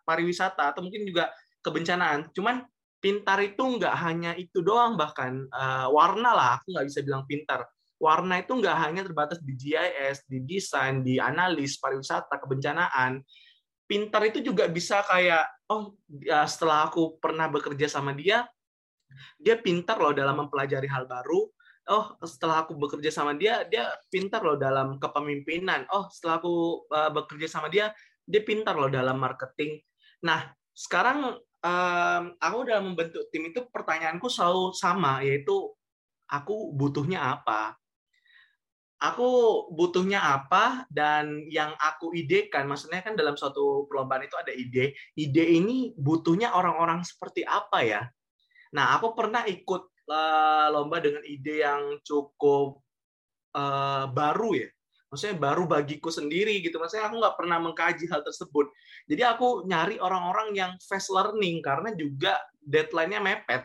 pariwisata. 0.09 0.73
Atau 0.73 0.81
mungkin 0.81 1.05
juga 1.05 1.29
kebencanaan. 1.61 2.33
Cuman 2.33 2.65
pintar 3.05 3.45
itu 3.45 3.61
nggak 3.61 3.95
hanya 4.01 4.33
itu 4.33 4.65
doang, 4.65 4.97
bahkan 4.97 5.45
uh, 5.53 5.93
warna 5.93 6.33
lah, 6.33 6.49
aku 6.57 6.73
nggak 6.73 6.89
bisa 6.89 7.05
bilang 7.05 7.29
pintar 7.29 7.69
warna 8.05 8.43
itu 8.43 8.53
nggak 8.53 8.77
hanya 8.85 9.03
terbatas 9.07 9.39
di 9.41 9.57
GIS, 9.57 10.29
di 10.29 10.45
desain, 10.45 11.01
di 11.01 11.17
analis, 11.17 11.81
pariwisata, 11.81 12.37
kebencanaan. 12.43 13.23
Pintar 13.89 14.29
itu 14.29 14.45
juga 14.45 14.69
bisa 14.69 15.01
kayak, 15.05 15.45
oh 15.73 15.97
ya 16.09 16.45
setelah 16.45 16.89
aku 16.89 17.17
pernah 17.17 17.49
bekerja 17.49 17.89
sama 17.89 18.13
dia, 18.13 18.45
dia 19.41 19.57
pintar 19.57 19.97
loh 20.01 20.13
dalam 20.13 20.45
mempelajari 20.45 20.89
hal 20.89 21.09
baru. 21.09 21.49
Oh, 21.85 22.16
setelah 22.25 22.64
aku 22.64 22.73
bekerja 22.81 23.12
sama 23.12 23.37
dia, 23.37 23.68
dia 23.68 23.92
pintar 24.09 24.40
loh 24.40 24.57
dalam 24.57 24.97
kepemimpinan. 24.97 25.85
Oh, 25.92 26.09
setelah 26.09 26.40
aku 26.40 26.55
uh, 26.88 27.11
bekerja 27.12 27.49
sama 27.49 27.68
dia, 27.68 27.92
dia 28.25 28.40
pintar 28.40 28.77
loh 28.81 28.88
dalam 28.88 29.20
marketing. 29.20 29.85
Nah, 30.25 30.49
sekarang 30.73 31.37
um, 31.61 32.23
aku 32.40 32.59
dalam 32.64 32.92
membentuk 32.92 33.29
tim 33.29 33.53
itu 33.53 33.68
pertanyaanku 33.68 34.33
selalu 34.33 34.73
sama, 34.73 35.20
yaitu 35.20 35.73
aku 36.29 36.73
butuhnya 36.73 37.20
apa 37.20 37.77
aku 39.05 39.31
butuhnya 39.77 40.25
apa 40.25 40.88
dan 40.88 41.44
yang 41.53 41.77
aku 41.77 42.16
idekan 42.16 42.64
maksudnya 42.64 43.05
kan 43.05 43.12
dalam 43.12 43.37
suatu 43.37 43.85
perlombaan 43.85 44.25
itu 44.25 44.37
ada 44.40 44.53
ide 44.57 44.97
ide 45.18 45.44
ini 45.44 45.92
butuhnya 45.92 46.57
orang-orang 46.57 47.05
seperti 47.05 47.44
apa 47.44 47.85
ya 47.85 48.03
nah 48.73 48.97
aku 48.97 49.12
pernah 49.12 49.44
ikut 49.44 49.92
lomba 50.73 51.01
dengan 51.01 51.25
ide 51.25 51.64
yang 51.64 51.99
cukup 52.05 52.81
uh, 53.57 54.07
baru 54.12 54.67
ya. 54.67 54.69
Maksudnya 55.09 55.38
baru 55.38 55.64
bagiku 55.71 56.11
sendiri 56.11 56.59
gitu. 56.59 56.77
Maksudnya 56.83 57.07
aku 57.07 57.23
nggak 57.23 57.37
pernah 57.38 57.59
mengkaji 57.62 58.11
hal 58.11 58.27
tersebut. 58.27 58.67
Jadi 59.07 59.23
aku 59.23 59.62
nyari 59.62 59.97
orang-orang 60.03 60.59
yang 60.59 60.73
fast 60.83 61.09
learning 61.14 61.62
karena 61.62 61.95
juga 61.95 62.35
deadline-nya 62.67 63.23
mepet. 63.23 63.62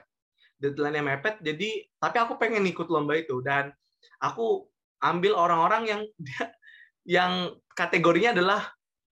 Deadline-nya 0.61 1.03
mepet 1.03 1.41
jadi 1.41 1.89
tapi 1.97 2.17
aku 2.21 2.37
pengen 2.37 2.69
ikut 2.69 2.85
lomba 2.93 3.17
itu. 3.17 3.41
Dan 3.41 3.73
aku 4.21 4.69
ambil 5.01 5.33
orang-orang 5.33 5.83
yang 5.89 6.01
yang 7.17 7.33
kategorinya 7.73 8.37
adalah 8.37 8.61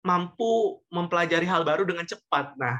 mampu 0.06 0.80
mempelajari 0.88 1.44
hal 1.44 1.66
baru 1.66 1.82
dengan 1.84 2.06
cepat. 2.06 2.56
Nah, 2.56 2.78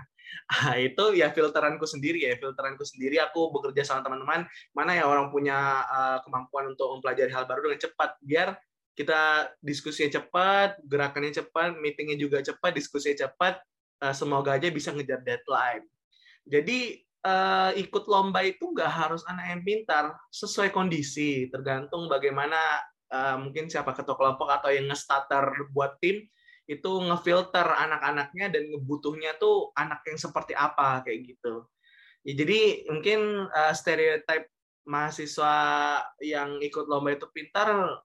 itu 0.90 1.05
ya 1.14 1.31
filteranku 1.31 1.87
sendiri 1.87 2.27
ya, 2.27 2.35
filteranku 2.38 2.83
sendiri. 2.83 3.23
Aku 3.31 3.55
bekerja 3.55 3.87
sama 3.87 4.03
teman-teman, 4.03 4.47
mana 4.75 4.93
ya 4.95 5.07
orang 5.07 5.31
punya 5.31 5.87
uh, 5.87 6.19
kemampuan 6.27 6.75
untuk 6.75 6.99
mempelajari 6.99 7.31
hal 7.31 7.47
baru 7.47 7.71
dengan 7.71 7.81
cepat. 7.81 8.11
Biar 8.23 8.49
kita 8.99 9.55
diskusinya 9.62 10.21
cepat, 10.21 10.83
gerakannya 10.85 11.33
cepat, 11.33 11.79
meetingnya 11.79 12.19
juga 12.19 12.43
cepat, 12.43 12.75
diskusinya 12.75 13.27
cepat, 13.27 13.62
uh, 14.03 14.14
semoga 14.14 14.59
aja 14.59 14.69
bisa 14.69 14.90
ngejar 14.90 15.23
deadline. 15.23 15.87
Jadi 16.45 16.99
uh, 17.25 17.71
ikut 17.77 18.05
lomba 18.11 18.43
itu 18.45 18.75
nggak 18.75 18.90
harus 18.90 19.23
anak 19.31 19.57
yang 19.57 19.62
pintar, 19.62 20.05
sesuai 20.35 20.75
kondisi, 20.75 21.49
tergantung 21.49 22.11
bagaimana 22.11 22.59
uh, 23.12 23.37
mungkin 23.40 23.71
siapa 23.71 23.93
ketua 23.95 24.16
kelompok 24.19 24.49
atau 24.51 24.71
yang 24.73 24.88
nge-starter 24.90 25.71
buat 25.71 25.97
tim 26.03 26.27
itu 26.70 26.90
ngefilter 27.02 27.66
anak-anaknya 27.66 28.46
dan 28.54 28.62
ngebutuhnya 28.70 29.35
tuh 29.42 29.74
anak 29.74 30.06
yang 30.06 30.18
seperti 30.22 30.54
apa 30.54 31.02
kayak 31.02 31.35
gitu. 31.35 31.66
Ya, 32.22 32.33
jadi 32.38 32.87
mungkin 32.87 33.50
uh, 33.50 33.74
stereotip 33.74 34.46
mahasiswa 34.87 35.54
yang 36.22 36.62
ikut 36.62 36.87
lomba 36.87 37.18
itu 37.18 37.26
pintar 37.35 37.98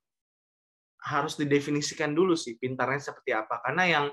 harus 1.05 1.37
didefinisikan 1.37 2.17
dulu 2.17 2.33
sih 2.33 2.57
pintarnya 2.57 3.13
seperti 3.13 3.37
apa 3.37 3.61
karena 3.61 3.83
yang 3.85 4.05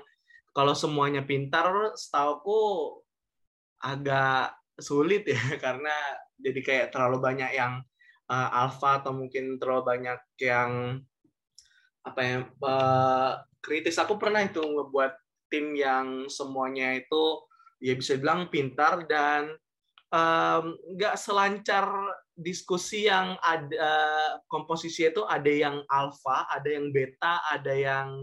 kalau 0.53 0.77
semuanya 0.77 1.25
pintar 1.25 1.97
setauku 1.97 3.01
agak 3.81 4.53
sulit 4.77 5.25
ya 5.25 5.41
karena 5.63 5.93
jadi 6.37 6.59
kayak 6.61 6.87
terlalu 6.93 7.17
banyak 7.17 7.51
yang 7.57 7.81
uh, 8.29 8.49
alpha 8.53 9.01
atau 9.01 9.17
mungkin 9.17 9.57
terlalu 9.57 9.83
banyak 9.97 10.19
yang 10.37 11.01
apa 12.03 12.21
ya 12.21 12.37
uh, 12.61 13.31
kritis. 13.63 13.95
Aku 13.97 14.19
pernah 14.19 14.43
itu 14.43 14.59
ngebuat 14.59 15.13
tim 15.47 15.73
yang 15.73 16.27
semuanya 16.27 16.99
itu 16.99 17.47
ya 17.79 17.95
bisa 17.95 18.19
bilang 18.19 18.51
pintar 18.51 19.07
dan 19.07 19.55
nggak 20.93 21.15
um, 21.17 21.21
selancar 21.21 21.89
diskusi 22.37 23.09
yang 23.09 23.33
ada 23.41 23.89
komposisi 24.45 25.09
itu 25.09 25.25
ada 25.25 25.49
yang 25.49 25.81
alpha, 25.89 26.45
ada 26.49 26.69
yang 26.69 26.93
beta, 26.93 27.41
ada 27.49 27.73
yang 27.73 28.21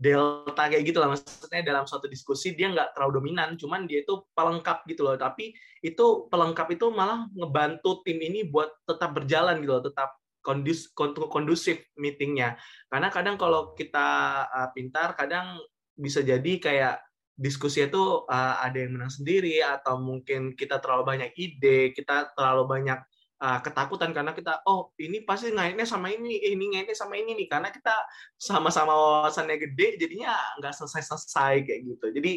delta 0.00 0.72
kayak 0.72 0.88
gitu 0.88 0.96
lah 0.96 1.12
maksudnya 1.12 1.62
dalam 1.62 1.84
suatu 1.86 2.10
diskusi. 2.10 2.56
Dia 2.56 2.72
nggak 2.72 2.98
terlalu 2.98 3.22
dominan 3.22 3.54
cuman 3.54 3.86
dia 3.86 4.02
itu 4.02 4.26
pelengkap 4.34 4.82
gitu 4.90 5.06
loh. 5.06 5.14
Tapi 5.14 5.54
itu 5.84 6.26
pelengkap 6.30 6.72
itu 6.74 6.88
malah 6.90 7.26
ngebantu 7.34 8.02
tim 8.02 8.18
ini 8.18 8.46
buat 8.48 8.70
tetap 8.86 9.16
berjalan 9.16 9.60
gitu 9.62 9.72
loh 9.76 9.84
tetap 9.84 10.19
kondus 10.40 10.90
kondusif 11.30 11.84
meetingnya. 11.96 12.56
Karena 12.88 13.08
kadang 13.12 13.36
kalau 13.36 13.72
kita 13.76 14.08
uh, 14.48 14.68
pintar 14.72 15.14
kadang 15.16 15.60
bisa 15.94 16.24
jadi 16.24 16.52
kayak 16.60 16.96
diskusi 17.36 17.84
itu 17.84 18.24
uh, 18.28 18.54
ada 18.60 18.76
yang 18.76 19.00
menang 19.00 19.12
sendiri 19.12 19.64
atau 19.64 19.96
mungkin 19.96 20.52
kita 20.52 20.76
terlalu 20.76 21.16
banyak 21.16 21.30
ide 21.40 21.96
kita 21.96 22.36
terlalu 22.36 22.68
banyak 22.68 23.00
uh, 23.40 23.60
ketakutan 23.64 24.12
karena 24.12 24.36
kita 24.36 24.60
oh 24.68 24.92
ini 25.00 25.24
pasti 25.24 25.48
ngaitnya 25.48 25.88
sama 25.88 26.12
ini 26.12 26.36
ini 26.40 26.76
ngaitnya 26.76 26.96
sama 26.96 27.16
ini 27.16 27.36
nih. 27.36 27.48
Karena 27.48 27.68
kita 27.72 27.94
sama-sama 28.36 28.92
wawasannya 28.92 29.56
gede 29.56 30.00
jadinya 30.00 30.36
nggak 30.60 30.72
selesai-selesai 30.76 31.54
kayak 31.64 31.80
gitu. 31.84 32.06
Jadi 32.16 32.32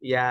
ya 0.00 0.28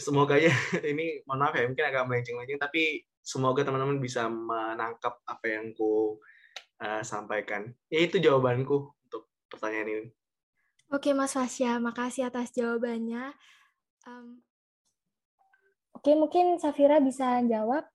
semoga 0.00 0.40
ya 0.40 0.50
ini 0.92 1.20
mohon 1.28 1.44
maaf 1.44 1.54
ya 1.54 1.68
mungkin 1.68 1.84
agak 1.84 2.08
melenceng-lenceng 2.08 2.56
tapi 2.56 3.04
semoga 3.26 3.66
teman-teman 3.66 3.98
bisa 3.98 4.30
menangkap 4.30 5.18
apa 5.26 5.46
yang 5.50 5.74
ku 5.74 6.22
uh, 6.78 7.02
sampaikan 7.02 7.74
ya 7.90 8.06
itu 8.06 8.22
jawabanku 8.22 8.94
untuk 9.10 9.26
pertanyaan 9.50 9.90
ini 9.90 10.10
oke 10.94 11.10
Mas 11.18 11.34
Fasya 11.34 11.82
makasih 11.82 12.30
atas 12.30 12.54
jawabannya 12.54 13.34
um, 14.06 14.38
oke 15.98 16.10
mungkin 16.14 16.62
Safira 16.62 17.02
bisa 17.02 17.42
jawab 17.50 17.90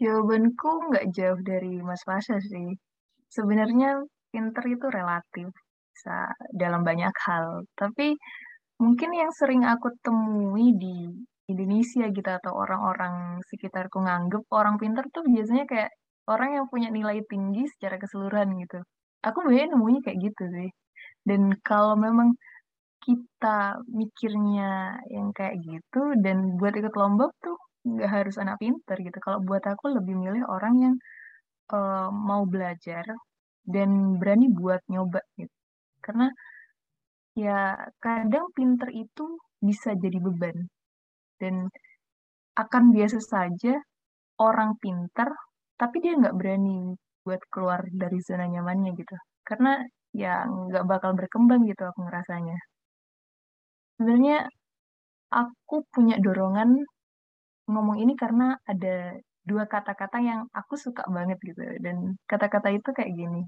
Jawabanku 0.00 0.88
nggak 0.88 1.12
jauh 1.12 1.40
dari 1.44 1.76
Mas 1.84 2.00
Fasya 2.08 2.40
sih. 2.40 2.72
Sebenarnya 3.28 4.00
pinter 4.32 4.64
itu 4.64 4.88
relatif, 4.88 5.52
bisa 5.92 6.32
dalam 6.56 6.80
banyak 6.80 7.12
hal. 7.28 7.68
Tapi 7.76 8.16
mungkin 8.80 9.10
yang 9.12 9.28
sering 9.36 9.68
aku 9.68 9.92
temui 10.00 10.72
di 10.72 11.04
Indonesia 11.52 12.04
gitu 12.16 12.30
atau 12.38 12.52
orang-orang 12.62 13.42
sekitarku 13.48 13.98
nganggep 14.06 14.42
orang 14.54 14.76
pinter 14.80 15.04
tuh 15.14 15.24
biasanya 15.26 15.64
kayak 15.70 15.90
orang 16.32 16.50
yang 16.56 16.66
punya 16.72 16.88
nilai 16.94 17.18
tinggi 17.26 17.66
secara 17.72 17.96
keseluruhan 18.02 18.48
gitu. 18.62 18.78
Aku 19.26 19.38
biasanya 19.44 19.76
nemunya 19.76 20.00
kayak 20.06 20.18
gitu 20.26 20.44
sih. 20.54 20.70
Dan 21.28 21.52
kalau 21.66 21.94
memang 21.98 22.34
kita 23.00 23.80
mikirnya 23.88 25.00
yang 25.08 25.32
kayak 25.32 25.56
gitu 25.64 26.14
dan 26.24 26.56
buat 26.60 26.74
ikut 26.76 26.94
lomba 27.00 27.32
tuh 27.44 27.56
nggak 27.88 28.10
harus 28.10 28.36
anak 28.42 28.56
pinter 28.62 28.96
gitu. 29.00 29.18
Kalau 29.24 29.38
buat 29.42 29.64
aku 29.64 29.92
lebih 29.96 30.14
milih 30.22 30.44
orang 30.46 30.74
yang 30.84 30.94
uh, 31.72 32.08
mau 32.12 32.44
belajar 32.44 33.04
dan 33.64 34.20
berani 34.20 34.46
buat 34.52 34.80
nyoba 34.92 35.20
gitu. 35.40 35.54
Karena 36.04 36.28
ya 37.36 37.58
kadang 38.04 38.52
pinter 38.56 38.88
itu 38.92 39.38
bisa 39.60 39.92
jadi 39.96 40.18
beban 40.18 40.56
dan 41.40 41.54
akan 42.62 42.84
biasa 42.94 43.18
saja 43.22 43.74
orang 44.40 44.76
pinter 44.82 45.28
tapi 45.80 45.96
dia 46.04 46.12
nggak 46.20 46.36
berani 46.36 46.92
buat 47.24 47.40
keluar 47.52 47.80
dari 47.92 48.18
zona 48.20 48.46
nyamannya 48.48 48.90
gitu. 49.00 49.16
Karena 49.48 49.80
ya 50.12 50.44
nggak 50.44 50.84
bakal 50.84 51.12
berkembang 51.16 51.64
gitu 51.70 51.82
aku 51.88 52.04
ngerasanya. 52.04 52.58
Sebenarnya 53.96 54.38
aku 55.32 55.86
punya 55.94 56.16
dorongan 56.24 56.70
ngomong 57.70 58.02
ini 58.02 58.14
karena 58.18 58.58
ada 58.66 59.14
dua 59.46 59.64
kata-kata 59.64 60.18
yang 60.20 60.40
aku 60.52 60.74
suka 60.76 61.06
banget 61.08 61.38
gitu 61.40 61.62
dan 61.80 62.18
kata-kata 62.28 62.68
itu 62.76 62.88
kayak 62.92 63.12
gini 63.14 63.42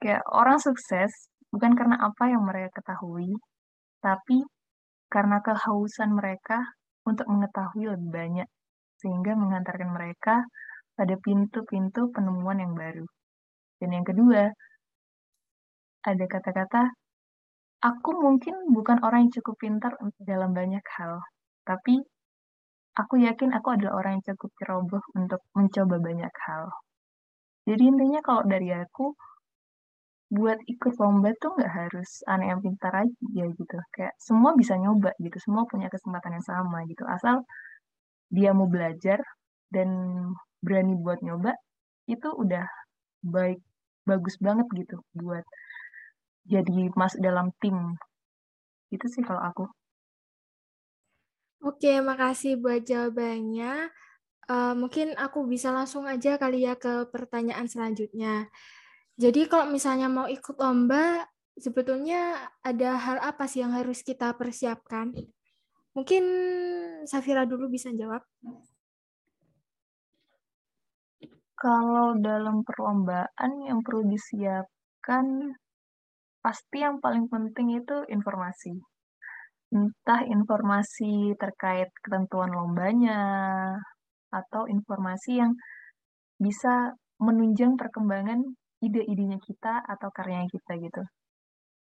kayak 0.00 0.22
orang 0.32 0.58
sukses 0.62 1.10
bukan 1.52 1.74
karena 1.78 1.96
apa 2.00 2.24
yang 2.32 2.42
mereka 2.46 2.80
ketahui 2.80 3.34
tapi 4.00 4.42
karena 5.12 5.38
kehausan 5.44 6.10
mereka 6.16 6.64
untuk 7.08 7.26
mengetahui 7.28 7.90
lebih 7.90 8.10
banyak 8.10 8.48
sehingga 9.00 9.34
mengantarkan 9.34 9.90
mereka 9.90 10.46
pada 10.94 11.14
pintu-pintu 11.18 12.12
penemuan 12.14 12.62
yang 12.62 12.72
baru 12.76 13.06
dan 13.82 13.90
yang 13.90 14.06
kedua 14.06 14.52
ada 16.02 16.24
kata-kata 16.26 16.92
aku 17.82 18.10
mungkin 18.18 18.54
bukan 18.70 19.02
orang 19.02 19.26
yang 19.26 19.32
cukup 19.42 19.54
pintar 19.58 19.92
dalam 20.22 20.54
banyak 20.54 20.84
hal 20.98 21.18
tapi 21.66 22.02
Aku 22.92 23.16
yakin 23.16 23.56
aku 23.56 23.72
adalah 23.72 24.04
orang 24.04 24.20
yang 24.20 24.36
cukup 24.36 24.52
ceroboh 24.60 25.00
untuk 25.16 25.40
mencoba 25.56 25.96
banyak 25.96 26.34
hal. 26.44 26.68
Jadi 27.64 27.88
intinya 27.88 28.20
kalau 28.20 28.44
dari 28.44 28.68
aku, 28.68 29.16
buat 30.32 30.58
ikut 30.64 30.96
lomba 30.96 31.36
tuh 31.36 31.52
nggak 31.60 31.72
harus 31.80 32.24
aneh 32.24 32.48
yang 32.48 32.64
pintar 32.64 33.04
aja 33.04 33.44
gitu. 33.52 33.76
Kayak 33.92 34.16
semua 34.16 34.56
bisa 34.56 34.74
nyoba 34.80 35.12
gitu, 35.20 35.36
semua 35.36 35.68
punya 35.68 35.92
kesempatan 35.92 36.40
yang 36.40 36.46
sama 36.46 36.78
gitu. 36.88 37.04
Asal 37.04 37.44
dia 38.32 38.56
mau 38.56 38.64
belajar 38.64 39.20
dan 39.68 39.88
berani 40.64 40.96
buat 40.96 41.20
nyoba, 41.20 41.52
itu 42.08 42.28
udah 42.32 42.64
baik, 43.20 43.60
bagus 44.08 44.40
banget 44.40 44.64
gitu 44.72 44.96
buat 45.12 45.44
jadi 46.48 46.88
masuk 46.96 47.20
dalam 47.20 47.52
tim. 47.60 47.76
Itu 48.88 49.04
sih 49.12 49.20
kalau 49.20 49.44
aku. 49.44 49.64
Oke, 51.62 52.00
makasih 52.00 52.58
buat 52.58 52.82
jawabannya. 52.82 53.92
Uh, 54.50 54.74
mungkin 54.74 55.14
aku 55.14 55.46
bisa 55.46 55.70
langsung 55.70 56.08
aja 56.08 56.34
kali 56.34 56.66
ya 56.66 56.74
ke 56.74 57.06
pertanyaan 57.12 57.70
selanjutnya. 57.70 58.50
Jadi 59.16 59.46
kalau 59.46 59.68
misalnya 59.68 60.08
mau 60.08 60.26
ikut 60.26 60.56
lomba, 60.56 61.28
sebetulnya 61.56 62.48
ada 62.64 62.96
hal 62.96 63.18
apa 63.20 63.44
sih 63.44 63.60
yang 63.60 63.76
harus 63.76 64.00
kita 64.00 64.32
persiapkan? 64.36 65.12
Mungkin 65.92 66.24
Safira 67.04 67.44
dulu 67.44 67.68
bisa 67.68 67.92
jawab. 67.92 68.24
Kalau 71.52 72.18
dalam 72.18 72.64
perlombaan 72.66 73.52
yang 73.68 73.84
perlu 73.84 74.02
disiapkan, 74.08 75.54
pasti 76.42 76.82
yang 76.82 76.98
paling 76.98 77.30
penting 77.30 77.78
itu 77.78 78.02
informasi 78.10 78.82
entah 79.72 80.20
informasi 80.28 81.32
terkait 81.40 81.88
ketentuan 82.04 82.52
lombanya 82.52 83.20
atau 84.28 84.68
informasi 84.68 85.40
yang 85.40 85.56
bisa 86.36 86.92
menunjang 87.16 87.80
perkembangan 87.80 88.52
ide-idenya 88.82 89.38
kita 89.38 89.86
atau 89.86 90.10
karyanya 90.10 90.50
kita 90.50 90.72
gitu. 90.82 91.02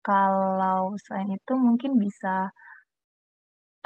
Kalau 0.03 0.91
selain 0.99 1.31
itu 1.31 1.53
mungkin 1.55 1.95
bisa 1.95 2.51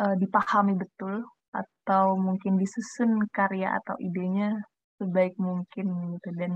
uh, 0.02 0.16
dipahami 0.18 0.74
betul 0.76 1.24
atau 1.54 2.20
mungkin 2.20 2.60
disusun 2.60 3.24
karya 3.32 3.78
atau 3.80 3.96
idenya 4.02 4.58
sebaik 4.98 5.38
mungkin 5.38 6.18
gitu. 6.18 6.30
Dan 6.34 6.52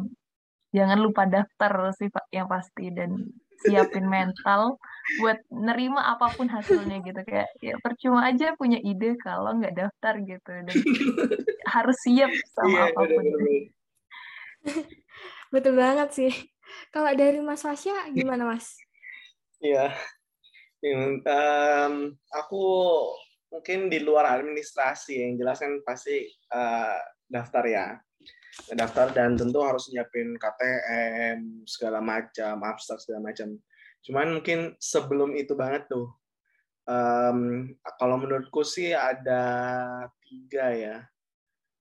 jangan 0.73 0.99
lupa 0.99 1.29
daftar 1.29 1.93
sih 1.95 2.09
Pak 2.09 2.25
yang 2.33 2.49
pasti. 2.49 2.89
Dan 2.89 3.29
siapin 3.59 4.07
mental 4.07 4.79
buat 5.19 5.35
nerima 5.51 6.15
apa 6.15 6.31
pun 6.33 6.47
hasilnya 6.47 7.03
gitu. 7.03 7.21
Kayak 7.27 7.51
ya 7.59 7.75
percuma 7.83 8.25
aja 8.25 8.55
punya 8.55 8.79
ide 8.81 9.19
kalau 9.21 9.53
nggak 9.59 9.75
daftar 9.75 10.17
gitu. 10.23 10.51
Dan 10.65 10.75
harus 11.77 11.97
siap 12.07 12.31
sama 12.55 12.71
yeah, 12.73 12.85
apa 12.89 13.01
pun. 13.05 13.23
bener 13.23 13.35
-bener. 13.37 13.63
Betul 15.49 15.77
banget 15.77 16.09
sih 16.13 16.33
kalau 16.93 17.09
dari 17.13 17.41
Mas 17.41 17.65
Fasya 17.65 18.13
gimana 18.13 18.45
Mas? 18.45 18.77
Iya, 19.59 19.91
um, 20.85 22.15
aku 22.31 22.63
mungkin 23.51 23.91
di 23.91 23.99
luar 23.99 24.39
administrasi 24.39 25.19
yang 25.19 25.33
jelas 25.35 25.59
kan 25.59 25.83
pasti 25.83 26.29
uh, 26.53 26.95
daftar 27.27 27.65
ya 27.67 27.87
daftar 28.73 29.13
dan 29.13 29.39
tentu 29.39 29.61
harus 29.63 29.87
nyiapin 29.89 30.35
KTM 30.35 31.63
segala 31.63 32.03
macam, 32.03 32.59
abstrak 32.65 32.99
segala 33.01 33.31
macam. 33.31 33.55
Cuman 34.03 34.39
mungkin 34.39 34.75
sebelum 34.81 35.35
itu 35.37 35.53
banget 35.55 35.87
tuh, 35.87 36.11
um, 36.89 37.69
kalau 37.97 38.15
menurutku 38.19 38.65
sih 38.65 38.91
ada 38.91 39.43
tiga 40.23 40.75
ya. 40.75 40.97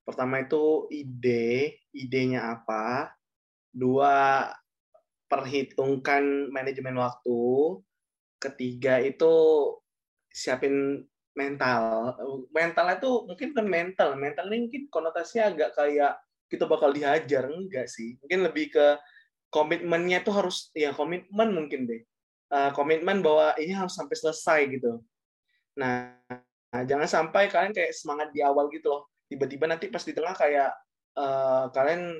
Pertama 0.07 0.41
itu 0.41 0.89
ide, 0.89 1.83
idenya 1.93 2.57
apa. 2.57 3.13
Dua, 3.75 4.49
perhitungkan 5.29 6.49
manajemen 6.53 6.97
waktu. 6.99 7.41
Ketiga 8.39 9.03
itu 9.03 9.35
siapin 10.31 11.05
mental. 11.35 12.15
Mental 12.55 12.87
itu 12.95 13.11
mungkin 13.27 13.47
bukan 13.55 13.69
mental. 13.69 14.09
Mental 14.15 14.47
ini 14.51 14.67
mungkin 14.67 14.83
konotasinya 14.91 15.53
agak 15.53 15.71
kayak 15.75 16.13
kita 16.49 16.65
bakal 16.65 16.91
dihajar 16.91 17.47
enggak 17.47 17.87
sih 17.87 18.17
mungkin 18.25 18.49
lebih 18.49 18.73
ke 18.73 18.87
komitmennya 19.53 20.25
tuh 20.25 20.35
harus 20.41 20.73
ya 20.73 20.97
komitmen 20.97 21.53
mungkin 21.53 21.85
deh 21.85 22.03
uh, 22.53 22.73
komitmen 22.73 23.21
bahwa 23.21 23.53
ini 23.61 23.77
harus 23.77 23.95
sampai 23.95 24.17
selesai 24.17 24.61
gitu 24.73 25.05
nah, 25.77 26.17
nah 26.73 26.83
jangan 26.89 27.07
sampai 27.07 27.53
kalian 27.53 27.77
kayak 27.77 27.93
semangat 27.93 28.33
di 28.33 28.41
awal 28.41 28.73
gitu 28.73 28.89
loh 28.89 29.13
tiba-tiba 29.29 29.69
nanti 29.69 29.93
pas 29.93 30.03
di 30.03 30.17
tengah 30.17 30.35
kayak 30.35 30.73
uh, 31.21 31.69
kalian 31.77 32.17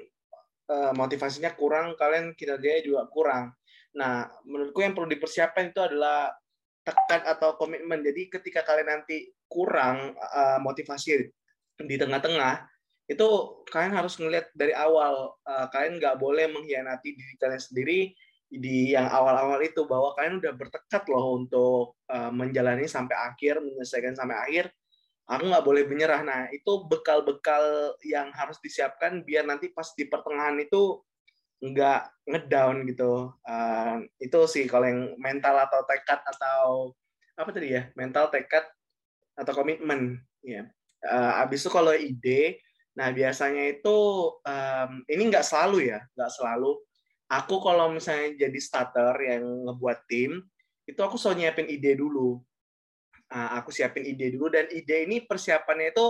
uh, 0.69 0.93
motivasinya 0.95 1.57
kurang 1.57 1.97
kalian 1.99 2.37
kinerjanya 2.37 2.81
juga 2.85 3.03
kurang. 3.11 3.57
Nah 3.97 4.29
menurutku 4.45 4.85
yang 4.85 4.95
perlu 4.95 5.09
dipersiapkan 5.09 5.73
itu 5.73 5.81
adalah 5.81 6.31
tekan 6.85 7.25
atau 7.25 7.57
komitmen. 7.61 8.01
Jadi 8.05 8.33
ketika 8.33 8.65
kalian 8.65 9.01
nanti 9.01 9.33
kurang 9.49 10.17
uh, 10.17 10.61
motivasi 10.61 11.29
di 11.85 11.97
tengah-tengah 11.97 12.69
itu 13.09 13.29
kalian 13.73 13.97
harus 13.97 14.21
ngelihat 14.21 14.53
dari 14.53 14.77
awal 14.77 15.33
uh, 15.49 15.67
kalian 15.73 15.97
nggak 15.97 16.21
boleh 16.21 16.45
mengkhianati 16.53 17.17
diri 17.17 17.35
kalian 17.41 17.63
sendiri 17.63 18.01
di 18.49 18.93
yang 18.93 19.09
awal-awal 19.09 19.61
itu 19.61 19.85
bahwa 19.85 20.13
kalian 20.17 20.41
udah 20.41 20.53
bertekad 20.57 21.05
loh 21.09 21.41
untuk 21.41 22.01
uh, 22.09 22.33
menjalani 22.33 22.85
sampai 22.85 23.17
akhir 23.17 23.61
menyelesaikan 23.61 24.17
sampai 24.17 24.37
akhir 24.37 24.65
aku 25.29 25.45
nggak 25.53 25.67
boleh 25.67 25.85
menyerah. 25.85 26.25
Nah, 26.25 26.49
itu 26.49 26.89
bekal-bekal 26.89 27.95
yang 28.01 28.33
harus 28.33 28.57
disiapkan 28.65 29.21
biar 29.23 29.45
nanti 29.45 29.69
pas 29.69 29.93
di 29.93 30.09
pertengahan 30.09 30.57
itu 30.57 31.05
nggak 31.61 32.25
ngedown 32.25 32.89
gitu. 32.89 33.37
Uh, 33.45 34.09
itu 34.19 34.39
sih 34.49 34.65
kalau 34.65 34.89
yang 34.89 35.15
mental 35.21 35.55
atau 35.61 35.85
tekad 35.85 36.21
atau 36.25 36.63
apa 37.39 37.51
tadi 37.53 37.77
ya, 37.77 37.93
mental 37.93 38.33
tekad 38.33 38.65
atau 39.37 39.53
komitmen. 39.53 40.19
Ya. 40.41 40.73
Uh, 41.05 41.45
abis 41.45 41.63
itu 41.63 41.71
kalau 41.71 41.95
ide, 41.95 42.59
nah 42.97 43.13
biasanya 43.15 43.71
itu 43.71 43.97
um, 44.43 44.91
ini 45.07 45.23
nggak 45.31 45.47
selalu 45.47 45.93
ya, 45.95 46.03
nggak 46.17 46.33
selalu. 46.35 46.75
Aku 47.29 47.61
kalau 47.61 47.93
misalnya 47.93 48.49
jadi 48.49 48.59
starter 48.59 49.15
yang 49.21 49.45
ngebuat 49.69 50.09
tim, 50.09 50.41
itu 50.89 51.01
aku 51.05 51.21
selalu 51.21 51.45
nyiapin 51.45 51.69
ide 51.69 52.01
dulu. 52.01 52.41
Uh, 53.29 53.61
aku 53.61 53.69
siapin 53.69 54.09
ide 54.09 54.33
dulu 54.33 54.49
dan 54.49 54.65
ide 54.73 55.05
ini 55.05 55.21
persiapannya 55.21 55.93
itu 55.93 56.07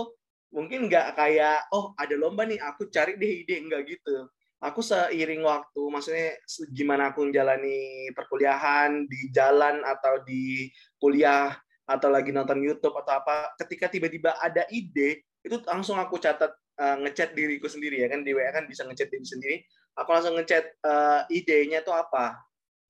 mungkin 0.55 0.87
nggak 0.87 1.19
kayak 1.19 1.67
oh 1.75 1.91
ada 1.99 2.15
lomba 2.15 2.47
nih 2.47 2.57
aku 2.63 2.87
cari 2.87 3.19
deh 3.19 3.43
ide 3.43 3.59
nggak 3.59 3.81
gitu 3.91 4.31
aku 4.59 4.83
seiring 4.83 5.43
waktu, 5.43 5.81
maksudnya 5.87 6.35
gimana 6.75 7.15
aku 7.15 7.31
menjalani 7.31 8.11
perkuliahan 8.11 9.07
di 9.07 9.31
jalan 9.31 9.81
atau 9.87 10.19
di 10.27 10.67
kuliah 10.99 11.55
atau 11.87 12.11
lagi 12.11 12.29
nonton 12.35 12.61
YouTube 12.61 12.93
atau 12.99 13.23
apa, 13.23 13.55
ketika 13.65 13.89
tiba-tiba 13.89 14.35
ada 14.37 14.67
ide, 14.69 15.23
itu 15.41 15.57
langsung 15.63 15.95
aku 15.95 16.19
catat 16.19 16.51
uh, 16.77 16.99
ngechat 17.07 17.33
diriku 17.33 17.71
sendiri 17.71 18.03
ya 18.03 18.11
kan 18.11 18.21
di 18.21 18.35
WA 18.35 18.51
kan 18.51 18.67
bisa 18.67 18.83
ngechat 18.83 19.07
diri 19.09 19.25
sendiri. 19.25 19.57
Aku 19.95 20.11
langsung 20.11 20.35
ngechat 20.35 20.67
uh, 20.83 21.23
idenya 21.31 21.79
itu 21.81 21.91
apa 21.95 22.35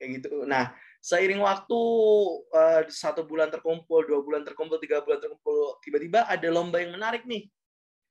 kayak 0.01 0.19
gitu. 0.19 0.43
Nah 0.49 0.73
seiring 0.99 1.39
waktu 1.39 1.79
uh, 2.51 2.83
satu 2.91 3.23
bulan 3.23 3.47
terkumpul, 3.47 4.03
dua 4.03 4.19
bulan 4.19 4.43
terkumpul, 4.43 4.77
tiga 4.83 4.99
bulan 4.99 5.23
terkumpul, 5.23 5.79
tiba-tiba 5.79 6.27
ada 6.27 6.47
lomba 6.51 6.83
yang 6.83 6.95
menarik 6.95 7.23
nih. 7.23 7.47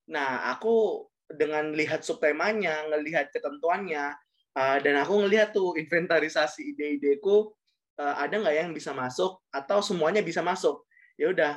Nah 0.08 0.48
aku 0.56 1.04
dengan 1.28 1.76
lihat 1.76 2.00
subtemanya, 2.00 2.88
ngelihat 2.88 3.28
ketentuannya, 3.28 4.16
uh, 4.56 4.76
dan 4.80 5.04
aku 5.04 5.20
ngelihat 5.20 5.52
tuh 5.52 5.76
inventarisasi 5.76 6.72
ide-ideku 6.72 7.52
uh, 8.00 8.14
ada 8.16 8.40
nggak 8.40 8.56
yang 8.56 8.72
bisa 8.72 8.96
masuk 8.96 9.36
atau 9.52 9.84
semuanya 9.84 10.24
bisa 10.24 10.40
masuk. 10.40 10.88
Ya 11.18 11.34
udah 11.34 11.54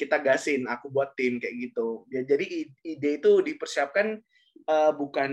kita 0.00 0.24
gasin, 0.24 0.64
aku 0.64 0.88
buat 0.88 1.12
tim 1.20 1.36
kayak 1.36 1.68
gitu. 1.68 2.08
Ya, 2.08 2.24
jadi 2.24 2.64
ide 2.80 3.20
itu 3.20 3.44
dipersiapkan 3.44 4.16
bukan 4.96 5.32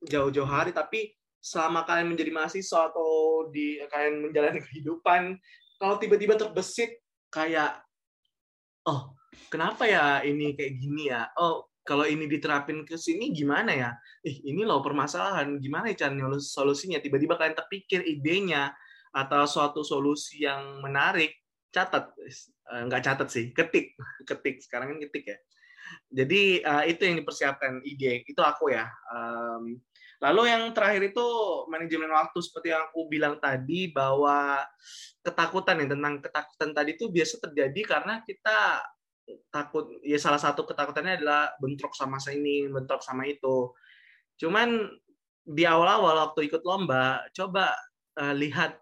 jauh-jauh 0.00 0.48
hari, 0.48 0.72
tapi 0.72 1.12
selama 1.40 1.86
kalian 1.86 2.12
menjadi 2.14 2.30
mahasiswa 2.34 2.90
atau 2.90 3.46
di 3.52 3.78
kalian 3.88 4.28
menjalani 4.28 4.60
kehidupan, 4.62 5.38
kalau 5.78 5.96
tiba-tiba 6.00 6.34
terbesit 6.34 7.00
kayak, 7.30 7.80
oh 8.88 9.16
kenapa 9.52 9.86
ya 9.86 10.20
ini 10.24 10.56
kayak 10.56 10.72
gini 10.80 11.12
ya? 11.12 11.28
Oh 11.38 11.70
kalau 11.86 12.02
ini 12.02 12.26
diterapin 12.26 12.82
ke 12.82 12.98
sini 12.98 13.30
gimana 13.30 13.70
ya? 13.70 13.90
Eh, 14.26 14.42
ini 14.42 14.66
loh 14.66 14.82
permasalahan, 14.82 15.62
gimana 15.62 15.94
ya 15.94 16.10
cara 16.10 16.18
solusinya? 16.42 16.98
Tiba-tiba 16.98 17.38
kalian 17.38 17.54
terpikir 17.54 18.02
idenya 18.02 18.74
atau 19.14 19.46
suatu 19.46 19.86
solusi 19.86 20.42
yang 20.42 20.82
menarik, 20.82 21.38
catat. 21.70 22.10
Eh, 22.18 22.82
nggak 22.90 23.02
catat 23.06 23.28
sih, 23.30 23.54
ketik. 23.54 23.94
Ketik, 24.28 24.58
sekarang 24.66 24.96
kan 24.96 24.98
ketik 25.06 25.24
ya. 25.30 25.38
Jadi 26.10 26.66
uh, 26.66 26.82
itu 26.82 26.98
yang 27.06 27.22
dipersiapkan 27.22 27.78
ide, 27.86 28.26
itu 28.26 28.42
aku 28.42 28.74
ya. 28.74 28.90
Um, 29.06 29.78
lalu 30.22 30.48
yang 30.48 30.72
terakhir 30.72 31.12
itu 31.12 31.26
manajemen 31.68 32.08
waktu 32.08 32.38
seperti 32.40 32.72
yang 32.72 32.88
aku 32.88 33.04
bilang 33.10 33.36
tadi 33.36 33.92
bahwa 33.92 34.60
ketakutan 35.20 35.82
ya 35.82 35.86
tentang 35.92 36.14
ketakutan 36.24 36.70
tadi 36.72 36.90
itu 36.96 37.10
biasa 37.12 37.34
terjadi 37.42 37.80
karena 37.84 38.24
kita 38.24 38.80
takut 39.50 39.90
ya 40.06 40.16
salah 40.22 40.38
satu 40.38 40.62
ketakutannya 40.62 41.18
adalah 41.18 41.50
bentrok 41.58 41.92
sama 41.92 42.16
ini 42.30 42.70
bentrok 42.70 43.02
sama 43.02 43.26
itu. 43.26 43.74
Cuman 44.38 44.86
di 45.46 45.62
awal-awal 45.62 46.30
waktu 46.30 46.50
ikut 46.50 46.62
lomba 46.66 47.22
coba 47.30 47.74
uh, 48.18 48.34
lihat 48.34 48.78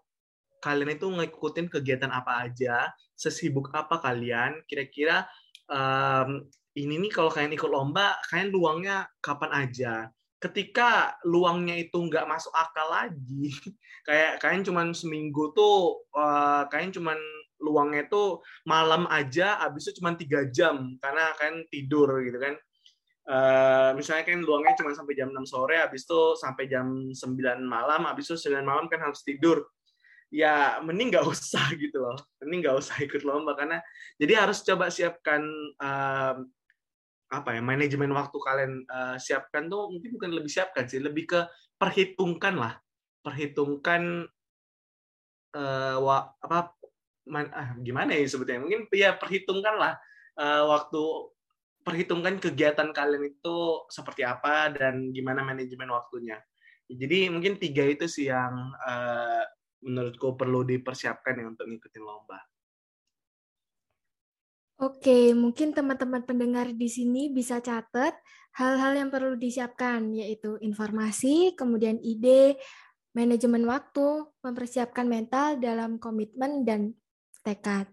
kalian 0.61 0.97
itu 0.97 1.05
ngikutin 1.05 1.69
kegiatan 1.69 2.09
apa 2.09 2.49
aja 2.49 2.89
sesibuk 3.13 3.69
apa 3.69 4.01
kalian 4.01 4.65
kira-kira 4.65 5.29
um, 5.69 6.41
ini 6.73 6.97
nih 7.05 7.11
kalau 7.13 7.29
kalian 7.29 7.53
ikut 7.53 7.69
lomba 7.69 8.17
kalian 8.33 8.49
luangnya 8.49 9.05
kapan 9.21 9.51
aja 9.65 10.09
ketika 10.39 11.15
luangnya 11.23 11.79
itu 11.79 11.95
nggak 11.95 12.27
masuk 12.27 12.51
akal 12.51 12.91
lagi 12.91 13.55
kayak 14.07 14.37
kalian 14.43 14.63
cuman 14.67 14.87
seminggu 14.91 15.55
tuh 15.55 16.05
uh, 16.13 16.67
kalian 16.69 16.91
cuman 16.91 17.17
luangnya 17.63 18.05
itu 18.05 18.39
malam 18.67 19.07
aja 19.07 19.63
habis 19.63 19.87
itu 19.87 20.03
cuma 20.03 20.13
tiga 20.13 20.45
jam 20.51 20.99
karena 20.99 21.31
kan 21.39 21.63
tidur 21.71 22.09
gitu 22.21 22.37
kan. 22.37 22.55
Uh, 23.25 23.89
misalnya 23.97 24.21
kan 24.21 24.37
luangnya 24.45 24.77
cuma 24.77 24.93
sampai 24.93 25.17
jam 25.17 25.33
6 25.33 25.49
sore 25.49 25.81
habis 25.81 26.05
itu 26.05 26.21
sampai 26.37 26.69
jam 26.69 27.09
9 27.09 27.17
malam 27.65 28.05
habis 28.05 28.29
itu 28.29 28.37
9 28.53 28.61
malam 28.61 28.85
kan 28.85 29.01
harus 29.01 29.25
tidur. 29.25 29.65
Ya 30.29 30.77
mending 30.85 31.09
nggak 31.09 31.25
usah 31.33 31.73
gitu 31.73 31.97
loh 32.05 32.19
mending 32.43 32.69
nggak 32.69 32.77
usah 32.77 33.01
ikut 33.01 33.25
lomba 33.25 33.57
karena 33.57 33.81
jadi 34.21 34.45
harus 34.45 34.61
coba 34.61 34.93
siapkan 34.93 35.41
uh, 35.81 36.37
apa 37.41 37.55
ya 37.55 37.61
manajemen 37.61 38.11
waktu 38.15 38.37
kalian 38.39 38.73
uh, 38.87 39.15
siapkan 39.19 39.67
tuh 39.67 39.91
mungkin 39.91 40.15
bukan 40.15 40.31
lebih 40.31 40.51
siapkan 40.51 40.87
sih 40.87 41.03
lebih 41.03 41.27
ke 41.27 41.39
perhitungkan 41.75 42.55
lah. 42.55 42.73
Perhitungkan 43.25 44.29
uh, 45.57 45.97
wa, 45.99 46.29
apa 46.39 46.75
man, 47.25 47.49
ah, 47.51 47.73
gimana 47.81 48.13
ya 48.13 48.25
sebetulnya 48.29 48.61
mungkin 48.61 48.81
ya 48.93 49.17
perhitungkanlah 49.17 49.97
uh, 50.37 50.63
waktu 50.69 51.03
perhitungkan 51.85 52.41
kegiatan 52.41 52.89
kalian 52.89 53.29
itu 53.29 53.85
seperti 53.93 54.25
apa 54.25 54.73
dan 54.73 55.13
gimana 55.13 55.45
manajemen 55.45 55.93
waktunya. 55.93 56.41
Jadi 56.85 57.29
mungkin 57.33 57.57
tiga 57.57 57.85
itu 57.85 58.05
sih 58.05 58.29
yang 58.29 58.73
uh, 58.81 59.43
menurutku 59.85 60.33
perlu 60.33 60.65
dipersiapkan 60.65 61.37
ya 61.37 61.45
untuk 61.45 61.69
ngikutin 61.69 62.03
lomba. 62.05 62.41
Oke, 64.75 65.31
mungkin 65.31 65.71
teman-teman 65.71 66.27
pendengar 66.27 66.67
di 66.75 66.91
sini 66.91 67.31
bisa 67.31 67.63
catat 67.63 68.11
hal-hal 68.59 68.91
yang 68.99 69.07
perlu 69.07 69.39
disiapkan, 69.39 70.11
yaitu 70.11 70.59
informasi, 70.59 71.55
kemudian 71.55 71.95
ide, 72.03 72.59
manajemen 73.15 73.63
waktu, 73.63 74.27
mempersiapkan 74.43 75.07
mental 75.07 75.63
dalam 75.63 75.95
komitmen 75.95 76.67
dan 76.67 76.91
tekad. 77.39 77.87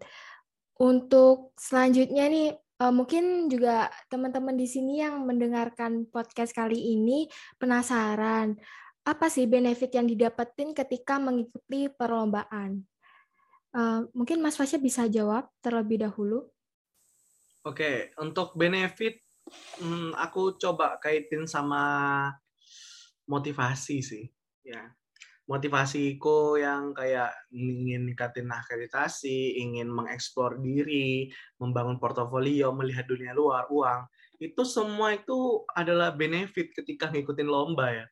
Untuk 0.82 1.54
selanjutnya 1.54 2.26
nih, 2.26 2.58
uh, 2.82 2.90
mungkin 2.90 3.46
juga 3.46 3.86
teman-teman 4.10 4.58
di 4.58 4.66
sini 4.66 5.06
yang 5.06 5.22
mendengarkan 5.22 6.10
podcast 6.10 6.50
kali 6.50 6.98
ini 6.98 7.30
penasaran, 7.62 8.58
apa 9.06 9.26
sih 9.30 9.46
benefit 9.46 9.94
yang 9.94 10.10
didapetin 10.10 10.74
ketika 10.74 11.22
mengikuti 11.22 11.86
perlombaan? 11.94 12.82
Uh, 13.70 14.10
mungkin 14.18 14.42
Mas 14.42 14.58
Fasya 14.58 14.82
bisa 14.82 15.06
jawab 15.06 15.46
terlebih 15.62 16.02
dahulu. 16.02 16.50
Oke, 17.62 18.10
untuk 18.18 18.58
benefit, 18.58 19.22
hmm, 19.78 20.18
aku 20.18 20.58
coba 20.58 20.98
kaitin 20.98 21.46
sama 21.46 22.26
motivasi 23.30 24.02
sih. 24.02 24.26
Ya, 24.66 24.90
motivasiku 25.46 26.58
yang 26.58 26.90
kayak 26.90 27.30
ingin 27.54 28.10
ningkatin 28.10 28.50
akreditasi, 28.50 29.62
ingin 29.62 29.86
mengeksplor 29.90 30.58
diri, 30.58 31.30
membangun 31.62 32.02
portofolio, 32.02 32.74
melihat 32.74 33.06
dunia 33.06 33.30
luar, 33.30 33.70
uang, 33.70 34.10
itu 34.42 34.62
semua 34.66 35.14
itu 35.14 35.62
adalah 35.70 36.10
benefit 36.14 36.74
ketika 36.74 37.14
ngikutin 37.14 37.46
lomba 37.46 37.94
ya. 37.94 38.06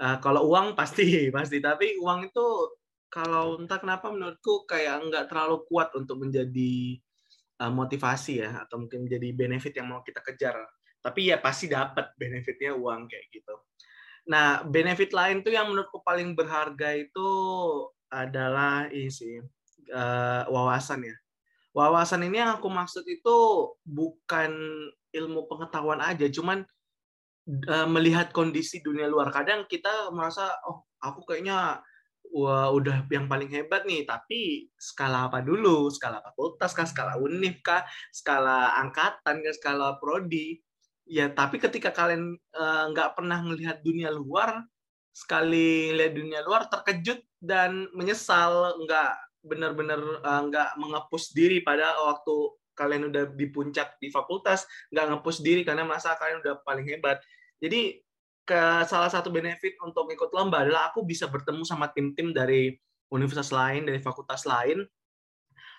Uh, 0.00 0.16
kalau 0.24 0.48
uang 0.48 0.72
pasti, 0.78 1.28
pasti. 1.28 1.60
Tapi 1.60 2.00
uang 2.00 2.32
itu 2.32 2.46
kalau 3.12 3.60
entah 3.60 3.80
kenapa 3.80 4.08
menurutku 4.08 4.64
kayak 4.64 5.04
nggak 5.08 5.28
terlalu 5.28 5.64
kuat 5.68 5.92
untuk 5.92 6.20
menjadi 6.24 6.96
uh, 7.60 7.72
motivasi 7.72 8.42
ya, 8.42 8.66
atau 8.66 8.82
mungkin 8.82 9.06
menjadi 9.06 9.28
benefit 9.34 9.74
yang 9.78 9.90
mau 9.90 10.00
kita 10.02 10.22
kejar. 10.22 10.56
Tapi 10.98 11.30
ya 11.30 11.38
pasti 11.38 11.70
dapat 11.70 12.10
benefitnya 12.18 12.74
uang 12.74 13.06
kayak 13.06 13.26
gitu. 13.30 13.54
Nah, 14.28 14.60
benefit 14.66 15.14
lain 15.14 15.40
tuh 15.40 15.54
yang 15.54 15.70
menurutku 15.70 16.02
paling 16.04 16.36
berharga 16.36 16.92
itu 16.98 17.28
adalah 18.12 18.90
ini 18.92 19.08
sih 19.08 19.40
uh, 19.94 20.42
wawasan 20.50 21.06
ya. 21.06 21.16
Wawasan 21.72 22.26
ini 22.26 22.42
yang 22.42 22.58
aku 22.58 22.66
maksud 22.68 23.06
itu 23.06 23.36
bukan 23.86 24.50
ilmu 25.14 25.46
pengetahuan 25.48 26.02
aja, 26.02 26.26
cuman 26.28 26.66
uh, 27.70 27.88
melihat 27.88 28.34
kondisi 28.34 28.82
dunia 28.84 29.08
luar. 29.08 29.32
Kadang 29.32 29.64
kita 29.64 30.10
merasa, 30.12 30.50
oh 30.68 30.84
aku 31.00 31.24
kayaknya 31.24 31.80
wah, 32.34 32.68
udah 32.72 33.06
yang 33.08 33.26
paling 33.26 33.48
hebat 33.48 33.84
nih, 33.88 34.04
tapi 34.04 34.68
skala 34.76 35.28
apa 35.28 35.40
dulu? 35.44 35.88
Skala 35.92 36.20
fakultas 36.24 36.72
kah, 36.76 36.86
skala 36.88 37.14
univ 37.20 37.60
kah, 37.64 37.84
skala 38.12 38.76
angkatan 38.80 39.40
kah, 39.44 39.54
skala 39.56 39.96
prodi? 40.00 40.60
ya 41.08 41.32
tapi 41.32 41.56
ketika 41.56 41.88
kalian 41.90 42.36
eh, 42.36 42.84
nggak 42.92 43.08
uh, 43.10 43.14
pernah 43.16 43.40
melihat 43.40 43.80
dunia 43.80 44.12
luar 44.12 44.60
sekali 45.16 45.90
lihat 45.96 46.12
dunia 46.14 46.44
luar 46.44 46.68
terkejut 46.68 47.24
dan 47.40 47.88
menyesal 47.96 48.76
nggak 48.84 49.12
benar-benar 49.42 49.98
uh, 50.22 50.42
nggak 50.46 50.76
mengepus 50.78 51.32
diri. 51.32 51.64
Pada 51.64 51.96
waktu 51.98 52.54
kalian 52.76 53.10
udah 53.10 53.24
di 53.34 53.50
puncak 53.50 53.98
di 53.98 54.12
fakultas 54.12 54.68
nggak 54.94 55.16
ngepush 55.16 55.40
diri 55.42 55.66
karena 55.66 55.82
merasa 55.82 56.14
kalian 56.14 56.44
udah 56.44 56.60
paling 56.62 56.86
hebat. 56.86 57.18
Jadi 57.58 57.98
ke 58.48 58.88
salah 58.88 59.12
satu 59.12 59.28
benefit 59.28 59.76
untuk 59.84 60.08
ikut 60.08 60.32
lomba 60.32 60.64
adalah 60.64 60.88
aku 60.88 61.04
bisa 61.04 61.28
bertemu 61.28 61.68
sama 61.68 61.92
tim-tim 61.92 62.32
dari 62.32 62.72
universitas 63.12 63.52
lain 63.52 63.84
dari 63.84 64.00
fakultas 64.00 64.48
lain. 64.48 64.80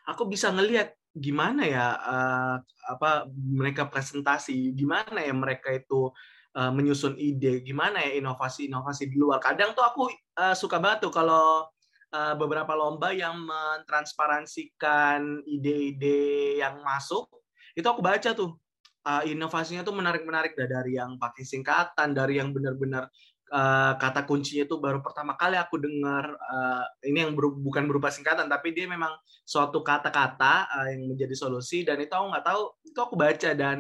Aku 0.06 0.30
bisa 0.30 0.54
ngelihat 0.54 0.94
gimana 1.10 1.66
ya 1.66 1.98
uh, 1.98 2.56
apa 2.86 3.26
mereka 3.34 3.90
presentasi 3.90 4.78
gimana 4.78 5.26
ya 5.26 5.34
mereka 5.34 5.74
itu 5.74 6.14
uh, 6.54 6.70
menyusun 6.70 7.18
ide 7.18 7.66
gimana 7.66 8.06
ya 8.06 8.22
inovasi-inovasi 8.22 9.10
di 9.10 9.18
luar. 9.18 9.42
Kadang 9.42 9.74
tuh 9.74 9.82
aku 9.82 10.06
uh, 10.38 10.54
suka 10.54 10.78
banget 10.78 11.10
tuh 11.10 11.14
kalau 11.14 11.66
uh, 12.14 12.34
beberapa 12.38 12.78
lomba 12.78 13.10
yang 13.10 13.42
mentransparansikan 13.42 15.42
ide-ide 15.50 16.62
yang 16.62 16.86
masuk 16.86 17.26
itu 17.74 17.86
aku 17.86 18.02
baca 18.06 18.34
tuh 18.34 18.58
uh, 19.06 19.24
inovasinya 19.28 19.86
tuh 19.86 19.96
menarik-menarik. 19.96 20.58
Dari 20.58 20.98
yang 21.00 21.16
pakai 21.22 21.44
singkatan 21.46 22.12
dari 22.12 22.42
yang 22.42 22.52
benar-benar 22.52 23.08
uh, 23.54 23.94
kata 23.98 24.26
kuncinya 24.26 24.66
itu 24.66 24.78
baru 24.78 25.02
pertama 25.02 25.34
kali 25.36 25.58
aku 25.58 25.82
dengar 25.82 26.26
uh, 26.38 26.86
ini 27.06 27.26
yang 27.26 27.34
ber, 27.34 27.54
bukan 27.54 27.90
berupa 27.90 28.14
singkatan 28.14 28.46
tapi 28.46 28.72
dia 28.74 28.86
memang 28.86 29.12
suatu 29.46 29.82
kata-kata 29.82 30.70
uh, 30.70 30.88
yang 30.92 31.10
menjadi 31.10 31.36
solusi. 31.36 31.86
Dan 31.86 32.02
itu 32.02 32.14
aku 32.14 32.26
nggak 32.34 32.46
tahu 32.46 32.62
itu 32.86 33.00
aku 33.00 33.16
baca 33.16 33.50
dan 33.54 33.78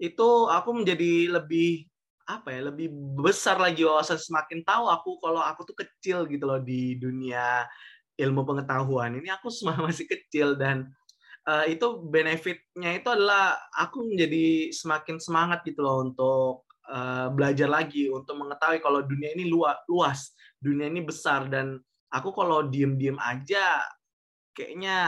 itu 0.00 0.28
aku 0.50 0.70
menjadi 0.82 1.30
lebih 1.40 1.86
apa 2.22 2.54
ya 2.54 2.70
lebih 2.70 2.90
besar 3.18 3.58
lagi 3.58 3.82
wawasan. 3.86 4.18
Semakin 4.18 4.62
tahu 4.66 4.88
aku 4.90 5.10
kalau 5.22 5.42
aku 5.42 5.66
tuh 5.68 5.76
kecil 5.78 6.24
gitu 6.30 6.44
loh 6.46 6.62
di 6.62 6.96
dunia 6.98 7.66
ilmu 8.18 8.42
pengetahuan. 8.44 9.16
Ini 9.16 9.38
aku 9.38 9.48
masih 9.86 10.06
kecil 10.06 10.58
dan 10.58 10.90
uh, 11.48 11.64
itu 11.66 11.86
benefitnya 12.02 12.90
itu 12.98 13.08
adalah 13.10 13.58
aku 13.74 14.06
menjadi 14.06 14.70
semakin 14.70 15.16
semangat 15.18 15.62
gitu 15.66 15.82
loh 15.82 16.06
untuk 16.06 16.66
uh, 16.90 17.30
belajar 17.32 17.66
lagi 17.70 18.10
untuk 18.10 18.38
mengetahui 18.38 18.82
kalau 18.82 19.02
dunia 19.02 19.34
ini 19.34 19.50
luas 19.50 19.78
luas 19.86 20.34
dunia 20.62 20.86
ini 20.86 21.02
besar 21.02 21.50
dan 21.50 21.78
aku 22.12 22.30
kalau 22.30 22.66
diem-diem 22.66 23.18
aja 23.18 23.82
kayaknya 24.52 24.98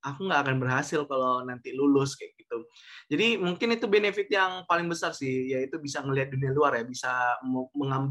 aku 0.00 0.26
nggak 0.26 0.40
akan 0.48 0.56
berhasil 0.56 1.04
kalau 1.04 1.44
nanti 1.44 1.76
lulus 1.76 2.16
kayak 2.16 2.32
gitu. 2.40 2.64
Jadi 3.12 3.36
mungkin 3.36 3.76
itu 3.76 3.86
benefit 3.86 4.28
yang 4.32 4.64
paling 4.64 4.88
besar 4.88 5.12
sih, 5.12 5.52
yaitu 5.52 5.76
bisa 5.76 6.00
ngelihat 6.00 6.32
dunia 6.32 6.50
luar 6.56 6.80
ya, 6.80 6.84
bisa 6.88 7.12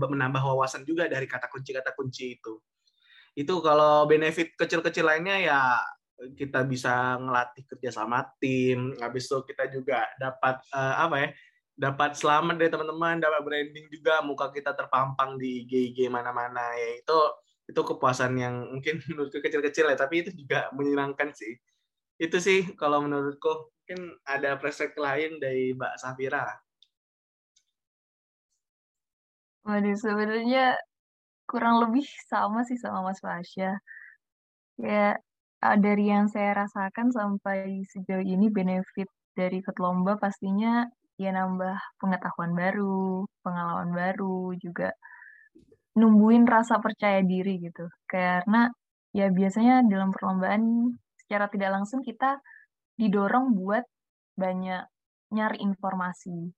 menambah 0.06 0.42
wawasan 0.54 0.86
juga 0.86 1.10
dari 1.10 1.26
kata 1.26 1.50
kunci-kata 1.50 1.98
kunci 1.98 2.38
itu. 2.38 2.62
Itu 3.34 3.62
kalau 3.66 4.06
benefit 4.06 4.54
kecil-kecil 4.54 5.06
lainnya 5.06 5.38
ya 5.42 5.60
kita 6.36 6.64
bisa 6.68 7.16
ngelatih 7.20 7.64
kerja 7.70 7.90
sama 8.04 8.28
tim, 8.44 8.96
habis 9.00 9.28
itu 9.28 9.40
kita 9.48 9.72
juga 9.72 10.04
dapat 10.20 10.60
uh, 10.76 11.06
apa 11.08 11.18
ya? 11.20 11.30
dapat 11.80 12.12
selamat 12.12 12.60
dari 12.60 12.68
teman-teman, 12.76 13.24
dapat 13.24 13.40
branding 13.40 13.88
juga, 13.88 14.20
muka 14.20 14.52
kita 14.52 14.76
terpampang 14.76 15.40
di 15.40 15.64
IG 15.64 16.12
mana-mana 16.12 16.76
ya 16.76 17.00
itu 17.00 17.20
itu 17.72 17.82
kepuasan 17.86 18.36
yang 18.36 18.56
mungkin 18.68 19.00
menurutku 19.08 19.40
kecil-kecil 19.40 19.88
ya, 19.88 19.96
tapi 19.96 20.28
itu 20.28 20.36
juga 20.36 20.68
menyenangkan 20.76 21.32
sih 21.32 21.56
itu 22.20 22.38
sih 22.44 22.60
kalau 22.76 23.00
menurutku 23.08 23.72
mungkin 23.72 24.20
ada 24.28 24.60
perspektif 24.60 25.00
lain 25.00 25.40
dari 25.40 25.72
Mbak 25.74 25.98
Safira. 25.98 26.46
Waduh, 29.64 29.96
sebenarnya 29.96 30.76
kurang 31.48 31.80
lebih 31.82 32.06
sama 32.28 32.68
sih 32.68 32.76
sama 32.76 33.02
Mas 33.08 33.24
Fasya. 33.24 33.80
Ya, 34.78 35.18
dari 35.60 36.08
yang 36.08 36.32
saya 36.32 36.56
rasakan 36.64 37.12
sampai 37.12 37.84
sejauh 37.84 38.24
ini 38.24 38.48
benefit 38.48 39.12
dari 39.36 39.60
ikut 39.60 39.76
lomba 39.80 40.16
pastinya 40.16 40.88
ya 41.20 41.36
nambah 41.36 42.00
pengetahuan 42.00 42.56
baru, 42.56 43.28
pengalaman 43.44 43.92
baru, 43.92 44.56
juga 44.56 44.96
numbuhin 46.00 46.48
rasa 46.48 46.80
percaya 46.80 47.20
diri 47.20 47.60
gitu. 47.60 47.92
Karena 48.08 48.72
ya 49.12 49.28
biasanya 49.28 49.84
dalam 49.84 50.16
perlombaan 50.16 50.96
secara 51.20 51.52
tidak 51.52 51.76
langsung 51.76 52.00
kita 52.00 52.40
didorong 52.96 53.52
buat 53.52 53.84
banyak 54.40 54.88
nyari 55.36 55.60
informasi, 55.60 56.56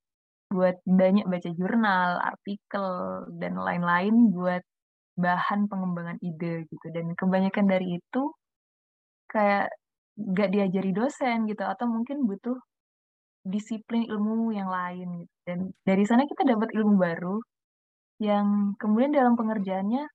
buat 0.53 0.77
banyak 0.85 1.25
baca 1.25 1.49
jurnal, 1.57 2.21
artikel, 2.21 2.87
dan 3.41 3.57
lain-lain 3.57 4.29
buat 4.29 4.61
bahan 5.17 5.65
pengembangan 5.65 6.21
ide 6.21 6.69
gitu. 6.69 6.87
Dan 6.93 7.17
kebanyakan 7.17 7.65
dari 7.65 7.97
itu 7.97 8.29
kayak 9.31 9.71
gak 10.19 10.49
diajari 10.51 10.91
dosen 10.91 11.47
gitu, 11.47 11.63
atau 11.63 11.87
mungkin 11.87 12.27
butuh 12.27 12.59
disiplin 13.47 14.05
ilmu 14.05 14.53
yang 14.53 14.69
lain 14.69 15.25
gitu. 15.25 15.33
Dan 15.47 15.59
dari 15.87 16.03
sana 16.05 16.27
kita 16.29 16.45
dapat 16.45 16.69
ilmu 16.77 16.93
baru 16.99 17.37
yang 18.21 18.77
kemudian 18.77 19.15
dalam 19.15 19.33
pengerjaannya 19.39 20.05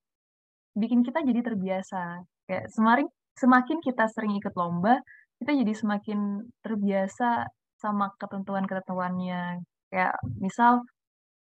bikin 0.78 1.02
kita 1.02 1.24
jadi 1.26 1.40
terbiasa. 1.42 2.22
Kayak 2.46 2.66
semarin 2.70 3.08
semakin 3.34 3.78
kita 3.82 4.04
sering 4.14 4.38
ikut 4.38 4.54
lomba, 4.54 5.00
kita 5.42 5.52
jadi 5.58 5.74
semakin 5.74 6.44
terbiasa 6.62 7.50
sama 7.82 8.14
ketentuan-ketentuannya. 8.20 9.64
Kayak 9.90 10.14
misal 10.38 10.86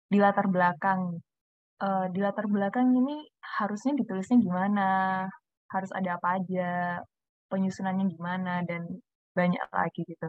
di 0.06 0.18
latar 0.22 0.46
belakang, 0.46 1.18
uh, 1.82 2.06
di 2.14 2.20
latar 2.22 2.46
belakang 2.46 2.94
ini 2.94 3.26
harusnya 3.58 3.92
ditulisnya 3.98 4.38
gimana, 4.38 5.26
harus 5.72 5.90
ada 5.96 6.20
apa 6.20 6.38
aja, 6.38 7.00
penyusunannya 7.52 8.08
gimana, 8.08 8.64
dan 8.64 8.88
banyak 9.36 9.60
lagi 9.68 10.00
gitu. 10.08 10.28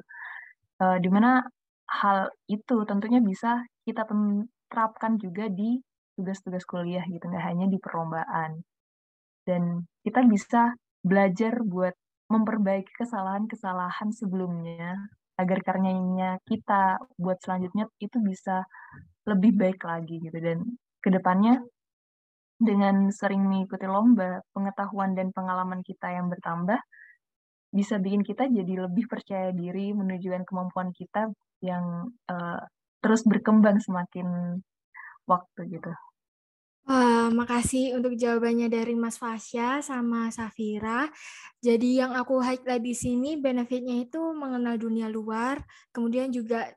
Uh, 0.84 1.00
di 1.00 1.08
mana 1.08 1.40
hal 1.88 2.28
itu 2.52 2.84
tentunya 2.84 3.24
bisa 3.24 3.64
kita 3.88 4.04
terapkan 4.68 5.16
juga 5.16 5.48
di 5.48 5.80
tugas-tugas 6.20 6.68
kuliah 6.68 7.04
gitu, 7.08 7.24
nggak 7.24 7.46
hanya 7.48 7.66
di 7.72 7.80
perlombaan. 7.80 8.60
Dan 9.48 9.88
kita 10.04 10.28
bisa 10.28 10.76
belajar 11.04 11.64
buat 11.64 11.96
memperbaiki 12.32 12.92
kesalahan-kesalahan 12.96 14.10
sebelumnya 14.16 14.96
agar 15.38 15.60
karyanya 15.66 16.40
kita 16.46 17.02
buat 17.18 17.42
selanjutnya 17.42 17.90
itu 18.00 18.18
bisa 18.22 18.64
lebih 19.26 19.58
baik 19.58 19.82
lagi 19.82 20.22
gitu 20.22 20.38
dan 20.38 20.62
ke 21.02 21.10
depannya 21.10 21.60
dengan 22.62 23.10
sering 23.10 23.44
mengikuti 23.44 23.90
lomba 23.90 24.40
pengetahuan 24.56 25.18
dan 25.18 25.34
pengalaman 25.34 25.82
kita 25.82 26.14
yang 26.14 26.30
bertambah 26.30 26.80
bisa 27.74 27.98
bikin 27.98 28.22
kita 28.22 28.46
jadi 28.46 28.86
lebih 28.86 29.10
percaya 29.10 29.50
diri 29.50 29.98
menunjukkan 29.98 30.46
kemampuan 30.46 30.94
kita 30.94 31.34
yang 31.66 32.14
uh, 32.30 32.62
terus 33.02 33.26
berkembang 33.26 33.82
semakin 33.82 34.62
waktu 35.26 35.62
gitu. 35.74 35.92
Wah, 36.84 37.32
makasih 37.32 37.96
untuk 37.96 38.20
jawabannya 38.20 38.68
dari 38.68 38.92
Mas 38.92 39.16
Fasya 39.16 39.80
sama 39.80 40.28
Safira. 40.36 41.08
Jadi 41.64 42.04
yang 42.04 42.12
aku 42.12 42.44
highlight 42.44 42.84
di 42.84 42.92
sini 42.92 43.40
benefitnya 43.40 44.04
itu 44.04 44.20
mengenal 44.36 44.76
dunia 44.76 45.08
luar, 45.08 45.64
kemudian 45.96 46.28
juga 46.28 46.68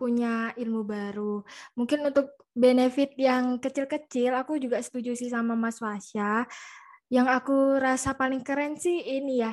punya 0.00 0.56
ilmu 0.56 0.88
baru. 0.88 1.44
Mungkin 1.76 2.00
untuk 2.00 2.32
benefit 2.56 3.12
yang 3.20 3.60
kecil-kecil, 3.60 4.32
aku 4.40 4.56
juga 4.56 4.80
setuju 4.80 5.12
sih 5.12 5.28
sama 5.28 5.52
Mas 5.52 5.78
Fasya. 5.78 6.48
Yang 7.12 7.28
aku 7.36 7.76
rasa 7.76 8.16
paling 8.16 8.40
keren 8.40 8.80
sih 8.80 9.04
ini 9.04 9.44
ya, 9.44 9.52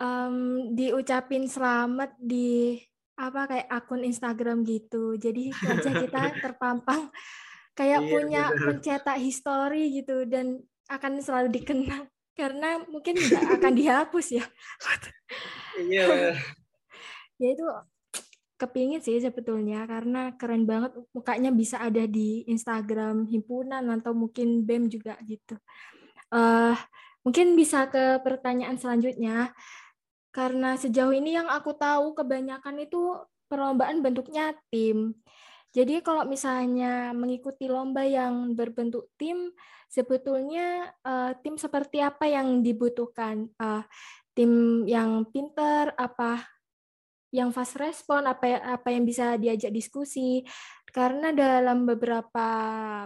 um, 0.00 0.70
diucapin 0.74 1.46
selamat 1.46 2.16
di 2.18 2.78
apa 3.14 3.46
kayak 3.46 3.68
akun 3.70 4.02
Instagram 4.02 4.66
gitu. 4.66 5.14
Jadi 5.14 5.54
wajah 5.54 5.94
kita 6.02 6.22
terpampang 6.44 7.10
kayak 7.74 8.00
iya, 8.02 8.10
punya 8.10 8.42
bener. 8.50 8.66
mencetak 8.74 9.18
histori 9.18 9.90
gitu 10.02 10.26
dan 10.26 10.62
akan 10.90 11.18
selalu 11.22 11.48
dikenang 11.54 12.06
karena 12.34 12.82
mungkin 12.90 13.14
nggak 13.14 13.62
akan 13.62 13.72
dihapus 13.74 14.26
ya. 14.42 14.44
Iya. 15.78 16.34
ya 17.42 17.48
itu 17.50 17.66
kepingin 18.54 19.02
sih 19.02 19.18
sebetulnya 19.18 19.82
karena 19.86 20.34
keren 20.38 20.66
banget 20.66 20.94
mukanya 21.10 21.50
bisa 21.50 21.82
ada 21.82 22.06
di 22.06 22.46
Instagram 22.46 23.26
himpunan 23.26 23.82
atau 23.98 24.14
mungkin 24.14 24.62
BEM 24.62 24.90
juga 24.90 25.18
gitu. 25.26 25.58
Uh, 26.30 26.74
mungkin 27.26 27.54
bisa 27.54 27.86
ke 27.90 28.22
pertanyaan 28.22 28.78
selanjutnya 28.78 29.54
karena 30.34 30.74
sejauh 30.74 31.14
ini 31.14 31.38
yang 31.38 31.46
aku 31.46 31.78
tahu 31.78 32.18
kebanyakan 32.18 32.82
itu 32.82 33.22
perlombaan 33.46 34.02
bentuknya 34.02 34.50
tim. 34.66 35.14
Jadi 35.70 36.02
kalau 36.02 36.26
misalnya 36.26 37.14
mengikuti 37.14 37.70
lomba 37.70 38.02
yang 38.02 38.54
berbentuk 38.58 39.10
tim, 39.14 39.54
sebetulnya 39.86 40.90
uh, 41.06 41.34
tim 41.38 41.54
seperti 41.54 42.02
apa 42.02 42.26
yang 42.26 42.66
dibutuhkan? 42.66 43.46
Uh, 43.58 43.86
tim 44.34 44.82
yang 44.90 45.22
pinter, 45.30 45.94
apa 45.94 46.42
yang 47.34 47.50
fast 47.50 47.78
respon, 47.78 48.26
apa 48.26 48.58
apa 48.62 48.88
yang 48.90 49.06
bisa 49.06 49.38
diajak 49.38 49.70
diskusi? 49.70 50.46
Karena 50.94 51.34
dalam 51.34 51.86
beberapa 51.86 52.46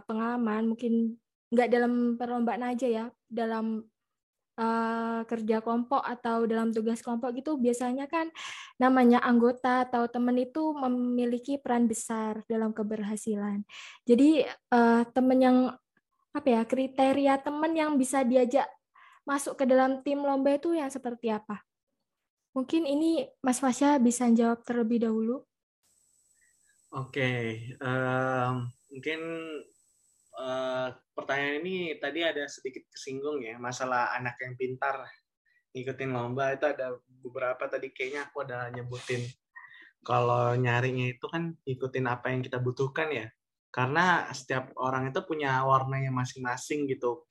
pengalaman, 0.05 0.77
mungkin 0.77 1.17
nggak 1.49 1.69
dalam 1.73 1.93
perlombaan 2.21 2.69
aja 2.73 2.89
ya, 2.89 3.05
dalam 3.29 3.85
uh, 4.59 5.23
kerja 5.25 5.63
kelompok 5.63 6.03
atau 6.03 6.45
dalam 6.45 6.75
tugas 6.75 6.99
kelompok 7.01 7.33
gitu 7.39 7.57
biasanya 7.57 8.11
kan 8.11 8.29
namanya 8.77 9.23
anggota 9.23 9.87
atau 9.87 10.11
teman 10.11 10.37
itu 10.37 10.75
memiliki 10.75 11.57
peran 11.63 11.87
besar 11.87 12.43
dalam 12.51 12.75
keberhasilan. 12.75 13.63
Jadi 14.05 14.45
uh, 14.75 15.07
teman 15.15 15.39
yang 15.39 15.59
apa 16.35 16.49
ya 16.51 16.63
kriteria 16.67 17.41
teman 17.41 17.73
yang 17.73 17.97
bisa 17.97 18.27
diajak 18.27 18.69
masuk 19.25 19.57
ke 19.57 19.65
dalam 19.65 20.05
tim 20.05 20.21
lomba 20.21 20.59
itu 20.59 20.75
yang 20.75 20.91
seperti 20.91 21.33
apa? 21.33 21.63
Mungkin 22.57 22.91
ini 22.91 23.29
Mas 23.45 23.63
Fasya 23.63 24.03
bisa 24.03 24.27
jawab 24.35 24.67
terlebih 24.67 25.07
dahulu. 25.07 25.47
Oke, 26.89 27.21
okay. 27.21 27.45
um, 27.85 28.73
mungkin 28.89 29.21
uh, 30.41 30.89
pertanyaan 31.19 31.67
ini 31.67 31.99
tadi 31.99 32.23
ada 32.23 32.47
sedikit 32.47 32.87
kesinggung 32.95 33.43
ya 33.43 33.59
masalah 33.59 34.15
anak 34.15 34.39
yang 34.39 34.55
pintar 34.55 35.03
ngikutin 35.75 36.11
lomba. 36.15 36.55
Itu 36.55 36.71
ada 36.71 36.95
beberapa 37.23 37.67
tadi 37.67 37.91
kayaknya 37.91 38.31
aku 38.31 38.47
ada 38.47 38.71
nyebutin. 38.71 39.27
Kalau 40.07 40.55
nyarinya 40.55 41.11
itu 41.11 41.27
kan 41.27 41.53
ikutin 41.67 42.07
apa 42.07 42.31
yang 42.31 42.41
kita 42.41 42.63
butuhkan 42.63 43.11
ya. 43.11 43.27
Karena 43.69 44.31
setiap 44.33 44.73
orang 44.81 45.13
itu 45.13 45.21
punya 45.27 45.61
warnanya 45.67 46.09
masing-masing 46.15 46.89
gitu. 46.89 47.29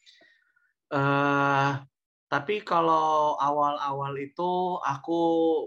Uh, 0.88 1.82
tapi 2.28 2.60
kalau 2.62 3.40
awal-awal 3.40 4.14
itu 4.20 4.78
aku 4.84 5.20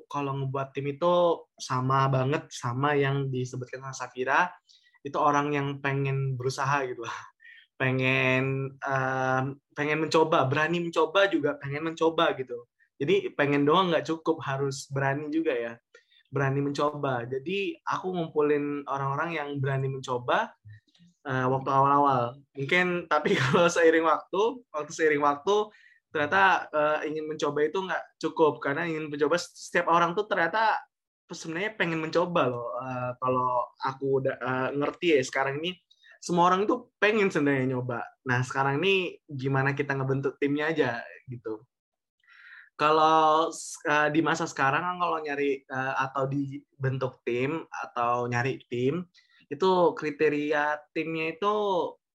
kalau 0.07 0.37
ngebuat 0.37 0.77
tim 0.77 0.93
itu 0.93 1.41
sama 1.57 2.05
banget 2.12 2.53
sama 2.53 2.95
yang 2.95 3.33
disebutkan 3.33 3.81
sama 3.83 3.97
Safira. 3.97 4.41
Itu 5.01 5.16
orang 5.16 5.51
yang 5.57 5.68
pengen 5.81 6.37
berusaha 6.37 6.85
gitu. 6.85 7.03
lah 7.03 7.30
pengen 7.81 8.76
uh, 8.85 9.57
pengen 9.72 10.05
mencoba 10.05 10.45
berani 10.45 10.85
mencoba 10.85 11.24
juga 11.33 11.57
pengen 11.57 11.89
mencoba 11.89 12.37
gitu. 12.37 12.68
Jadi 13.01 13.33
pengen 13.33 13.64
doang 13.64 13.89
nggak 13.89 14.05
cukup 14.05 14.45
harus 14.45 14.85
berani 14.93 15.33
juga 15.33 15.57
ya. 15.57 15.72
Berani 16.28 16.61
mencoba. 16.61 17.24
Jadi 17.24 17.81
aku 17.81 18.12
ngumpulin 18.12 18.85
orang-orang 18.85 19.41
yang 19.41 19.49
berani 19.57 19.89
mencoba 19.89 20.53
uh, 21.24 21.47
waktu 21.49 21.70
awal-awal. 21.72 22.37
Mungkin 22.53 23.09
tapi 23.09 23.33
kalau 23.41 23.72
seiring 23.72 24.05
waktu 24.05 24.43
waktu 24.68 24.93
seiring 24.93 25.24
waktu 25.24 25.72
ternyata 26.12 26.68
uh, 26.76 26.99
ingin 27.09 27.24
mencoba 27.33 27.64
itu 27.64 27.81
nggak 27.81 28.05
cukup. 28.20 28.61
Karena 28.61 28.85
ingin 28.85 29.09
mencoba 29.09 29.41
setiap 29.41 29.89
orang 29.89 30.12
tuh 30.12 30.28
ternyata 30.28 30.76
sebenarnya 31.33 31.81
pengen 31.81 32.05
mencoba 32.05 32.45
loh. 32.45 32.76
Uh, 32.76 33.16
kalau 33.16 33.72
aku 33.81 34.20
udah 34.20 34.37
uh, 34.37 34.68
ngerti 34.76 35.16
ya 35.16 35.24
sekarang 35.24 35.64
ini 35.64 35.81
semua 36.21 36.53
orang 36.53 36.68
tuh 36.68 36.93
pengen 37.01 37.33
sebenarnya 37.33 37.75
nyoba. 37.77 38.05
Nah 38.29 38.45
sekarang 38.45 38.79
ini 38.85 39.16
gimana 39.25 39.73
kita 39.73 39.97
ngebentuk 39.97 40.37
timnya 40.37 40.68
aja 40.68 41.01
gitu. 41.27 41.64
Kalau 42.77 43.49
uh, 43.89 44.09
di 44.12 44.21
masa 44.21 44.45
sekarang 44.45 44.85
kan 44.85 44.97
kalau 45.01 45.18
nyari 45.21 45.64
uh, 45.68 45.97
atau 46.09 46.29
dibentuk 46.29 47.25
tim 47.25 47.64
atau 47.68 48.29
nyari 48.29 48.61
tim 48.68 49.05
itu 49.51 49.71
kriteria 49.97 50.93
timnya 50.95 51.35
itu 51.35 51.57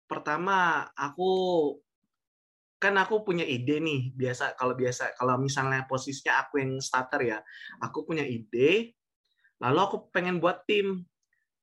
pertama 0.06 0.86
aku 0.94 1.32
kan 2.78 2.94
aku 3.00 3.24
punya 3.24 3.42
ide 3.48 3.80
nih 3.80 4.12
biasa 4.12 4.54
kalau 4.60 4.76
biasa 4.76 5.16
kalau 5.16 5.40
misalnya 5.40 5.88
posisinya 5.88 6.46
aku 6.46 6.60
yang 6.60 6.78
starter 6.78 7.20
ya 7.24 7.38
aku 7.80 8.04
punya 8.04 8.22
ide 8.22 8.94
lalu 9.58 9.78
aku 9.80 9.96
pengen 10.12 10.38
buat 10.38 10.62
tim 10.68 11.02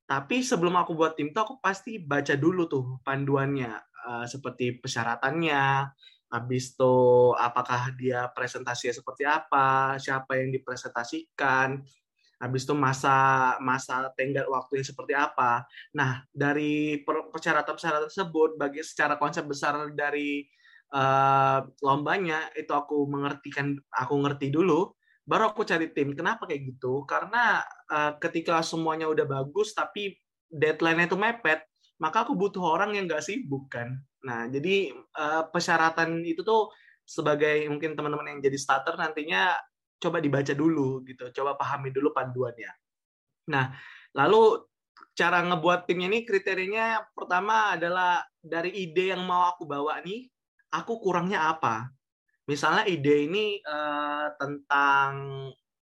tapi 0.06 0.42
sebelum 0.42 0.74
aku 0.76 0.92
buat 0.92 1.14
tim 1.14 1.30
tuh 1.30 1.42
aku 1.46 1.54
pasti 1.62 1.96
baca 2.02 2.34
dulu 2.36 2.66
tuh 2.68 3.00
panduannya 3.06 3.72
uh, 4.06 4.26
seperti 4.26 4.78
persyaratannya, 4.82 5.88
habis 6.32 6.72
itu 6.72 6.96
apakah 7.36 7.92
dia 7.94 8.28
presentasinya 8.32 8.94
seperti 8.96 9.24
apa, 9.28 9.96
siapa 10.00 10.40
yang 10.40 10.50
dipresentasikan, 10.50 11.80
habis 12.42 12.66
itu 12.66 12.74
masa 12.74 13.16
masa 13.62 14.10
tenggat 14.18 14.50
waktunya 14.50 14.82
seperti 14.82 15.14
apa. 15.14 15.62
Nah, 15.94 16.26
dari 16.34 16.98
persyaratan-persyaratan 17.06 18.10
tersebut 18.10 18.58
bagi 18.58 18.82
secara 18.82 19.14
konsep 19.14 19.46
besar 19.46 19.78
dari 19.94 20.42
uh, 20.90 21.62
lombanya 21.84 22.50
itu 22.58 22.74
aku 22.74 23.06
mengertikan 23.06 23.78
aku 23.94 24.14
ngerti 24.26 24.50
dulu 24.50 24.90
baru 25.22 25.50
aku 25.50 25.62
cari 25.62 25.90
tim. 25.94 26.12
Kenapa 26.12 26.46
kayak 26.46 26.76
gitu? 26.76 27.06
Karena 27.06 27.62
uh, 27.90 28.18
ketika 28.18 28.60
semuanya 28.62 29.06
udah 29.06 29.26
bagus 29.26 29.72
tapi 29.72 30.18
deadline-nya 30.50 31.08
itu 31.08 31.18
mepet, 31.18 31.64
maka 32.02 32.26
aku 32.26 32.34
butuh 32.34 32.62
orang 32.62 32.98
yang 32.98 33.06
nggak 33.06 33.22
sibuk 33.22 33.70
kan. 33.70 33.96
Nah, 34.26 34.50
jadi 34.50 34.90
uh, 35.18 35.48
persyaratan 35.50 36.22
itu 36.26 36.42
tuh 36.42 36.70
sebagai 37.02 37.66
mungkin 37.70 37.98
teman-teman 37.98 38.36
yang 38.36 38.40
jadi 38.42 38.58
starter 38.58 38.94
nantinya 38.94 39.54
coba 40.02 40.18
dibaca 40.18 40.50
dulu 40.54 41.02
gitu, 41.06 41.30
coba 41.30 41.54
pahami 41.54 41.94
dulu 41.94 42.10
panduannya. 42.10 42.72
Nah, 43.50 43.70
lalu 44.18 44.66
cara 45.14 45.44
ngebuat 45.46 45.86
timnya 45.86 46.08
ini 46.10 46.26
kriterianya 46.26 47.14
pertama 47.14 47.74
adalah 47.78 48.22
dari 48.42 48.74
ide 48.82 49.14
yang 49.14 49.22
mau 49.22 49.46
aku 49.50 49.62
bawa 49.66 50.02
nih, 50.02 50.26
aku 50.74 50.98
kurangnya 50.98 51.54
apa? 51.54 51.86
Misalnya 52.50 52.84
ide 52.90 53.30
ini 53.30 53.62
uh, 53.62 54.34
tentang 54.34 55.10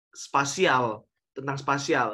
spasial, 0.10 1.06
tentang 1.34 1.58
spasial. 1.62 2.10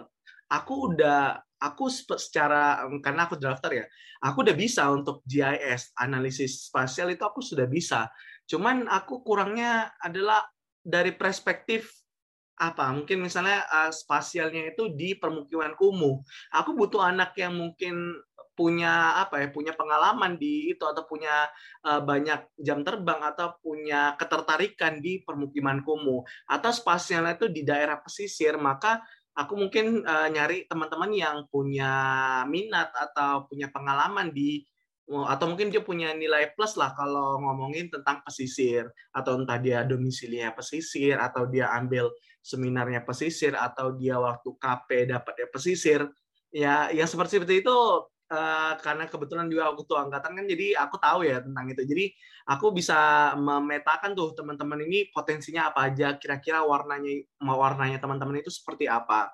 Aku 0.52 0.92
udah 0.94 1.40
aku 1.58 1.88
secara 1.90 2.84
karena 3.00 3.26
aku 3.26 3.40
drafter 3.40 3.72
ya, 3.84 3.86
aku 4.22 4.44
udah 4.46 4.56
bisa 4.56 4.92
untuk 4.92 5.24
GIS 5.26 5.96
analisis 5.98 6.68
spasial 6.68 7.10
itu 7.16 7.24
aku 7.24 7.40
sudah 7.40 7.66
bisa. 7.66 8.12
Cuman 8.46 8.86
aku 8.92 9.24
kurangnya 9.26 9.96
adalah 10.04 10.46
dari 10.86 11.16
perspektif 11.16 11.90
apa 12.56 12.88
mungkin 12.96 13.20
misalnya 13.20 13.68
uh, 13.68 13.92
spasialnya 13.92 14.72
itu 14.72 14.92
di 14.96 15.16
permukiman 15.16 15.76
kumuh. 15.76 16.24
Aku 16.56 16.72
butuh 16.76 17.04
anak 17.04 17.36
yang 17.36 17.56
mungkin 17.56 18.16
punya 18.56 19.20
apa 19.20 19.44
ya 19.44 19.48
punya 19.52 19.76
pengalaman 19.76 20.40
di 20.40 20.72
itu 20.72 20.82
atau 20.88 21.04
punya 21.04 21.46
uh, 21.84 22.02
banyak 22.02 22.56
jam 22.56 22.82
terbang 22.82 23.20
atau 23.20 23.60
punya 23.60 24.16
ketertarikan 24.16 25.04
di 25.04 25.20
permukiman 25.22 25.84
kumuh 25.84 26.24
atau 26.48 26.72
spasialnya 26.72 27.36
itu 27.36 27.52
di 27.52 27.68
daerah 27.68 28.00
pesisir. 28.00 28.56
Maka 28.56 29.04
aku 29.36 29.60
mungkin 29.60 30.08
uh, 30.08 30.32
nyari 30.32 30.66
teman-teman 30.72 31.12
yang 31.12 31.38
punya 31.52 31.92
minat 32.48 32.96
atau 32.96 33.44
punya 33.46 33.68
pengalaman 33.70 34.32
di 34.32 34.64
atau 35.06 35.54
mungkin 35.54 35.70
dia 35.70 35.86
punya 35.86 36.18
nilai 36.18 36.58
plus 36.58 36.74
lah 36.82 36.90
kalau 36.98 37.38
ngomongin 37.38 37.94
tentang 37.94 38.26
pesisir. 38.26 38.90
Atau 39.14 39.38
entah 39.38 39.62
dia 39.62 39.86
domisilinya 39.86 40.50
pesisir 40.58 41.22
atau 41.22 41.46
dia 41.46 41.70
ambil 41.78 42.10
seminarnya 42.42 43.06
pesisir 43.06 43.54
atau 43.54 43.94
dia 43.94 44.18
waktu 44.18 44.50
KP 44.58 45.14
dapatnya 45.14 45.48
pesisir. 45.54 46.02
Ya 46.50 46.90
yang 46.90 47.06
seperti 47.06 47.62
itu 47.62 47.78
uh, 48.32 48.74
karena 48.82 49.06
kebetulan 49.06 49.46
juga 49.50 49.70
aku 49.74 49.86
tuh 49.86 49.98
angkatan 50.00 50.34
kan 50.38 50.46
jadi 50.46 50.80
aku 50.82 50.96
tahu 50.98 51.20
ya 51.28 51.42
tentang 51.42 51.66
itu. 51.70 51.82
Jadi 51.86 52.06
aku 52.50 52.74
bisa 52.74 53.32
memetakan 53.38 54.18
tuh 54.18 54.34
teman-teman 54.34 54.86
ini 54.86 55.10
potensinya 55.14 55.70
apa 55.74 55.92
aja 55.92 56.18
kira-kira 56.18 56.66
warnanya 56.66 57.26
warnanya 57.42 57.98
teman-teman 58.02 58.42
itu 58.42 58.50
seperti 58.54 58.90
apa. 58.90 59.34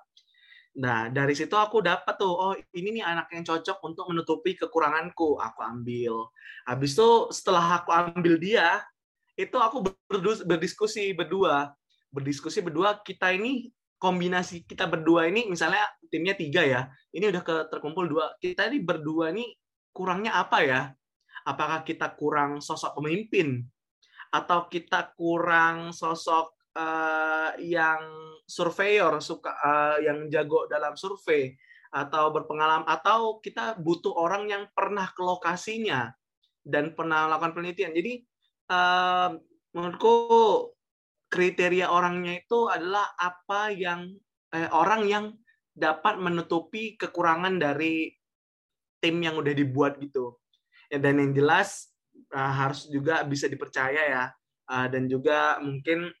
Nah 0.80 1.12
dari 1.12 1.36
situ 1.36 1.52
aku 1.52 1.84
dapat 1.84 2.16
tuh 2.16 2.32
oh 2.32 2.54
ini 2.72 3.00
nih 3.00 3.04
anak 3.04 3.28
yang 3.36 3.44
cocok 3.44 3.78
untuk 3.84 4.04
menutupi 4.12 4.56
kekuranganku. 4.56 5.36
Aku 5.40 5.60
ambil. 5.60 6.32
Habis 6.68 6.96
itu 6.96 7.10
setelah 7.32 7.82
aku 7.82 7.90
ambil 7.92 8.36
dia 8.40 8.80
itu 9.36 9.56
aku 9.56 9.84
berdiskusi 10.44 11.12
berdua. 11.16 11.72
Berdiskusi 12.12 12.60
berdua 12.60 13.00
kita 13.00 13.32
ini 13.32 13.72
kombinasi 14.02 14.66
kita 14.66 14.90
berdua 14.90 15.30
ini 15.30 15.46
misalnya 15.46 15.86
timnya 16.10 16.34
tiga 16.34 16.66
ya 16.66 16.90
ini 17.12 17.28
udah 17.28 17.42
ke 17.44 17.54
terkumpul 17.68 18.08
dua. 18.08 18.32
Kita 18.40 18.66
ini 18.72 18.80
berdua 18.80 19.30
ini 19.30 19.52
kurangnya 19.92 20.40
apa 20.40 20.58
ya? 20.64 20.80
Apakah 21.44 21.84
kita 21.84 22.16
kurang 22.16 22.64
sosok 22.64 22.98
pemimpin? 22.98 23.60
Atau 24.32 24.72
kita 24.72 25.12
kurang 25.12 25.92
sosok 25.92 26.56
uh, 26.72 27.52
yang 27.60 28.00
surveyor 28.48 29.20
suka 29.20 29.52
uh, 29.52 29.96
yang 30.00 30.32
jago 30.32 30.64
dalam 30.72 30.96
survei 30.96 31.52
atau 31.92 32.32
berpengalaman 32.32 32.88
atau 32.88 33.36
kita 33.44 33.76
butuh 33.76 34.16
orang 34.16 34.48
yang 34.48 34.64
pernah 34.72 35.12
ke 35.12 35.20
lokasinya 35.20 36.08
dan 36.64 36.96
pernah 36.96 37.28
melakukan 37.28 37.52
penelitian. 37.52 37.92
Jadi 37.92 38.24
uh, 38.72 39.36
menurutku 39.76 40.16
kriteria 41.32 41.88
orangnya 41.88 42.44
itu 42.44 42.68
adalah 42.68 43.16
apa 43.16 43.72
yang 43.72 44.12
eh, 44.52 44.68
orang 44.68 45.08
yang 45.08 45.24
dapat 45.72 46.20
menutupi 46.20 47.00
kekurangan 47.00 47.56
dari 47.56 48.12
tim 49.00 49.16
yang 49.24 49.40
udah 49.40 49.56
dibuat 49.56 49.96
gitu. 49.98 50.36
Ya, 50.92 51.00
dan 51.00 51.16
yang 51.16 51.32
jelas 51.32 51.88
uh, 52.36 52.52
harus 52.52 52.86
juga 52.92 53.24
bisa 53.24 53.48
dipercaya 53.48 54.02
ya. 54.04 54.24
Uh, 54.68 54.86
dan 54.92 55.08
juga 55.08 55.56
mungkin 55.64 56.12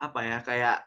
apa 0.00 0.20
ya 0.22 0.38
kayak 0.44 0.78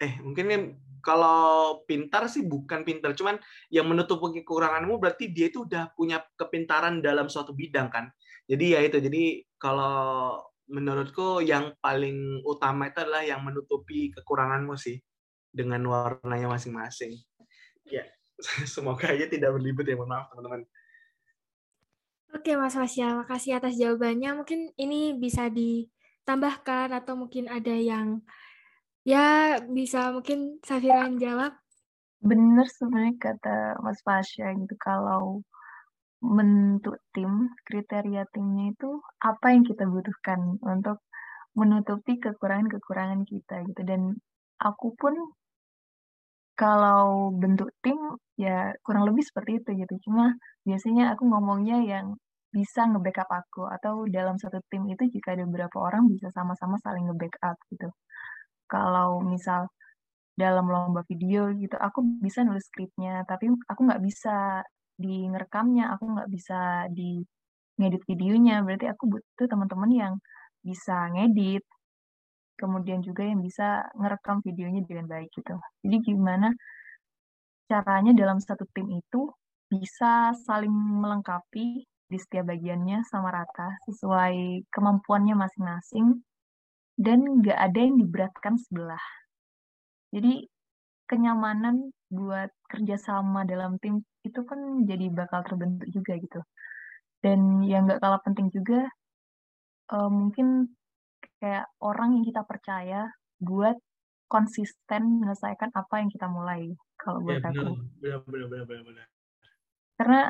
eh 0.00 0.16
mungkin 0.20 0.76
kalau 1.00 1.80
pintar 1.88 2.28
sih 2.28 2.44
bukan 2.44 2.84
pintar, 2.84 3.16
cuman 3.16 3.40
yang 3.72 3.88
menutupi 3.88 4.44
kekuranganmu 4.44 5.00
berarti 5.00 5.32
dia 5.32 5.48
itu 5.48 5.64
udah 5.64 5.96
punya 5.96 6.20
kepintaran 6.36 7.00
dalam 7.00 7.32
suatu 7.32 7.56
bidang 7.56 7.88
kan. 7.88 8.12
Jadi 8.44 8.76
ya 8.76 8.80
itu. 8.84 9.00
Jadi 9.00 9.40
kalau 9.56 10.36
menurutku 10.70 11.42
yang 11.42 11.74
paling 11.82 12.40
utama 12.46 12.88
itu 12.88 13.02
adalah 13.02 13.26
yang 13.26 13.42
menutupi 13.42 14.14
kekuranganmu 14.14 14.78
sih 14.78 15.02
dengan 15.50 15.82
warnanya 15.90 16.46
masing-masing. 16.46 17.18
Ya, 17.90 18.06
semoga 18.74 19.10
aja 19.10 19.26
tidak 19.26 19.50
berlibet 19.50 19.90
ya, 19.90 19.98
mohon 19.98 20.14
maaf 20.14 20.30
teman-teman. 20.30 20.62
Oke 22.30 22.54
Mas 22.54 22.78
Fasya, 22.78 23.18
makasih 23.18 23.58
atas 23.58 23.74
jawabannya. 23.74 24.38
Mungkin 24.38 24.70
ini 24.78 25.18
bisa 25.18 25.50
ditambahkan 25.50 26.94
atau 26.94 27.18
mungkin 27.18 27.50
ada 27.50 27.74
yang 27.74 28.22
ya 29.02 29.58
bisa 29.66 30.14
mungkin 30.14 30.62
Safira 30.62 31.10
jawab. 31.18 31.58
Bener 32.22 32.70
sebenarnya 32.70 33.18
kata 33.18 33.82
Mas 33.82 33.98
Fasya 34.06 34.54
gitu 34.54 34.78
kalau 34.78 35.42
bentuk 36.20 36.96
tim, 37.16 37.48
kriteria 37.64 38.28
timnya 38.32 38.72
itu 38.76 38.90
apa 39.24 39.56
yang 39.56 39.64
kita 39.64 39.84
butuhkan 39.88 40.60
untuk 40.60 41.00
menutupi 41.56 42.20
kekurangan-kekurangan 42.20 43.24
kita 43.24 43.64
gitu. 43.66 43.82
Dan 43.82 44.14
aku 44.60 44.92
pun 45.00 45.14
kalau 46.60 47.32
bentuk 47.32 47.72
tim 47.80 47.96
ya 48.36 48.76
kurang 48.84 49.08
lebih 49.08 49.24
seperti 49.24 49.64
itu 49.64 49.70
gitu. 49.80 49.94
Cuma 50.10 50.36
biasanya 50.68 51.16
aku 51.16 51.24
ngomongnya 51.24 51.80
yang 51.82 52.06
bisa 52.52 52.84
nge-backup 52.90 53.30
aku 53.30 53.62
atau 53.70 54.04
dalam 54.10 54.36
satu 54.36 54.58
tim 54.68 54.84
itu 54.90 55.06
jika 55.08 55.32
ada 55.38 55.46
beberapa 55.46 55.78
orang 55.80 56.10
bisa 56.10 56.28
sama-sama 56.34 56.76
saling 56.84 57.06
nge-backup 57.08 57.56
gitu. 57.72 57.88
Kalau 58.68 59.22
misal 59.24 59.70
dalam 60.36 60.66
lomba 60.68 61.02
video 61.08 61.52
gitu, 61.56 61.76
aku 61.78 62.02
bisa 62.24 62.42
nulis 62.46 62.64
skripnya, 62.68 63.22
tapi 63.28 63.50
aku 63.70 63.80
nggak 63.86 64.02
bisa 64.02 64.64
di 65.00 65.26
ngerekamnya, 65.32 65.96
aku 65.96 66.04
nggak 66.14 66.28
bisa 66.30 66.86
di 66.92 67.24
ngedit 67.80 68.02
videonya. 68.04 68.60
Berarti 68.60 68.86
aku 68.92 69.04
butuh 69.08 69.46
teman-teman 69.48 69.90
yang 69.90 70.14
bisa 70.60 71.08
ngedit, 71.16 71.64
kemudian 72.60 73.00
juga 73.00 73.24
yang 73.24 73.40
bisa 73.40 73.88
ngerekam 73.96 74.44
videonya 74.44 74.84
dengan 74.84 75.08
baik 75.08 75.32
gitu. 75.32 75.56
Jadi 75.80 75.96
gimana 76.04 76.52
caranya 77.64 78.12
dalam 78.12 78.36
satu 78.36 78.68
tim 78.76 78.92
itu 78.92 79.32
bisa 79.70 80.36
saling 80.44 80.72
melengkapi 80.74 81.86
di 82.10 82.18
setiap 82.18 82.50
bagiannya 82.50 83.06
sama 83.06 83.30
rata 83.30 83.78
sesuai 83.86 84.66
kemampuannya 84.68 85.38
masing-masing 85.38 86.20
dan 86.98 87.22
nggak 87.22 87.54
ada 87.56 87.78
yang 87.78 87.96
diberatkan 87.96 88.58
sebelah. 88.58 89.00
Jadi 90.10 90.44
kenyamanan 91.06 91.94
buat 92.10 92.50
kerjasama 92.66 93.46
dalam 93.46 93.78
tim 93.78 94.02
itu 94.26 94.42
kan 94.42 94.84
jadi 94.84 95.08
bakal 95.14 95.46
terbentuk 95.46 95.88
juga 95.94 96.18
gitu. 96.18 96.40
Dan 97.22 97.62
yang 97.64 97.86
nggak 97.86 98.02
kalah 98.02 98.20
penting 98.26 98.50
juga, 98.50 98.90
uh, 99.94 100.10
mungkin 100.10 100.74
kayak 101.40 101.70
orang 101.80 102.18
yang 102.18 102.24
kita 102.26 102.42
percaya 102.44 103.08
buat 103.40 103.78
konsisten 104.30 105.22
menyelesaikan 105.22 105.70
apa 105.72 105.94
yang 106.02 106.10
kita 106.12 106.26
mulai. 106.28 106.70
Kalau 107.00 107.24
buat 107.24 107.40
ya, 107.40 107.48
aku. 107.50 107.78
Benar, 108.02 108.20
benar, 108.26 108.46
benar, 108.50 108.64
benar, 108.68 108.82
benar. 108.84 109.06
Karena 109.96 110.20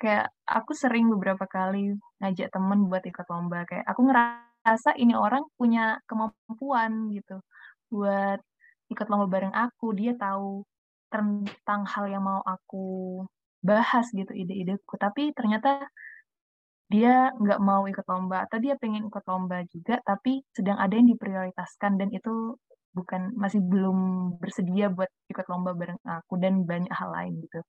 kayak 0.00 0.26
aku 0.48 0.72
sering 0.72 1.12
beberapa 1.12 1.44
kali 1.44 1.92
ngajak 2.22 2.48
temen 2.50 2.88
buat 2.88 3.04
ikut 3.04 3.26
lomba. 3.28 3.68
Kayak 3.68 3.84
aku 3.90 4.00
ngerasa 4.08 4.96
ini 4.96 5.14
orang 5.14 5.44
punya 5.54 5.98
kemampuan 6.06 7.12
gitu 7.12 7.42
buat 7.90 8.40
ikut 8.90 9.06
lomba 9.10 9.26
bareng 9.28 9.54
aku. 9.54 9.92
Dia 9.94 10.16
tahu 10.16 10.64
tentang 11.12 11.80
hal 11.92 12.04
yang 12.08 12.24
mau 12.24 12.40
aku 12.46 12.84
bahas 13.60 14.06
gitu 14.14 14.32
ide-ideku. 14.32 14.96
Tapi 14.96 15.34
ternyata 15.36 15.90
dia 16.90 17.30
nggak 17.38 17.60
mau 17.62 17.86
ikut 17.86 18.02
lomba 18.10 18.46
atau 18.50 18.58
dia 18.58 18.74
pengen 18.74 19.06
ikut 19.06 19.22
lomba 19.30 19.62
juga 19.70 20.02
tapi 20.02 20.42
sedang 20.50 20.74
ada 20.74 20.90
yang 20.98 21.06
diprioritaskan 21.14 21.92
dan 22.02 22.10
itu 22.10 22.58
bukan 22.90 23.30
masih 23.38 23.62
belum 23.62 23.98
bersedia 24.42 24.90
buat 24.90 25.06
ikut 25.30 25.46
lomba 25.46 25.70
bareng 25.78 26.00
aku 26.02 26.34
dan 26.42 26.66
banyak 26.66 26.90
hal 26.90 27.10
lain 27.14 27.38
gitu. 27.46 27.60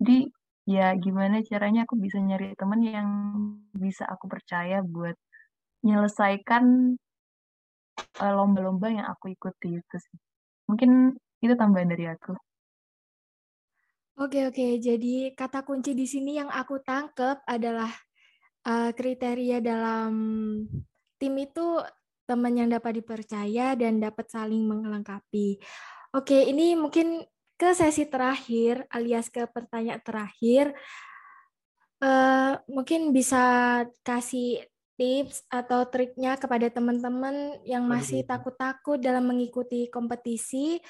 Jadi 0.00 0.18
ya 0.66 0.96
gimana 0.96 1.44
caranya 1.44 1.84
aku 1.84 1.94
bisa 2.00 2.18
nyari 2.18 2.56
temen 2.56 2.80
yang 2.80 3.08
bisa 3.76 4.08
aku 4.08 4.24
percaya 4.32 4.80
buat 4.80 5.16
menyelesaikan 5.84 6.64
eh, 8.24 8.32
lomba-lomba 8.38 8.88
yang 8.88 9.06
aku 9.12 9.36
ikuti 9.36 9.76
itu 9.76 9.96
sih. 10.00 10.18
Mungkin 10.68 11.12
itu 11.44 11.54
tambahan 11.60 11.92
dari 11.92 12.08
aku 12.08 12.32
Oke 14.16 14.48
oke, 14.48 14.80
jadi 14.80 15.36
kata 15.36 15.60
kunci 15.60 15.92
di 15.92 16.08
sini 16.08 16.40
yang 16.40 16.48
aku 16.48 16.80
tangkep 16.80 17.44
adalah 17.44 17.92
uh, 18.64 18.88
kriteria 18.96 19.60
dalam 19.60 20.12
tim 21.20 21.34
itu 21.36 21.84
teman 22.24 22.56
yang 22.56 22.72
dapat 22.72 23.04
dipercaya 23.04 23.76
dan 23.76 24.00
dapat 24.00 24.24
saling 24.32 24.64
melengkapi. 24.64 25.60
Oke, 26.16 26.48
ini 26.48 26.72
mungkin 26.72 27.28
ke 27.60 27.76
sesi 27.76 28.08
terakhir 28.08 28.88
alias 28.88 29.28
ke 29.28 29.44
pertanyaan 29.52 30.00
terakhir. 30.00 30.72
Uh, 32.00 32.56
mungkin 32.72 33.12
bisa 33.12 33.84
kasih 34.00 34.64
tips 34.96 35.44
atau 35.52 35.84
triknya 35.92 36.40
kepada 36.40 36.72
teman-teman 36.72 37.60
yang 37.68 37.84
masih 37.84 38.24
takut-takut 38.24 38.96
dalam 38.96 39.28
mengikuti 39.28 39.92
kompetisi. 39.92 40.80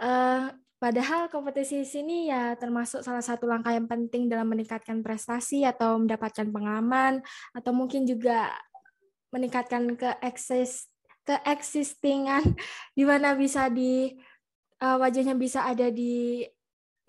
Uh, 0.00 0.56
Padahal 0.86 1.26
kompetisi 1.26 1.82
sini 1.82 2.30
ya 2.30 2.54
termasuk 2.54 3.02
salah 3.02 3.18
satu 3.18 3.50
langkah 3.50 3.74
yang 3.74 3.90
penting 3.90 4.30
dalam 4.30 4.46
meningkatkan 4.46 5.02
prestasi 5.02 5.66
atau 5.66 5.98
mendapatkan 5.98 6.46
pengalaman 6.46 7.26
atau 7.50 7.74
mungkin 7.74 8.06
juga 8.06 8.54
meningkatkan 9.34 9.98
keeksis 9.98 10.86
keeksistingan 11.26 12.54
di 12.98 13.02
mana 13.02 13.34
bisa 13.34 13.66
di 13.66 14.14
uh, 14.78 14.94
wajahnya 15.02 15.34
bisa 15.34 15.66
ada 15.66 15.90
di 15.90 16.46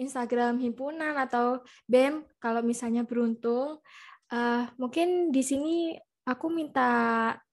Instagram 0.01 0.57
himpunan 0.57 1.13
atau 1.13 1.61
BEM 1.86 2.25
kalau 2.41 2.65
misalnya 2.65 3.05
beruntung. 3.05 3.78
Uh, 4.34 4.65
mungkin 4.82 5.30
di 5.30 5.45
sini 5.45 5.93
aku 6.25 6.49
minta 6.49 6.89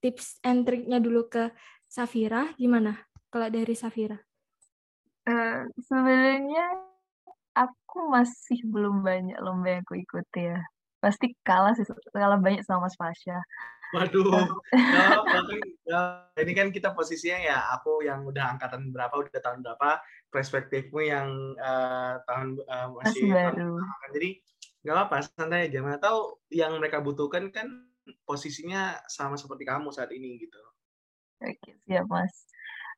tips 0.00 0.40
and 0.40 0.64
triknya 0.64 1.04
dulu 1.04 1.28
ke 1.28 1.52
Safira. 1.84 2.48
Gimana 2.56 2.96
kalau 3.28 3.52
dari 3.52 3.76
Safira? 3.76 4.23
Uh, 5.24 5.64
sebenarnya 5.88 6.66
aku 7.56 8.10
masih 8.12 8.60
belum 8.68 9.00
banyak 9.00 9.38
lomba 9.40 9.78
yang 9.78 9.82
aku 9.86 9.96
ikuti 10.02 10.52
ya. 10.52 10.60
Pasti 11.00 11.32
kalah 11.46 11.72
sih, 11.76 11.84
kalah 12.12 12.40
banyak 12.40 12.64
sama 12.64 12.88
Mas 12.88 12.96
Fasya. 12.96 13.40
Waduh, 13.94 14.26
ya, 14.74 15.06
ya, 15.90 16.00
ini 16.42 16.50
kan 16.50 16.74
kita 16.74 16.90
posisinya 16.98 17.38
ya, 17.38 17.58
aku 17.78 18.02
yang 18.02 18.26
udah 18.26 18.58
angkatan 18.58 18.90
berapa, 18.90 19.14
udah 19.14 19.38
tahun 19.38 19.62
berapa, 19.62 20.02
perspektifmu 20.34 20.98
yang 20.98 21.54
uh, 21.62 22.18
tahun 22.26 22.58
uh, 22.66 22.90
masih, 22.90 23.30
masih 23.30 23.38
baru. 23.38 23.72
Tahun, 23.78 24.10
jadi 24.18 24.28
nggak 24.82 24.94
apa-apa, 24.98 25.16
santai 25.30 25.70
aja. 25.70 25.78
Mana 25.78 26.02
tahu 26.02 26.42
yang 26.50 26.74
mereka 26.82 26.98
butuhkan 26.98 27.54
kan 27.54 27.86
posisinya 28.26 28.98
sama 29.06 29.38
seperti 29.38 29.62
kamu 29.62 29.94
saat 29.94 30.10
ini 30.10 30.42
gitu. 30.42 30.58
Oke, 31.38 31.78
siap 31.86 32.10
Mas. 32.10 32.34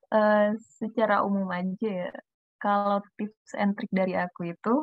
Uh, 0.07 0.55
secara 0.79 1.27
umum 1.27 1.51
aja 1.51 2.07
ya, 2.07 2.11
kalau 2.63 3.03
tips 3.19 3.59
and 3.59 3.75
trick 3.75 3.91
dari 3.91 4.15
aku 4.15 4.55
itu 4.55 4.75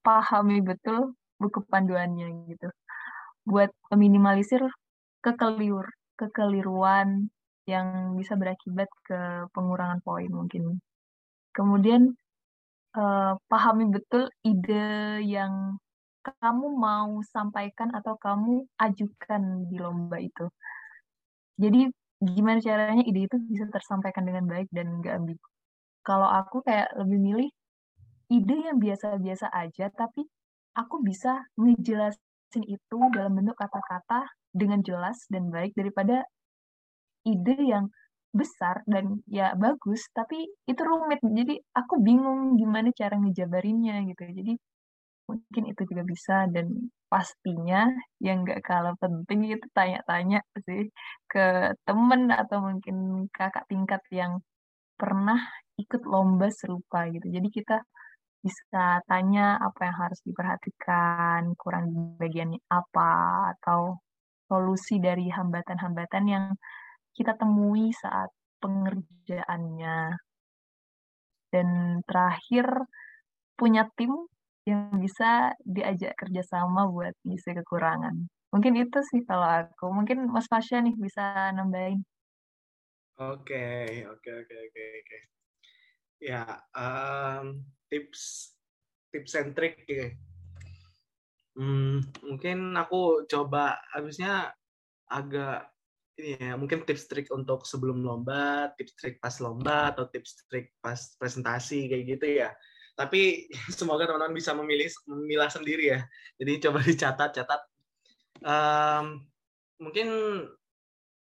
pahami 0.00 0.64
betul 0.64 1.12
buku 1.36 1.60
panduannya 1.68 2.48
gitu. 2.48 2.68
Buat 3.44 3.68
meminimalisir 3.92 4.64
kekeliur, 5.20 5.86
kekeliruan 6.16 7.28
yang 7.68 8.16
bisa 8.16 8.32
berakibat 8.32 8.88
ke 9.04 9.44
pengurangan 9.52 10.00
poin 10.00 10.32
mungkin. 10.32 10.80
Kemudian 11.52 12.16
uh, 12.96 13.36
pahami 13.44 13.92
betul 13.92 14.32
ide 14.40 15.20
yang 15.20 15.76
kamu 16.24 16.66
mau 16.76 17.20
sampaikan 17.24 17.92
atau 17.92 18.16
kamu 18.16 18.64
ajukan 18.80 19.42
di 19.68 19.76
lomba 19.80 20.16
itu. 20.20 20.48
Jadi 21.60 21.88
gimana 22.18 22.58
caranya 22.58 23.04
ide 23.06 23.30
itu 23.30 23.36
bisa 23.46 23.64
tersampaikan 23.70 24.26
dengan 24.26 24.44
baik 24.50 24.68
dan 24.74 24.98
nggak 24.98 25.14
ambigu. 25.22 25.46
Kalau 26.02 26.26
aku 26.26 26.64
kayak 26.66 26.90
lebih 26.98 27.18
milih 27.20 27.50
ide 28.32 28.56
yang 28.68 28.78
biasa-biasa 28.82 29.46
aja, 29.54 29.86
tapi 29.94 30.26
aku 30.74 31.00
bisa 31.02 31.46
ngejelasin 31.58 32.64
itu 32.66 32.98
dalam 33.14 33.32
bentuk 33.38 33.56
kata-kata 33.58 34.26
dengan 34.50 34.80
jelas 34.82 35.26
dan 35.30 35.52
baik 35.52 35.72
daripada 35.78 36.24
ide 37.26 37.56
yang 37.62 37.86
besar 38.34 38.84
dan 38.84 39.24
ya 39.28 39.54
bagus, 39.56 40.04
tapi 40.12 40.48
itu 40.68 40.82
rumit. 40.84 41.20
Jadi 41.22 41.54
aku 41.72 42.00
bingung 42.02 42.58
gimana 42.60 42.92
cara 42.92 43.16
ngejabarinnya 43.16 44.04
gitu. 44.10 44.22
Jadi 44.28 44.52
mungkin 45.28 45.62
itu 45.70 45.82
juga 45.90 46.02
bisa 46.12 46.34
dan 46.54 46.66
pastinya 47.12 47.88
yang 48.26 48.44
nggak 48.44 48.60
kalah 48.64 48.96
penting 49.02 49.40
itu 49.54 49.66
tanya-tanya 49.76 50.40
sih 50.66 50.88
ke 51.30 51.76
temen 51.86 52.32
atau 52.32 52.58
mungkin 52.64 52.96
kakak 53.36 53.64
tingkat 53.70 54.02
yang 54.12 54.40
pernah 54.98 55.38
ikut 55.78 56.02
lomba 56.08 56.48
serupa 56.50 57.06
gitu. 57.12 57.26
Jadi 57.30 57.48
kita 57.54 57.76
bisa 58.42 59.02
tanya 59.10 59.58
apa 59.58 59.80
yang 59.86 59.96
harus 60.02 60.20
diperhatikan, 60.26 61.54
kurang 61.58 62.16
bagiannya 62.18 62.60
apa, 62.70 63.12
atau 63.58 63.98
solusi 64.48 64.98
dari 65.02 65.26
hambatan-hambatan 65.28 66.24
yang 66.26 66.44
kita 67.14 67.34
temui 67.38 67.90
saat 67.94 68.30
pengerjaannya. 68.62 70.18
Dan 71.48 71.68
terakhir, 72.04 72.66
punya 73.58 73.88
tim 73.98 74.12
yang 74.68 74.92
bisa 75.00 75.56
diajak 75.64 76.12
kerjasama 76.20 76.84
buat 76.92 77.16
ngisi 77.24 77.56
kekurangan. 77.56 78.28
Mungkin 78.52 78.76
itu 78.76 79.00
sih 79.08 79.24
kalau 79.24 79.48
aku. 79.64 79.88
Mungkin 79.88 80.28
Mas 80.28 80.44
Fasya 80.44 80.84
nih 80.84 80.92
bisa 80.96 81.52
nambahin. 81.56 82.04
Oke, 83.18 84.04
oke, 84.06 84.30
oke, 84.30 84.54
oke, 84.68 84.84
oke. 85.00 85.18
Ya, 86.22 86.44
um, 86.76 87.64
tips 87.88 88.54
tips 89.10 89.32
and 89.34 89.56
trick 89.56 89.82
ya. 89.88 90.12
Hmm, 91.58 92.06
mungkin 92.22 92.78
aku 92.78 93.26
coba 93.26 93.82
habisnya 93.90 94.54
agak 95.10 95.66
ini 96.18 96.34
ya, 96.38 96.54
mungkin 96.58 96.82
tips 96.82 97.06
trik 97.06 97.26
untuk 97.30 97.62
sebelum 97.66 98.02
lomba, 98.02 98.70
tips 98.74 98.94
trik 98.98 99.16
pas 99.22 99.34
lomba 99.38 99.94
atau 99.94 100.06
tips 100.10 100.46
trik 100.50 100.74
pas 100.82 100.98
presentasi 101.18 101.90
kayak 101.90 102.04
gitu 102.18 102.26
ya. 102.42 102.50
Tapi 102.98 103.46
semoga 103.78 104.10
teman-teman 104.10 104.34
bisa 104.34 104.50
memilih 104.58 104.90
memilah 105.06 105.46
sendiri 105.46 105.94
ya. 105.94 106.00
Jadi 106.34 106.52
coba 106.66 106.82
dicatat, 106.90 107.30
catat. 107.30 107.60
Um, 108.42 109.22
mungkin 109.78 110.08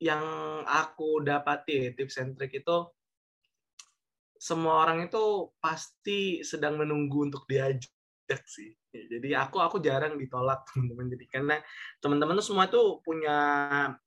yang 0.02 0.26
aku 0.66 1.22
dapati 1.22 1.94
tips 1.94 2.18
and 2.18 2.34
trik 2.34 2.58
itu 2.58 2.90
semua 4.42 4.82
orang 4.82 5.06
itu 5.06 5.54
pasti 5.62 6.42
sedang 6.42 6.82
menunggu 6.82 7.30
untuk 7.30 7.46
diajak 7.46 8.42
sih. 8.50 8.74
Jadi 8.90 9.38
aku 9.38 9.62
aku 9.62 9.78
jarang 9.78 10.18
ditolak 10.18 10.66
teman-teman. 10.74 11.14
Jadi 11.14 11.26
karena 11.30 11.56
teman-teman 12.02 12.42
tuh 12.42 12.46
semua 12.50 12.66
tuh 12.66 13.06
punya 13.06 13.38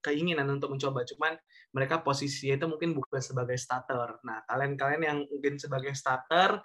keinginan 0.03 0.51
untuk 0.51 0.75
mencoba, 0.75 1.07
cuman 1.07 1.39
mereka 1.71 2.03
posisinya 2.03 2.59
itu 2.59 2.67
mungkin 2.67 2.99
bukan 2.99 3.23
sebagai 3.23 3.55
starter. 3.55 4.19
Nah 4.27 4.43
kalian-kalian 4.51 5.03
yang 5.07 5.19
mungkin 5.31 5.63
sebagai 5.63 5.95
starter, 5.95 6.59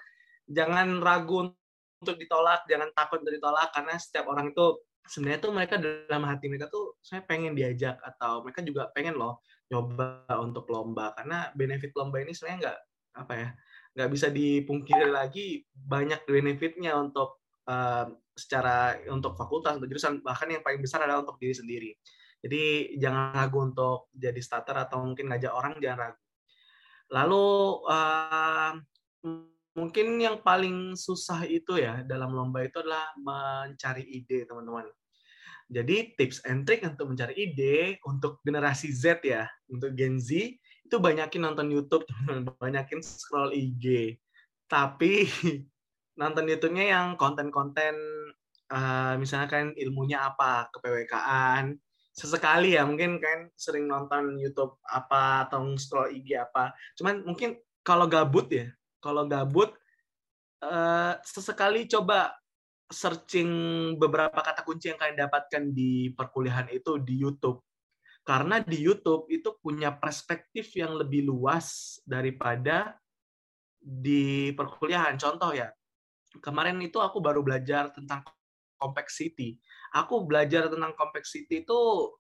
jangan 0.49 0.97
ragu 0.99 1.53
untuk 2.01 2.15
ditolak, 2.17 2.65
jangan 2.65 2.89
takut 2.97 3.21
untuk 3.21 3.37
ditolak 3.37 3.69
karena 3.71 3.93
setiap 4.01 4.25
orang 4.27 4.51
itu 4.51 4.81
sebenarnya 5.05 5.39
tuh 5.41 5.51
mereka 5.53 5.75
dalam 5.77 6.23
hati 6.25 6.45
mereka 6.49 6.69
tuh 6.69 6.97
saya 7.01 7.25
pengen 7.25 7.57
diajak 7.57 7.97
atau 8.01 8.45
mereka 8.45 8.61
juga 8.61 8.93
pengen 8.93 9.17
loh 9.17 9.41
nyoba 9.69 10.25
untuk 10.37 10.69
lomba 10.69 11.17
karena 11.17 11.49
benefit 11.57 11.93
lomba 11.97 12.21
ini 12.21 12.33
sebenarnya 12.33 12.59
nggak 12.61 12.79
apa 13.25 13.33
ya 13.33 13.49
nggak 13.97 14.09
bisa 14.13 14.27
dipungkiri 14.29 15.09
lagi 15.09 15.65
banyak 15.73 16.29
benefitnya 16.29 16.93
untuk 16.93 17.41
uh, 17.65 18.05
secara 18.37 18.95
untuk 19.09 19.35
fakultas 19.35 19.75
untuk 19.75 19.89
jurusan 19.91 20.21
bahkan 20.23 20.47
yang 20.47 20.63
paling 20.63 20.79
besar 20.79 21.03
adalah 21.03 21.25
untuk 21.27 21.41
diri 21.41 21.55
sendiri. 21.57 21.91
Jadi 22.39 22.95
jangan 22.95 23.35
ragu 23.35 23.59
untuk 23.59 24.07
jadi 24.15 24.39
starter 24.39 24.87
atau 24.87 25.03
mungkin 25.03 25.27
ngajak 25.27 25.51
orang 25.51 25.75
jangan 25.83 25.99
ragu. 26.07 26.23
Lalu 27.11 27.47
uh, 27.83 28.71
mungkin 29.79 30.19
yang 30.19 30.43
paling 30.43 30.99
susah 30.99 31.47
itu 31.47 31.79
ya 31.79 32.03
dalam 32.03 32.35
lomba 32.35 32.67
itu 32.67 32.83
adalah 32.83 33.15
mencari 33.15 34.03
ide 34.03 34.43
teman-teman 34.43 34.91
jadi 35.69 36.17
tips 36.17 36.43
and 36.49 36.65
trick 36.65 36.83
untuk 36.83 37.13
mencari 37.13 37.33
ide 37.37 38.01
untuk 38.03 38.43
generasi 38.43 38.91
Z 38.91 39.23
ya 39.23 39.47
untuk 39.71 39.95
Gen 39.95 40.19
Z 40.19 40.59
itu 40.89 40.97
banyakin 40.97 41.45
nonton 41.45 41.69
YouTube, 41.69 42.01
banyakin 42.57 43.05
scroll 43.05 43.53
IG. 43.53 44.17
Tapi 44.65 45.29
nonton 46.21 46.49
YouTube-nya 46.49 46.85
yang 46.89 47.07
konten-konten 47.13 47.93
uh, 48.73 49.13
misalnya 49.21 49.45
kan 49.45 49.65
ilmunya 49.77 50.25
apa, 50.25 50.73
kepwk 50.73 51.13
sesekali 52.09 52.75
ya 52.75 52.83
mungkin 52.83 53.21
kan 53.21 53.47
sering 53.55 53.87
nonton 53.87 54.35
YouTube 54.41 54.81
apa 54.89 55.45
atau 55.45 55.61
scroll 55.77 56.09
IG 56.09 56.33
apa. 56.41 56.73
Cuman 56.97 57.21
mungkin 57.21 57.61
kalau 57.85 58.09
gabut 58.09 58.49
ya, 58.49 58.73
kalau 58.99 59.25
gabut 59.25 59.71
uh, 60.63 61.15
sesekali 61.23 61.87
coba 61.87 62.35
searching 62.89 63.49
beberapa 63.99 64.39
kata 64.41 64.65
kunci 64.65 64.91
yang 64.91 64.99
kalian 64.99 65.29
dapatkan 65.29 65.63
di 65.71 66.09
perkuliahan 66.13 66.67
itu 66.73 66.97
di 67.01 67.15
YouTube 67.21 67.63
karena 68.29 68.61
di 68.61 68.77
YouTube 68.77 69.25
itu 69.33 69.57
punya 69.57 69.89
perspektif 69.95 70.69
yang 70.77 70.93
lebih 70.93 71.25
luas 71.25 71.97
daripada 72.05 72.93
di 73.79 74.53
perkuliahan. 74.53 75.17
Contoh 75.17 75.49
ya, 75.55 75.71
kemarin 76.37 76.77
itu 76.83 77.01
aku 77.01 77.23
baru 77.23 77.41
belajar 77.41 77.89
tentang 77.89 78.21
complexity. 78.77 79.57
Aku 79.95 80.29
belajar 80.29 80.69
tentang 80.69 80.93
complexity 80.93 81.65
itu 81.65 81.79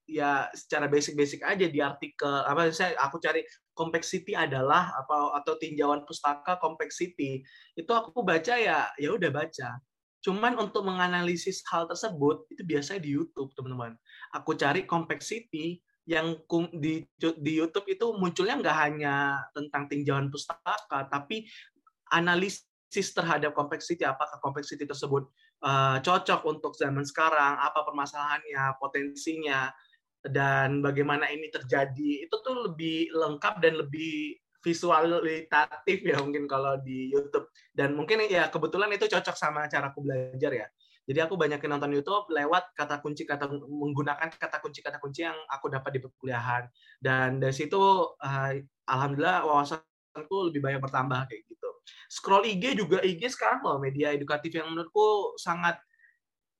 ya 0.09 0.49
secara 0.57 0.89
basic-basic 0.89 1.45
aja 1.45 1.69
di 1.69 1.79
artikel 1.79 2.41
apa 2.45 2.73
saya 2.73 2.97
aku 2.97 3.21
cari 3.21 3.45
complexity 3.77 4.33
adalah 4.33 4.89
apa 4.97 5.37
atau 5.39 5.53
tinjauan 5.61 6.03
pustaka 6.03 6.57
complexity. 6.57 7.45
Itu 7.77 7.93
aku 7.93 8.25
baca 8.25 8.57
ya 8.57 8.89
ya 8.97 9.09
udah 9.13 9.29
baca. 9.29 9.77
Cuman 10.19 10.59
untuk 10.59 10.83
menganalisis 10.83 11.63
hal 11.71 11.87
tersebut 11.87 12.43
itu 12.51 12.59
biasanya 12.67 12.99
di 12.99 13.15
YouTube, 13.15 13.55
teman-teman. 13.55 13.95
Aku 14.35 14.51
cari 14.59 14.83
complexity 14.83 15.79
yang 16.03 16.43
di 16.75 17.07
di 17.19 17.53
YouTube 17.53 17.87
itu 17.87 18.05
munculnya 18.17 18.59
nggak 18.59 18.77
hanya 18.83 19.39
tentang 19.55 19.87
tinjauan 19.87 20.27
pustaka, 20.27 21.07
tapi 21.07 21.47
analisis 22.11 23.13
terhadap 23.15 23.55
kompleksiti, 23.55 24.03
apakah 24.03 24.41
kompleksiti 24.43 24.83
tersebut 24.83 25.29
uh, 25.63 25.97
cocok 25.99 26.41
untuk 26.47 26.73
zaman 26.75 27.03
sekarang, 27.03 27.59
apa 27.59 27.83
permasalahannya, 27.83 28.79
potensinya, 28.79 29.71
dan 30.23 30.83
bagaimana 30.83 31.31
ini 31.31 31.47
terjadi. 31.51 32.27
Itu 32.27 32.43
tuh 32.43 32.71
lebih 32.71 33.11
lengkap 33.15 33.63
dan 33.63 33.79
lebih 33.79 34.39
visualitatif 34.59 36.03
ya 36.03 36.19
mungkin 36.19 36.43
kalau 36.47 36.75
di 36.83 37.11
YouTube. 37.11 37.47
Dan 37.71 37.95
mungkin 37.95 38.27
ya 38.27 38.51
kebetulan 38.51 38.91
itu 38.91 39.07
cocok 39.07 39.35
sama 39.35 39.71
cara 39.71 39.91
aku 39.91 40.03
belajar 40.03 40.51
ya. 40.51 40.67
Jadi 41.09 41.25
aku 41.25 41.41
banyak 41.41 41.57
nonton 41.65 41.89
YouTube 41.89 42.29
lewat 42.29 42.77
kata 42.77 43.01
kunci 43.01 43.25
kata 43.25 43.49
menggunakan 43.65 44.29
kata 44.29 44.61
kunci 44.61 44.85
kata 44.85 45.01
kunci 45.01 45.25
yang 45.25 45.33
aku 45.49 45.65
dapat 45.65 45.97
di 45.97 45.99
perkuliahan 46.05 46.69
dan 47.01 47.41
dari 47.41 47.49
situ 47.49 47.81
uh, 48.13 48.51
alhamdulillah 48.85 49.41
wawasanku 49.41 50.53
lebih 50.53 50.61
banyak 50.61 50.77
bertambah 50.77 51.25
kayak 51.25 51.49
gitu. 51.49 51.58
Scroll 52.09 52.49
IG 52.49 52.77
juga 52.79 53.01
IG 53.05 53.29
sekarang 53.31 53.61
loh 53.61 53.77
media 53.77 54.13
edukatif 54.13 54.55
yang 54.55 54.73
menurutku 54.73 55.37
sangat 55.37 55.77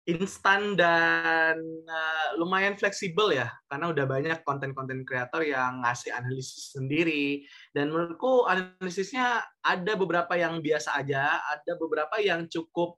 instan 0.10 0.74
dan 0.74 1.62
uh, 1.86 2.30
lumayan 2.42 2.74
fleksibel 2.74 3.30
ya. 3.30 3.54
Karena 3.70 3.94
udah 3.94 4.06
banyak 4.10 4.42
konten-konten 4.42 5.06
kreator 5.06 5.46
yang 5.46 5.86
ngasih 5.86 6.10
analisis 6.10 6.74
sendiri. 6.74 7.46
Dan 7.70 7.94
menurutku 7.94 8.50
analisisnya 8.50 9.46
ada 9.62 9.94
beberapa 9.94 10.34
yang 10.34 10.66
biasa 10.66 10.98
aja 10.98 11.38
ada 11.38 11.78
beberapa 11.78 12.18
yang 12.18 12.50
cukup 12.50 12.98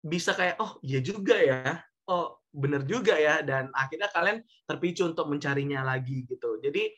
bisa 0.00 0.32
kayak 0.32 0.56
oh 0.56 0.80
iya 0.80 1.04
juga 1.04 1.36
ya. 1.36 1.84
Oh 2.08 2.40
bener 2.48 2.88
juga 2.88 3.20
ya. 3.20 3.44
Dan 3.44 3.68
akhirnya 3.76 4.08
kalian 4.08 4.40
terpicu 4.64 5.04
untuk 5.04 5.28
mencarinya 5.28 5.84
lagi 5.84 6.24
gitu. 6.24 6.56
Jadi 6.64 6.88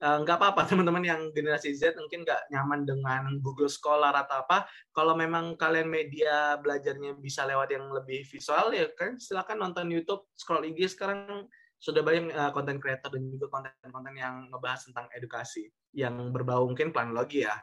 nggak 0.00 0.36
uh, 0.36 0.40
apa-apa 0.40 0.64
teman-teman 0.72 1.04
yang 1.04 1.20
generasi 1.36 1.76
Z 1.76 1.92
mungkin 2.00 2.24
nggak 2.24 2.48
nyaman 2.48 2.88
dengan 2.88 3.36
Google 3.44 3.68
Scholar 3.68 4.16
atau 4.16 4.40
apa 4.42 4.64
kalau 4.96 5.12
memang 5.12 5.60
kalian 5.60 5.92
media 5.92 6.56
belajarnya 6.56 7.20
bisa 7.20 7.44
lewat 7.44 7.68
yang 7.70 7.92
lebih 7.92 8.24
visual 8.24 8.72
ya 8.72 8.88
kan 8.96 9.20
silakan 9.20 9.60
nonton 9.60 9.92
YouTube 9.92 10.24
scroll 10.40 10.64
IG 10.64 10.96
sekarang 10.96 11.44
sudah 11.80 12.00
banyak 12.00 12.32
uh, 12.32 12.52
konten 12.52 12.80
creator 12.80 13.12
dan 13.12 13.28
juga 13.28 13.46
konten-konten 13.52 14.14
yang 14.16 14.48
ngebahas 14.48 14.88
tentang 14.88 15.06
edukasi 15.12 15.68
yang 15.92 16.32
berbau 16.32 16.64
mungkin 16.64 16.92
planologi 16.92 17.44
ya 17.44 17.56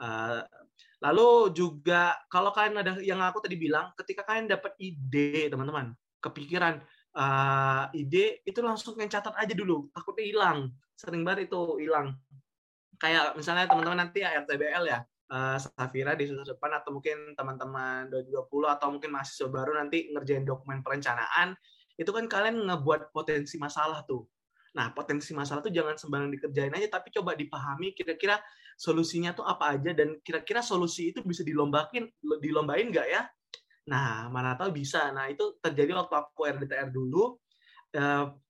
uh, 0.00 0.44
Lalu 0.98 1.54
juga 1.54 2.18
kalau 2.26 2.50
kalian 2.50 2.82
ada 2.82 2.98
yang 2.98 3.22
aku 3.22 3.38
tadi 3.38 3.54
bilang, 3.54 3.94
ketika 3.94 4.26
kalian 4.26 4.50
dapat 4.50 4.74
ide, 4.82 5.46
teman-teman, 5.46 5.94
kepikiran 6.18 6.82
uh, 7.14 7.86
ide 7.94 8.42
itu 8.42 8.58
langsung 8.58 8.98
kalian 8.98 9.10
catat 9.10 9.34
aja 9.38 9.54
dulu, 9.54 9.86
takutnya 9.94 10.26
hilang. 10.26 10.58
Sering 10.98 11.22
banget 11.22 11.46
itu 11.46 11.78
hilang. 11.78 12.18
Kayak 12.98 13.38
misalnya 13.38 13.70
teman-teman 13.70 14.02
nanti 14.02 14.26
ya 14.26 14.34
RTBL 14.42 14.84
ya, 14.90 14.98
uh, 15.30 15.54
Safira 15.54 16.18
di 16.18 16.26
semester 16.26 16.58
depan 16.58 16.82
atau 16.82 16.90
mungkin 16.90 17.38
teman-teman 17.38 18.10
2020 18.10 18.66
atau 18.66 18.90
mungkin 18.90 19.14
mahasiswa 19.14 19.46
baru 19.46 19.78
nanti 19.78 20.10
ngerjain 20.10 20.42
dokumen 20.42 20.82
perencanaan, 20.82 21.54
itu 21.94 22.10
kan 22.10 22.26
kalian 22.26 22.66
ngebuat 22.66 23.14
potensi 23.14 23.54
masalah 23.62 24.02
tuh. 24.02 24.26
Nah, 24.74 24.90
potensi 24.90 25.30
masalah 25.30 25.62
tuh 25.62 25.70
jangan 25.70 25.94
sembarang 25.94 26.34
dikerjain 26.34 26.74
aja, 26.74 26.98
tapi 26.98 27.14
coba 27.14 27.38
dipahami 27.38 27.94
kira-kira 27.94 28.42
solusinya 28.74 29.30
tuh 29.34 29.46
apa 29.46 29.78
aja 29.78 29.94
dan 29.94 30.18
kira-kira 30.22 30.58
solusi 30.58 31.14
itu 31.14 31.22
bisa 31.22 31.46
dilombakin 31.46 32.10
dilombain 32.42 32.90
nggak 32.90 33.06
ya? 33.06 33.22
Nah, 33.86 34.26
mana 34.28 34.58
tahu 34.58 34.74
bisa. 34.74 35.14
Nah, 35.14 35.30
itu 35.30 35.56
terjadi 35.62 35.94
waktu 35.96 36.14
aku 36.18 36.40
RDTR 36.46 36.90
dulu. 36.90 37.38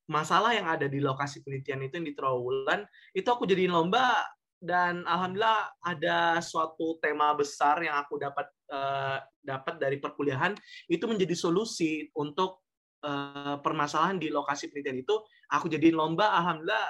Masalah 0.09 0.57
yang 0.57 0.65
ada 0.65 0.89
di 0.89 1.05
lokasi 1.05 1.45
penelitian 1.45 1.85
itu 1.85 2.01
yang 2.01 2.09
di 2.09 2.17
Trawulan, 2.17 2.81
itu 3.13 3.29
aku 3.29 3.45
jadiin 3.45 3.71
lomba 3.71 4.25
dan 4.59 5.07
alhamdulillah 5.07 5.71
ada 5.87 6.43
suatu 6.43 6.99
tema 6.99 7.31
besar 7.37 7.79
yang 7.79 7.95
aku 8.03 8.19
dapat 8.19 8.51
uh, 8.75 9.23
dapat 9.39 9.79
dari 9.79 10.03
perkuliahan 10.03 10.59
itu 10.91 11.07
menjadi 11.07 11.31
solusi 11.39 12.11
untuk 12.19 12.67
uh, 13.07 13.63
permasalahan 13.63 14.19
di 14.19 14.33
lokasi 14.35 14.73
penelitian 14.73 15.07
itu. 15.07 15.15
Aku 15.55 15.71
jadiin 15.71 15.95
lomba 15.95 16.35
alhamdulillah 16.35 16.89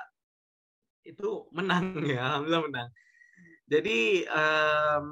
itu 1.05 1.49
menang 1.53 2.01
ya 2.15 2.23
alhamdulillah 2.33 2.65
menang. 2.71 2.89
Jadi 3.69 4.25
um, 4.33 5.07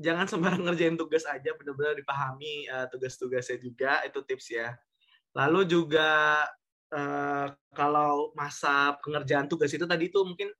jangan 0.00 0.24
sembarang 0.24 0.62
ngerjain 0.64 0.96
tugas 0.96 1.28
aja 1.28 1.52
benar-benar 1.52 2.00
dipahami 2.00 2.64
uh, 2.70 2.88
tugas-tugasnya 2.88 3.60
juga 3.60 4.00
itu 4.08 4.24
tips 4.24 4.46
ya. 4.56 4.72
Lalu 5.36 5.68
juga 5.68 6.42
uh, 6.92 7.46
kalau 7.74 8.32
masa 8.34 8.96
pengerjaan 9.02 9.46
tugas 9.46 9.72
itu 9.72 9.84
tadi 9.84 10.08
itu 10.08 10.20
mungkin 10.22 10.50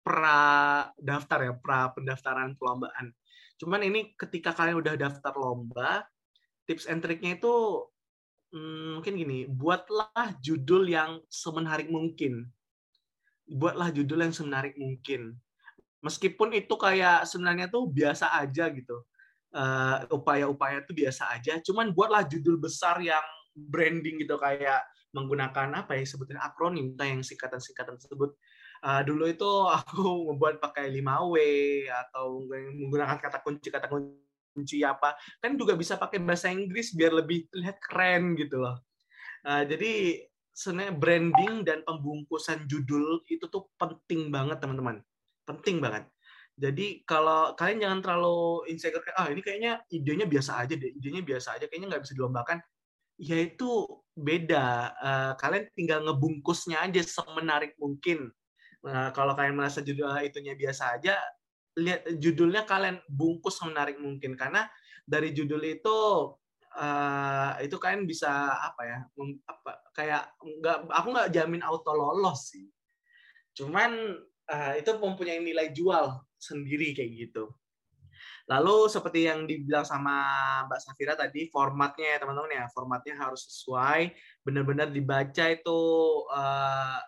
pra 0.00 0.88
daftar 0.96 1.50
ya 1.50 1.54
pra 1.56 1.92
pendaftaran 1.92 2.56
perlombaan. 2.56 3.12
Cuman 3.60 3.84
ini 3.84 4.16
ketika 4.16 4.56
kalian 4.56 4.80
udah 4.80 4.94
daftar 4.96 5.36
lomba 5.36 6.06
tips 6.64 6.88
and 6.88 7.04
triknya 7.04 7.36
itu 7.36 7.54
hmm, 8.56 9.00
mungkin 9.00 9.14
gini 9.20 9.38
buatlah 9.50 10.38
judul 10.40 10.88
yang 10.88 11.20
semenarik 11.28 11.92
mungkin. 11.92 12.48
Buatlah 13.50 13.90
judul 13.90 14.24
yang 14.24 14.34
semenarik 14.34 14.78
mungkin. 14.78 15.36
Meskipun 16.00 16.56
itu 16.56 16.74
kayak 16.80 17.28
sebenarnya 17.28 17.68
tuh 17.68 17.84
biasa 17.92 18.32
aja 18.40 18.72
gitu 18.72 19.04
uh, 19.54 20.06
upaya-upaya 20.10 20.82
itu 20.82 20.92
biasa 20.94 21.34
aja 21.34 21.58
cuman 21.62 21.90
buatlah 21.94 22.26
judul 22.26 22.58
besar 22.58 22.98
yang 23.02 23.22
branding 23.54 24.22
gitu 24.22 24.38
kayak 24.38 24.82
menggunakan 25.10 25.74
apa 25.74 25.98
ya 25.98 26.04
sebetulnya 26.06 26.42
akronim 26.44 26.94
yang 26.98 27.22
singkatan-singkatan 27.24 27.98
tersebut 27.98 28.34
uh, 28.86 29.02
dulu 29.02 29.26
itu 29.26 29.50
aku 29.66 30.02
membuat 30.32 30.62
pakai 30.62 30.90
5W 30.94 31.36
atau 31.90 32.46
menggunakan 32.50 33.18
kata 33.18 33.42
kunci 33.42 33.68
kata 33.68 33.86
kunci 33.90 34.82
apa 34.82 35.14
kan 35.42 35.54
juga 35.58 35.74
bisa 35.74 35.98
pakai 35.98 36.22
bahasa 36.22 36.50
Inggris 36.50 36.94
biar 36.94 37.14
lebih 37.14 37.50
terlihat 37.50 37.78
keren 37.82 38.38
gitu 38.38 38.62
loh 38.62 38.78
uh, 39.46 39.62
jadi 39.66 40.22
sebenarnya 40.50 40.94
branding 40.94 41.54
dan 41.62 41.86
pembungkusan 41.86 42.66
judul 42.66 43.22
itu 43.30 43.46
tuh 43.46 43.70
penting 43.78 44.28
banget 44.30 44.58
teman-teman 44.58 45.02
penting 45.50 45.82
banget. 45.82 46.06
Jadi 46.60 47.02
kalau 47.08 47.56
kalian 47.56 47.88
jangan 47.88 48.00
terlalu 48.04 48.68
insecure 48.68 49.02
ah 49.16 49.32
ini 49.32 49.40
kayaknya 49.40 49.80
idenya 49.90 50.28
biasa 50.28 50.60
aja 50.60 50.74
deh, 50.76 50.92
idenya 50.92 51.22
biasa 51.24 51.56
aja, 51.56 51.64
kayaknya 51.66 51.96
nggak 51.96 52.02
bisa 52.04 52.14
dilombakan. 52.14 52.58
Ya 53.20 53.36
itu 53.36 54.00
beda. 54.16 54.96
Uh, 54.96 55.32
kalian 55.36 55.68
tinggal 55.76 56.00
ngebungkusnya 56.08 56.80
aja 56.80 57.04
semenarik 57.04 57.76
mungkin. 57.76 58.32
Nah, 58.80 59.12
kalau 59.12 59.36
kalian 59.36 59.60
merasa 59.60 59.84
judul 59.84 60.08
itunya 60.24 60.56
biasa 60.56 60.96
aja, 60.96 61.20
lihat 61.76 62.08
judulnya 62.16 62.64
kalian 62.64 62.96
bungkus 63.12 63.60
semenarik 63.60 64.00
mungkin 64.00 64.40
karena 64.40 64.64
dari 65.04 65.36
judul 65.36 65.60
itu 65.60 65.98
uh, 66.80 67.52
itu 67.60 67.76
kalian 67.76 68.08
bisa 68.08 68.56
apa 68.56 68.82
ya 68.88 68.98
apa 69.46 69.70
kayak 69.94 70.22
nggak 70.40 70.78
aku 70.90 71.06
nggak 71.14 71.30
jamin 71.30 71.62
auto 71.62 71.94
lolos 71.94 72.50
sih 72.50 72.66
cuman 73.54 74.18
uh, 74.50 74.72
itu 74.78 74.90
mempunyai 74.98 75.40
nilai 75.42 75.70
jual 75.70 76.18
sendiri 76.40 76.96
kayak 76.96 77.28
gitu. 77.28 77.52
Lalu 78.50 78.90
seperti 78.90 79.30
yang 79.30 79.46
dibilang 79.46 79.86
sama 79.86 80.18
Mbak 80.66 80.80
Safira 80.82 81.14
tadi, 81.14 81.46
formatnya 81.54 82.18
ya 82.18 82.18
teman-teman 82.18 82.50
ya, 82.50 82.64
formatnya 82.74 83.14
harus 83.14 83.46
sesuai, 83.46 84.10
benar-benar 84.42 84.90
dibaca 84.90 85.44
itu 85.54 85.80
uh, 86.26 86.98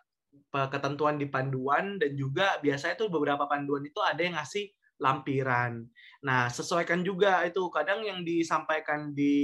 ketentuan 0.70 1.18
di 1.18 1.26
panduan 1.26 1.98
dan 1.98 2.14
juga 2.14 2.62
biasanya 2.62 2.94
itu 2.94 3.10
beberapa 3.10 3.50
panduan 3.50 3.82
itu 3.82 3.98
ada 3.98 4.22
yang 4.22 4.38
ngasih 4.38 4.70
lampiran. 5.02 5.82
Nah, 6.22 6.46
sesuaikan 6.46 7.02
juga 7.02 7.42
itu 7.42 7.66
kadang 7.74 8.06
yang 8.06 8.22
disampaikan 8.22 9.10
di 9.10 9.34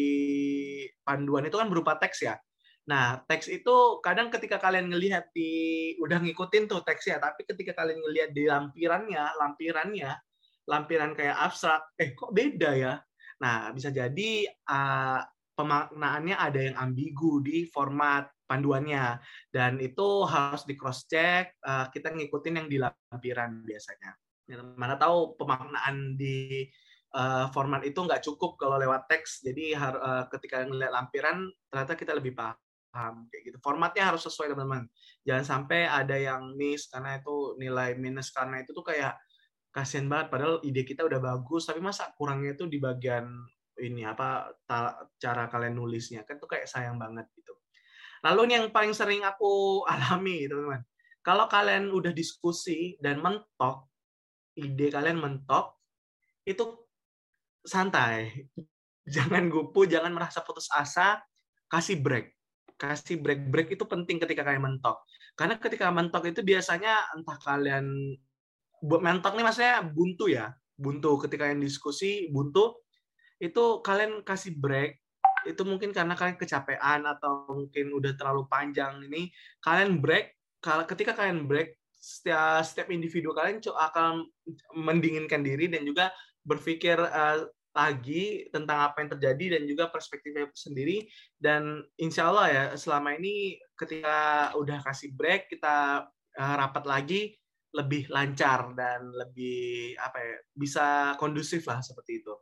panduan 1.02 1.50
itu 1.50 1.58
kan 1.58 1.66
berupa 1.66 1.98
teks 1.98 2.22
ya. 2.22 2.38
Nah, 2.88 3.20
teks 3.26 3.50
itu 3.50 4.00
kadang 4.00 4.30
ketika 4.30 4.56
kalian 4.62 4.88
ngelihat 4.88 5.34
di 5.34 5.92
udah 5.98 6.22
ngikutin 6.22 6.70
tuh 6.70 6.80
teksnya, 6.86 7.18
tapi 7.18 7.44
ketika 7.44 7.82
kalian 7.82 8.00
ngelihat 8.00 8.30
di 8.32 8.48
lampirannya, 8.48 9.24
lampirannya, 9.34 10.10
lampiran 10.68 11.16
kayak 11.16 11.36
abstrak, 11.40 11.96
eh 11.96 12.12
kok 12.12 12.30
beda 12.36 12.76
ya? 12.76 12.94
Nah, 13.40 13.72
bisa 13.72 13.88
jadi 13.88 14.44
uh, 14.68 15.20
pemaknaannya 15.56 16.36
ada 16.36 16.60
yang 16.60 16.76
ambigu 16.76 17.40
di 17.42 17.66
format 17.66 18.30
panduannya 18.48 19.20
dan 19.52 19.76
itu 19.82 20.24
harus 20.24 20.64
di 20.64 20.78
cross 20.78 21.04
check 21.04 21.52
uh, 21.66 21.90
kita 21.92 22.14
ngikutin 22.14 22.54
yang 22.62 22.68
di 22.70 22.80
lampiran 22.80 23.60
biasanya 23.60 24.16
ya, 24.48 24.64
mana 24.78 24.96
tahu 24.96 25.36
pemaknaan 25.36 26.16
di 26.16 26.64
uh, 27.12 27.52
format 27.52 27.84
itu 27.84 28.00
nggak 28.00 28.24
cukup 28.24 28.56
kalau 28.56 28.80
lewat 28.80 29.04
teks 29.10 29.44
jadi 29.44 29.76
uh, 29.76 30.24
ketika 30.32 30.64
ngelihat 30.64 30.94
lampiran 30.94 31.52
ternyata 31.68 31.92
kita 31.92 32.16
lebih 32.16 32.32
paham 32.32 33.28
kayak 33.28 33.52
gitu. 33.52 33.58
Formatnya 33.60 34.08
harus 34.08 34.24
sesuai 34.24 34.56
teman-teman. 34.56 34.88
Jangan 35.22 35.44
sampai 35.44 35.84
ada 35.84 36.16
yang 36.16 36.56
miss 36.56 36.88
karena 36.88 37.20
itu 37.20 37.54
nilai 37.60 37.94
minus 38.00 38.32
karena 38.32 38.64
itu 38.64 38.72
tuh 38.72 38.82
kayak 38.82 39.14
kasihan 39.78 40.10
banget 40.10 40.26
padahal 40.34 40.58
ide 40.66 40.82
kita 40.82 41.06
udah 41.06 41.22
bagus 41.22 41.70
tapi 41.70 41.78
masa 41.78 42.10
kurangnya 42.18 42.58
itu 42.58 42.66
di 42.66 42.82
bagian 42.82 43.30
ini 43.78 44.02
apa 44.02 44.50
cara 45.22 45.46
kalian 45.46 45.78
nulisnya 45.78 46.26
kan 46.26 46.42
tuh 46.42 46.50
kayak 46.50 46.66
sayang 46.66 46.98
banget 46.98 47.30
gitu. 47.38 47.54
Lalu 48.26 48.50
ini 48.50 48.52
yang 48.58 48.66
paling 48.74 48.90
sering 48.90 49.22
aku 49.22 49.50
alami 49.92 50.50
teman-teman. 50.50 50.82
Kalau 51.22 51.46
kalian 51.46 51.94
udah 51.94 52.10
diskusi 52.10 52.98
dan 52.98 53.22
mentok 53.22 53.86
ide 54.58 54.90
kalian 54.90 55.22
mentok 55.22 55.78
itu 56.42 56.74
santai. 57.62 58.34
Jangan 59.08 59.48
gupu, 59.48 59.88
jangan 59.88 60.12
merasa 60.12 60.44
putus 60.44 60.68
asa, 60.68 61.16
kasih 61.72 61.96
break 61.96 62.36
kasih 62.78 63.18
break-break 63.18 63.74
itu 63.74 63.84
penting 63.84 64.22
ketika 64.22 64.46
kalian 64.46 64.62
mentok. 64.62 65.02
Karena 65.34 65.58
ketika 65.58 65.90
mentok 65.90 66.30
itu 66.30 66.46
biasanya 66.46 67.10
entah 67.18 67.34
kalian 67.42 68.14
mentok 68.82 69.34
nih 69.34 69.44
maksudnya 69.44 69.82
buntu 69.82 70.30
ya, 70.30 70.54
buntu 70.78 71.18
ketika 71.26 71.46
kalian 71.48 71.62
diskusi 71.62 72.30
buntu. 72.30 72.78
Itu 73.38 73.82
kalian 73.82 74.26
kasih 74.26 74.58
break. 74.58 74.98
Itu 75.46 75.62
mungkin 75.62 75.94
karena 75.94 76.18
kalian 76.18 76.38
kecapean 76.38 77.06
atau 77.06 77.46
mungkin 77.50 77.94
udah 77.94 78.14
terlalu 78.18 78.50
panjang 78.50 78.98
ini. 79.06 79.30
Kalian 79.62 80.02
break. 80.02 80.34
Ketika 80.62 81.14
kalian 81.14 81.46
break 81.46 81.78
setiap 81.98 82.62
setiap 82.62 82.88
individu 82.94 83.34
kalian 83.34 83.58
akan 83.58 84.26
mendinginkan 84.78 85.42
diri 85.42 85.66
dan 85.66 85.82
juga 85.82 86.14
berpikir 86.46 86.98
uh, 86.98 87.46
lagi 87.78 88.50
tentang 88.50 88.90
apa 88.90 89.06
yang 89.06 89.10
terjadi 89.14 89.46
dan 89.58 89.62
juga 89.70 89.86
perspektifnya 89.86 90.50
sendiri. 90.50 91.06
Dan 91.38 91.86
insya 91.94 92.26
Allah 92.30 92.46
ya 92.50 92.64
selama 92.74 93.14
ini 93.14 93.58
ketika 93.78 94.50
udah 94.58 94.82
kasih 94.82 95.14
break 95.14 95.46
kita 95.46 96.06
uh, 96.10 96.54
rapat 96.58 96.84
lagi 96.86 97.37
lebih 97.76 98.08
lancar 98.08 98.72
dan 98.72 99.12
lebih 99.12 99.92
apa 100.00 100.18
ya 100.18 100.34
bisa 100.56 100.86
kondusif 101.20 101.68
lah 101.68 101.84
seperti 101.84 102.24
itu. 102.24 102.34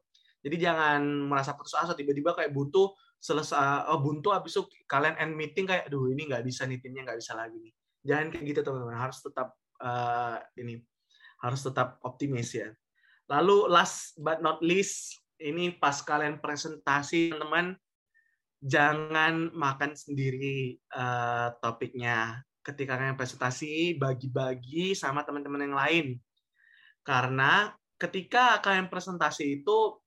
Jadi 0.46 0.56
jangan 0.62 1.02
merasa 1.26 1.58
putus 1.58 1.74
asa 1.74 1.98
tiba-tiba 1.98 2.30
kayak 2.30 2.54
buntu 2.54 2.94
selesai 3.18 3.90
oh 3.90 3.98
buntu 3.98 4.30
habis 4.30 4.54
itu 4.54 4.62
kalian 4.86 5.18
end 5.18 5.34
meeting 5.34 5.66
kayak 5.66 5.90
aduh 5.90 6.06
ini 6.06 6.30
nggak 6.30 6.46
bisa 6.46 6.62
nih 6.68 6.78
timnya 6.78 7.10
nggak 7.10 7.18
bisa 7.18 7.34
lagi 7.34 7.58
nih. 7.58 7.74
Jangan 8.06 8.26
kayak 8.30 8.44
gitu 8.54 8.60
teman-teman. 8.62 8.94
Harus 8.94 9.18
tetap 9.18 9.48
uh, 9.82 10.38
ini 10.54 10.78
harus 11.42 11.60
tetap 11.66 11.98
optimis 12.06 12.54
ya. 12.54 12.70
Lalu 13.26 13.66
last 13.66 14.14
but 14.22 14.38
not 14.38 14.62
least 14.62 15.18
ini 15.42 15.74
pas 15.74 15.98
kalian 16.06 16.38
presentasi 16.38 17.34
teman-teman 17.34 17.74
jangan 18.62 19.52
makan 19.52 19.92
sendiri 19.92 20.80
uh, 20.94 21.52
topiknya 21.60 22.40
ketika 22.66 22.98
kalian 22.98 23.14
presentasi 23.14 23.94
bagi-bagi 23.94 24.98
sama 24.98 25.22
teman-teman 25.22 25.70
yang 25.70 25.76
lain. 25.78 26.06
Karena 27.06 27.70
ketika 27.94 28.58
kalian 28.58 28.90
presentasi 28.90 29.62
itu 29.62 30.02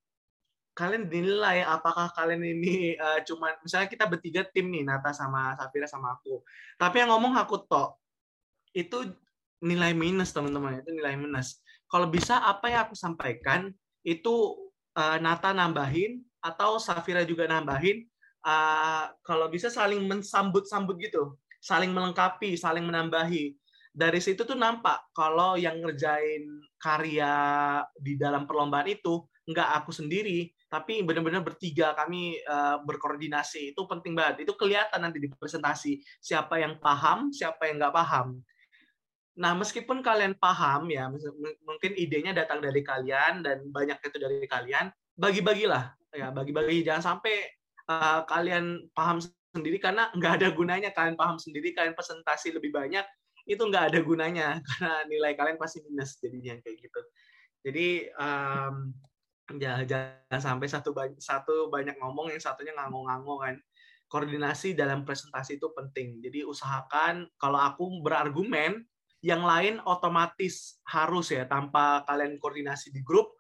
kalian 0.76 1.07
dinilai 1.07 1.64
apakah 1.64 2.12
kalian 2.12 2.43
ini 2.43 2.99
uh, 2.99 3.24
cuman 3.24 3.55
misalnya 3.64 3.88
kita 3.88 4.05
bertiga 4.07 4.43
tim 4.51 4.68
nih 4.68 4.84
Nata 4.84 5.16
sama 5.16 5.55
Safira 5.55 5.88
sama 5.88 6.20
aku. 6.20 6.43
Tapi 6.76 6.95
yang 6.99 7.16
ngomong 7.16 7.39
aku 7.39 7.64
tok 7.64 7.95
itu 8.76 9.07
nilai 9.64 9.95
minus 9.95 10.36
teman-teman 10.36 10.84
itu 10.84 10.91
nilai 10.91 11.16
minus. 11.16 11.64
Kalau 11.88 12.12
bisa 12.12 12.43
apa 12.43 12.68
yang 12.68 12.91
aku 12.91 12.95
sampaikan 12.99 13.72
itu 14.03 14.55
uh, 14.99 15.18
Nata 15.24 15.55
nambahin 15.55 16.20
atau 16.43 16.76
Safira 16.80 17.24
juga 17.24 17.47
nambahin 17.47 18.03
uh, 18.43 19.12
kalau 19.24 19.47
bisa 19.47 19.72
saling 19.72 20.03
mensambut-sambut 20.03 20.99
gitu 20.99 21.39
saling 21.60 21.91
melengkapi 21.91 22.55
saling 22.55 22.88
menambahi. 22.88 23.55
Dari 23.89 24.20
situ 24.24 24.47
tuh 24.47 24.55
nampak 24.55 25.12
kalau 25.12 25.60
yang 25.60 25.82
ngerjain 25.84 26.45
karya 26.80 27.34
di 27.99 28.16
dalam 28.16 28.47
perlombaan 28.47 28.88
itu 28.88 29.28
nggak 29.49 29.70
aku 29.82 29.91
sendiri 29.91 30.47
tapi 30.70 31.01
benar-benar 31.01 31.41
bertiga 31.41 31.97
kami 31.97 32.38
uh, 32.45 32.78
berkoordinasi. 32.86 33.74
Itu 33.74 33.89
penting 33.89 34.14
banget. 34.14 34.45
Itu 34.45 34.53
kelihatan 34.53 35.01
nanti 35.01 35.18
di 35.18 35.28
presentasi. 35.28 35.97
Siapa 36.22 36.62
yang 36.62 36.78
paham 36.78 37.34
siapa 37.34 37.66
yang 37.66 37.82
nggak 37.82 37.95
paham. 37.97 38.38
Nah, 39.39 39.57
meskipun 39.57 40.05
kalian 40.05 40.38
paham 40.38 40.91
ya, 40.91 41.07
mungkin 41.64 41.91
idenya 41.95 42.36
datang 42.36 42.60
dari 42.60 42.84
kalian 42.84 43.39
dan 43.39 43.72
banyak 43.72 43.97
itu 44.03 44.18
dari 44.20 44.43
kalian, 44.45 44.91
bagi-bagilah. 45.16 45.95
Ya, 46.12 46.28
bagi-bagi. 46.30 46.84
Jangan 46.84 47.16
sampai 47.16 47.47
uh, 47.88 48.28
kalian 48.28 48.91
paham 48.91 49.24
sendiri 49.54 49.78
karena 49.82 50.10
nggak 50.14 50.34
ada 50.41 50.47
gunanya. 50.54 50.89
Kalian 50.93 51.18
paham 51.18 51.38
sendiri 51.41 51.74
kalian 51.74 51.97
presentasi 51.97 52.54
lebih 52.54 52.74
banyak 52.74 53.06
itu 53.50 53.62
nggak 53.62 53.93
ada 53.93 54.00
gunanya. 54.06 54.47
Karena 54.68 55.06
nilai 55.10 55.34
kalian 55.34 55.58
pasti 55.58 55.82
minus 55.82 56.22
jadinya 56.22 56.54
kayak 56.62 56.78
gitu. 56.86 57.02
Jadi 57.66 57.88
um, 58.16 58.93
ya 59.58 59.82
jangan 59.84 60.39
sampai 60.39 60.68
satu 60.70 60.93
satu 61.18 61.74
banyak 61.74 61.97
ngomong 61.97 62.30
yang 62.30 62.41
satunya 62.41 62.72
ngangong-ngangong 62.78 63.39
kan. 63.41 63.56
Koordinasi 64.10 64.74
dalam 64.74 65.06
presentasi 65.06 65.62
itu 65.62 65.70
penting. 65.74 66.18
Jadi 66.22 66.41
usahakan 66.41 67.30
kalau 67.38 67.62
aku 67.62 68.02
berargumen 68.02 68.82
yang 69.22 69.43
lain 69.43 69.84
otomatis 69.84 70.80
harus 70.88 71.30
ya 71.30 71.43
tanpa 71.43 72.08
kalian 72.08 72.39
koordinasi 72.39 72.89
di 72.95 73.04
grup 73.04 73.36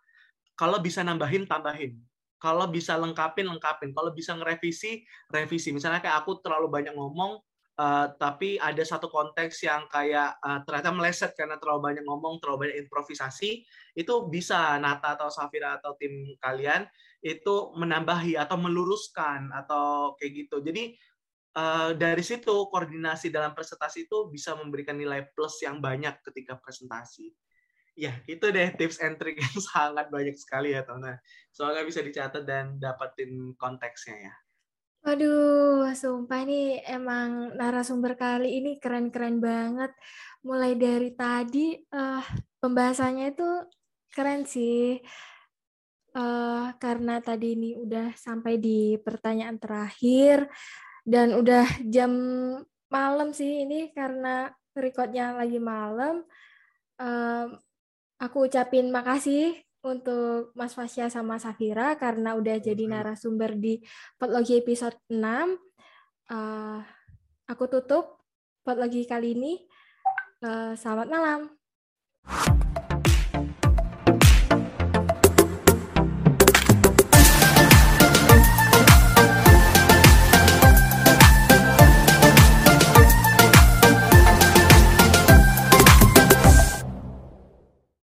kalau 0.59 0.83
bisa 0.83 0.99
nambahin 1.07 1.47
tambahin 1.47 1.95
kalau 2.39 2.71
bisa 2.71 2.95
lengkapin 2.95 3.45
lengkapin. 3.45 3.91
Kalau 3.91 4.15
bisa 4.15 4.33
ngerevisi 4.33 5.03
revisi. 5.29 5.75
Misalnya 5.75 5.99
kayak 5.99 6.23
aku 6.23 6.39
terlalu 6.39 6.71
banyak 6.71 6.95
ngomong 6.95 7.37
uh, 7.79 8.07
tapi 8.15 8.59
ada 8.59 8.83
satu 8.83 9.07
konteks 9.07 9.63
yang 9.63 9.87
kayak 9.87 10.35
uh, 10.43 10.63
ternyata 10.67 10.91
meleset 10.91 11.31
karena 11.35 11.59
terlalu 11.59 11.91
banyak 11.91 12.03
ngomong 12.07 12.43
terlalu 12.43 12.67
banyak 12.67 12.77
improvisasi 12.87 13.63
itu 13.95 14.13
bisa 14.31 14.79
Nata 14.79 15.19
atau 15.19 15.31
Safira 15.31 15.79
atau 15.79 15.95
tim 15.99 16.35
kalian 16.39 16.87
itu 17.19 17.75
menambahi 17.75 18.39
atau 18.39 18.55
meluruskan 18.55 19.51
atau 19.51 20.15
kayak 20.15 20.47
gitu. 20.47 20.63
Jadi 20.63 20.95
uh, 21.59 21.91
dari 21.95 22.23
situ 22.23 22.71
koordinasi 22.71 23.31
dalam 23.31 23.51
presentasi 23.51 24.07
itu 24.07 24.31
bisa 24.31 24.55
memberikan 24.55 24.95
nilai 24.95 25.27
plus 25.35 25.59
yang 25.63 25.83
banyak 25.83 26.23
ketika 26.23 26.55
presentasi 26.59 27.31
ya 27.99 28.15
itu 28.23 28.47
deh 28.47 28.71
tips 28.79 29.03
and 29.03 29.19
trick 29.19 29.35
yang 29.35 29.57
sangat 29.67 30.07
banyak 30.07 30.39
sekali 30.39 30.71
ya 30.71 30.87
Tona. 30.87 31.19
Soalnya 31.51 31.83
bisa 31.83 31.99
dicatat 31.99 32.47
dan 32.47 32.79
dapetin 32.79 33.51
konteksnya 33.59 34.31
ya. 34.31 34.33
Waduh, 34.99 35.95
sumpah 35.95 36.43
ini 36.43 36.83
emang 36.83 37.55
narasumber 37.55 38.19
kali 38.19 38.59
ini 38.59 38.83
keren-keren 38.83 39.39
banget. 39.39 39.95
Mulai 40.43 40.75
dari 40.75 41.15
tadi 41.15 41.75
uh, 41.95 42.23
pembahasannya 42.59 43.31
itu 43.31 43.47
keren 44.11 44.43
sih. 44.43 44.99
Uh, 46.09 46.75
karena 46.81 47.21
tadi 47.23 47.55
ini 47.55 47.79
udah 47.79 48.11
sampai 48.17 48.59
di 48.59 48.97
pertanyaan 48.99 49.61
terakhir 49.61 50.49
dan 51.05 51.37
udah 51.37 51.63
jam 51.85 52.11
malam 52.89 53.29
sih 53.31 53.63
ini 53.63 53.93
karena 53.95 54.51
recordnya 54.75 55.31
lagi 55.31 55.63
malam. 55.63 56.27
Uh, 56.99 57.55
Aku 58.19 58.51
ucapin 58.51 58.91
makasih 58.91 59.55
untuk 59.79 60.51
Mas 60.51 60.75
Fasya 60.75 61.07
sama 61.07 61.39
Safira 61.39 61.95
karena 61.95 62.35
udah 62.35 62.59
jadi 62.59 62.83
narasumber 62.83 63.55
di 63.55 63.79
Potlogi 64.19 64.59
episode 64.59 64.99
6. 65.07 65.15
Uh, 65.15 65.23
eh, 66.27 66.79
aku 67.47 67.63
tutup 67.71 68.19
Potlogi 68.59 69.07
kali 69.07 69.39
ini. 69.39 69.53
Uh, 70.43 70.75
selamat 70.75 71.07
malam. 71.07 71.39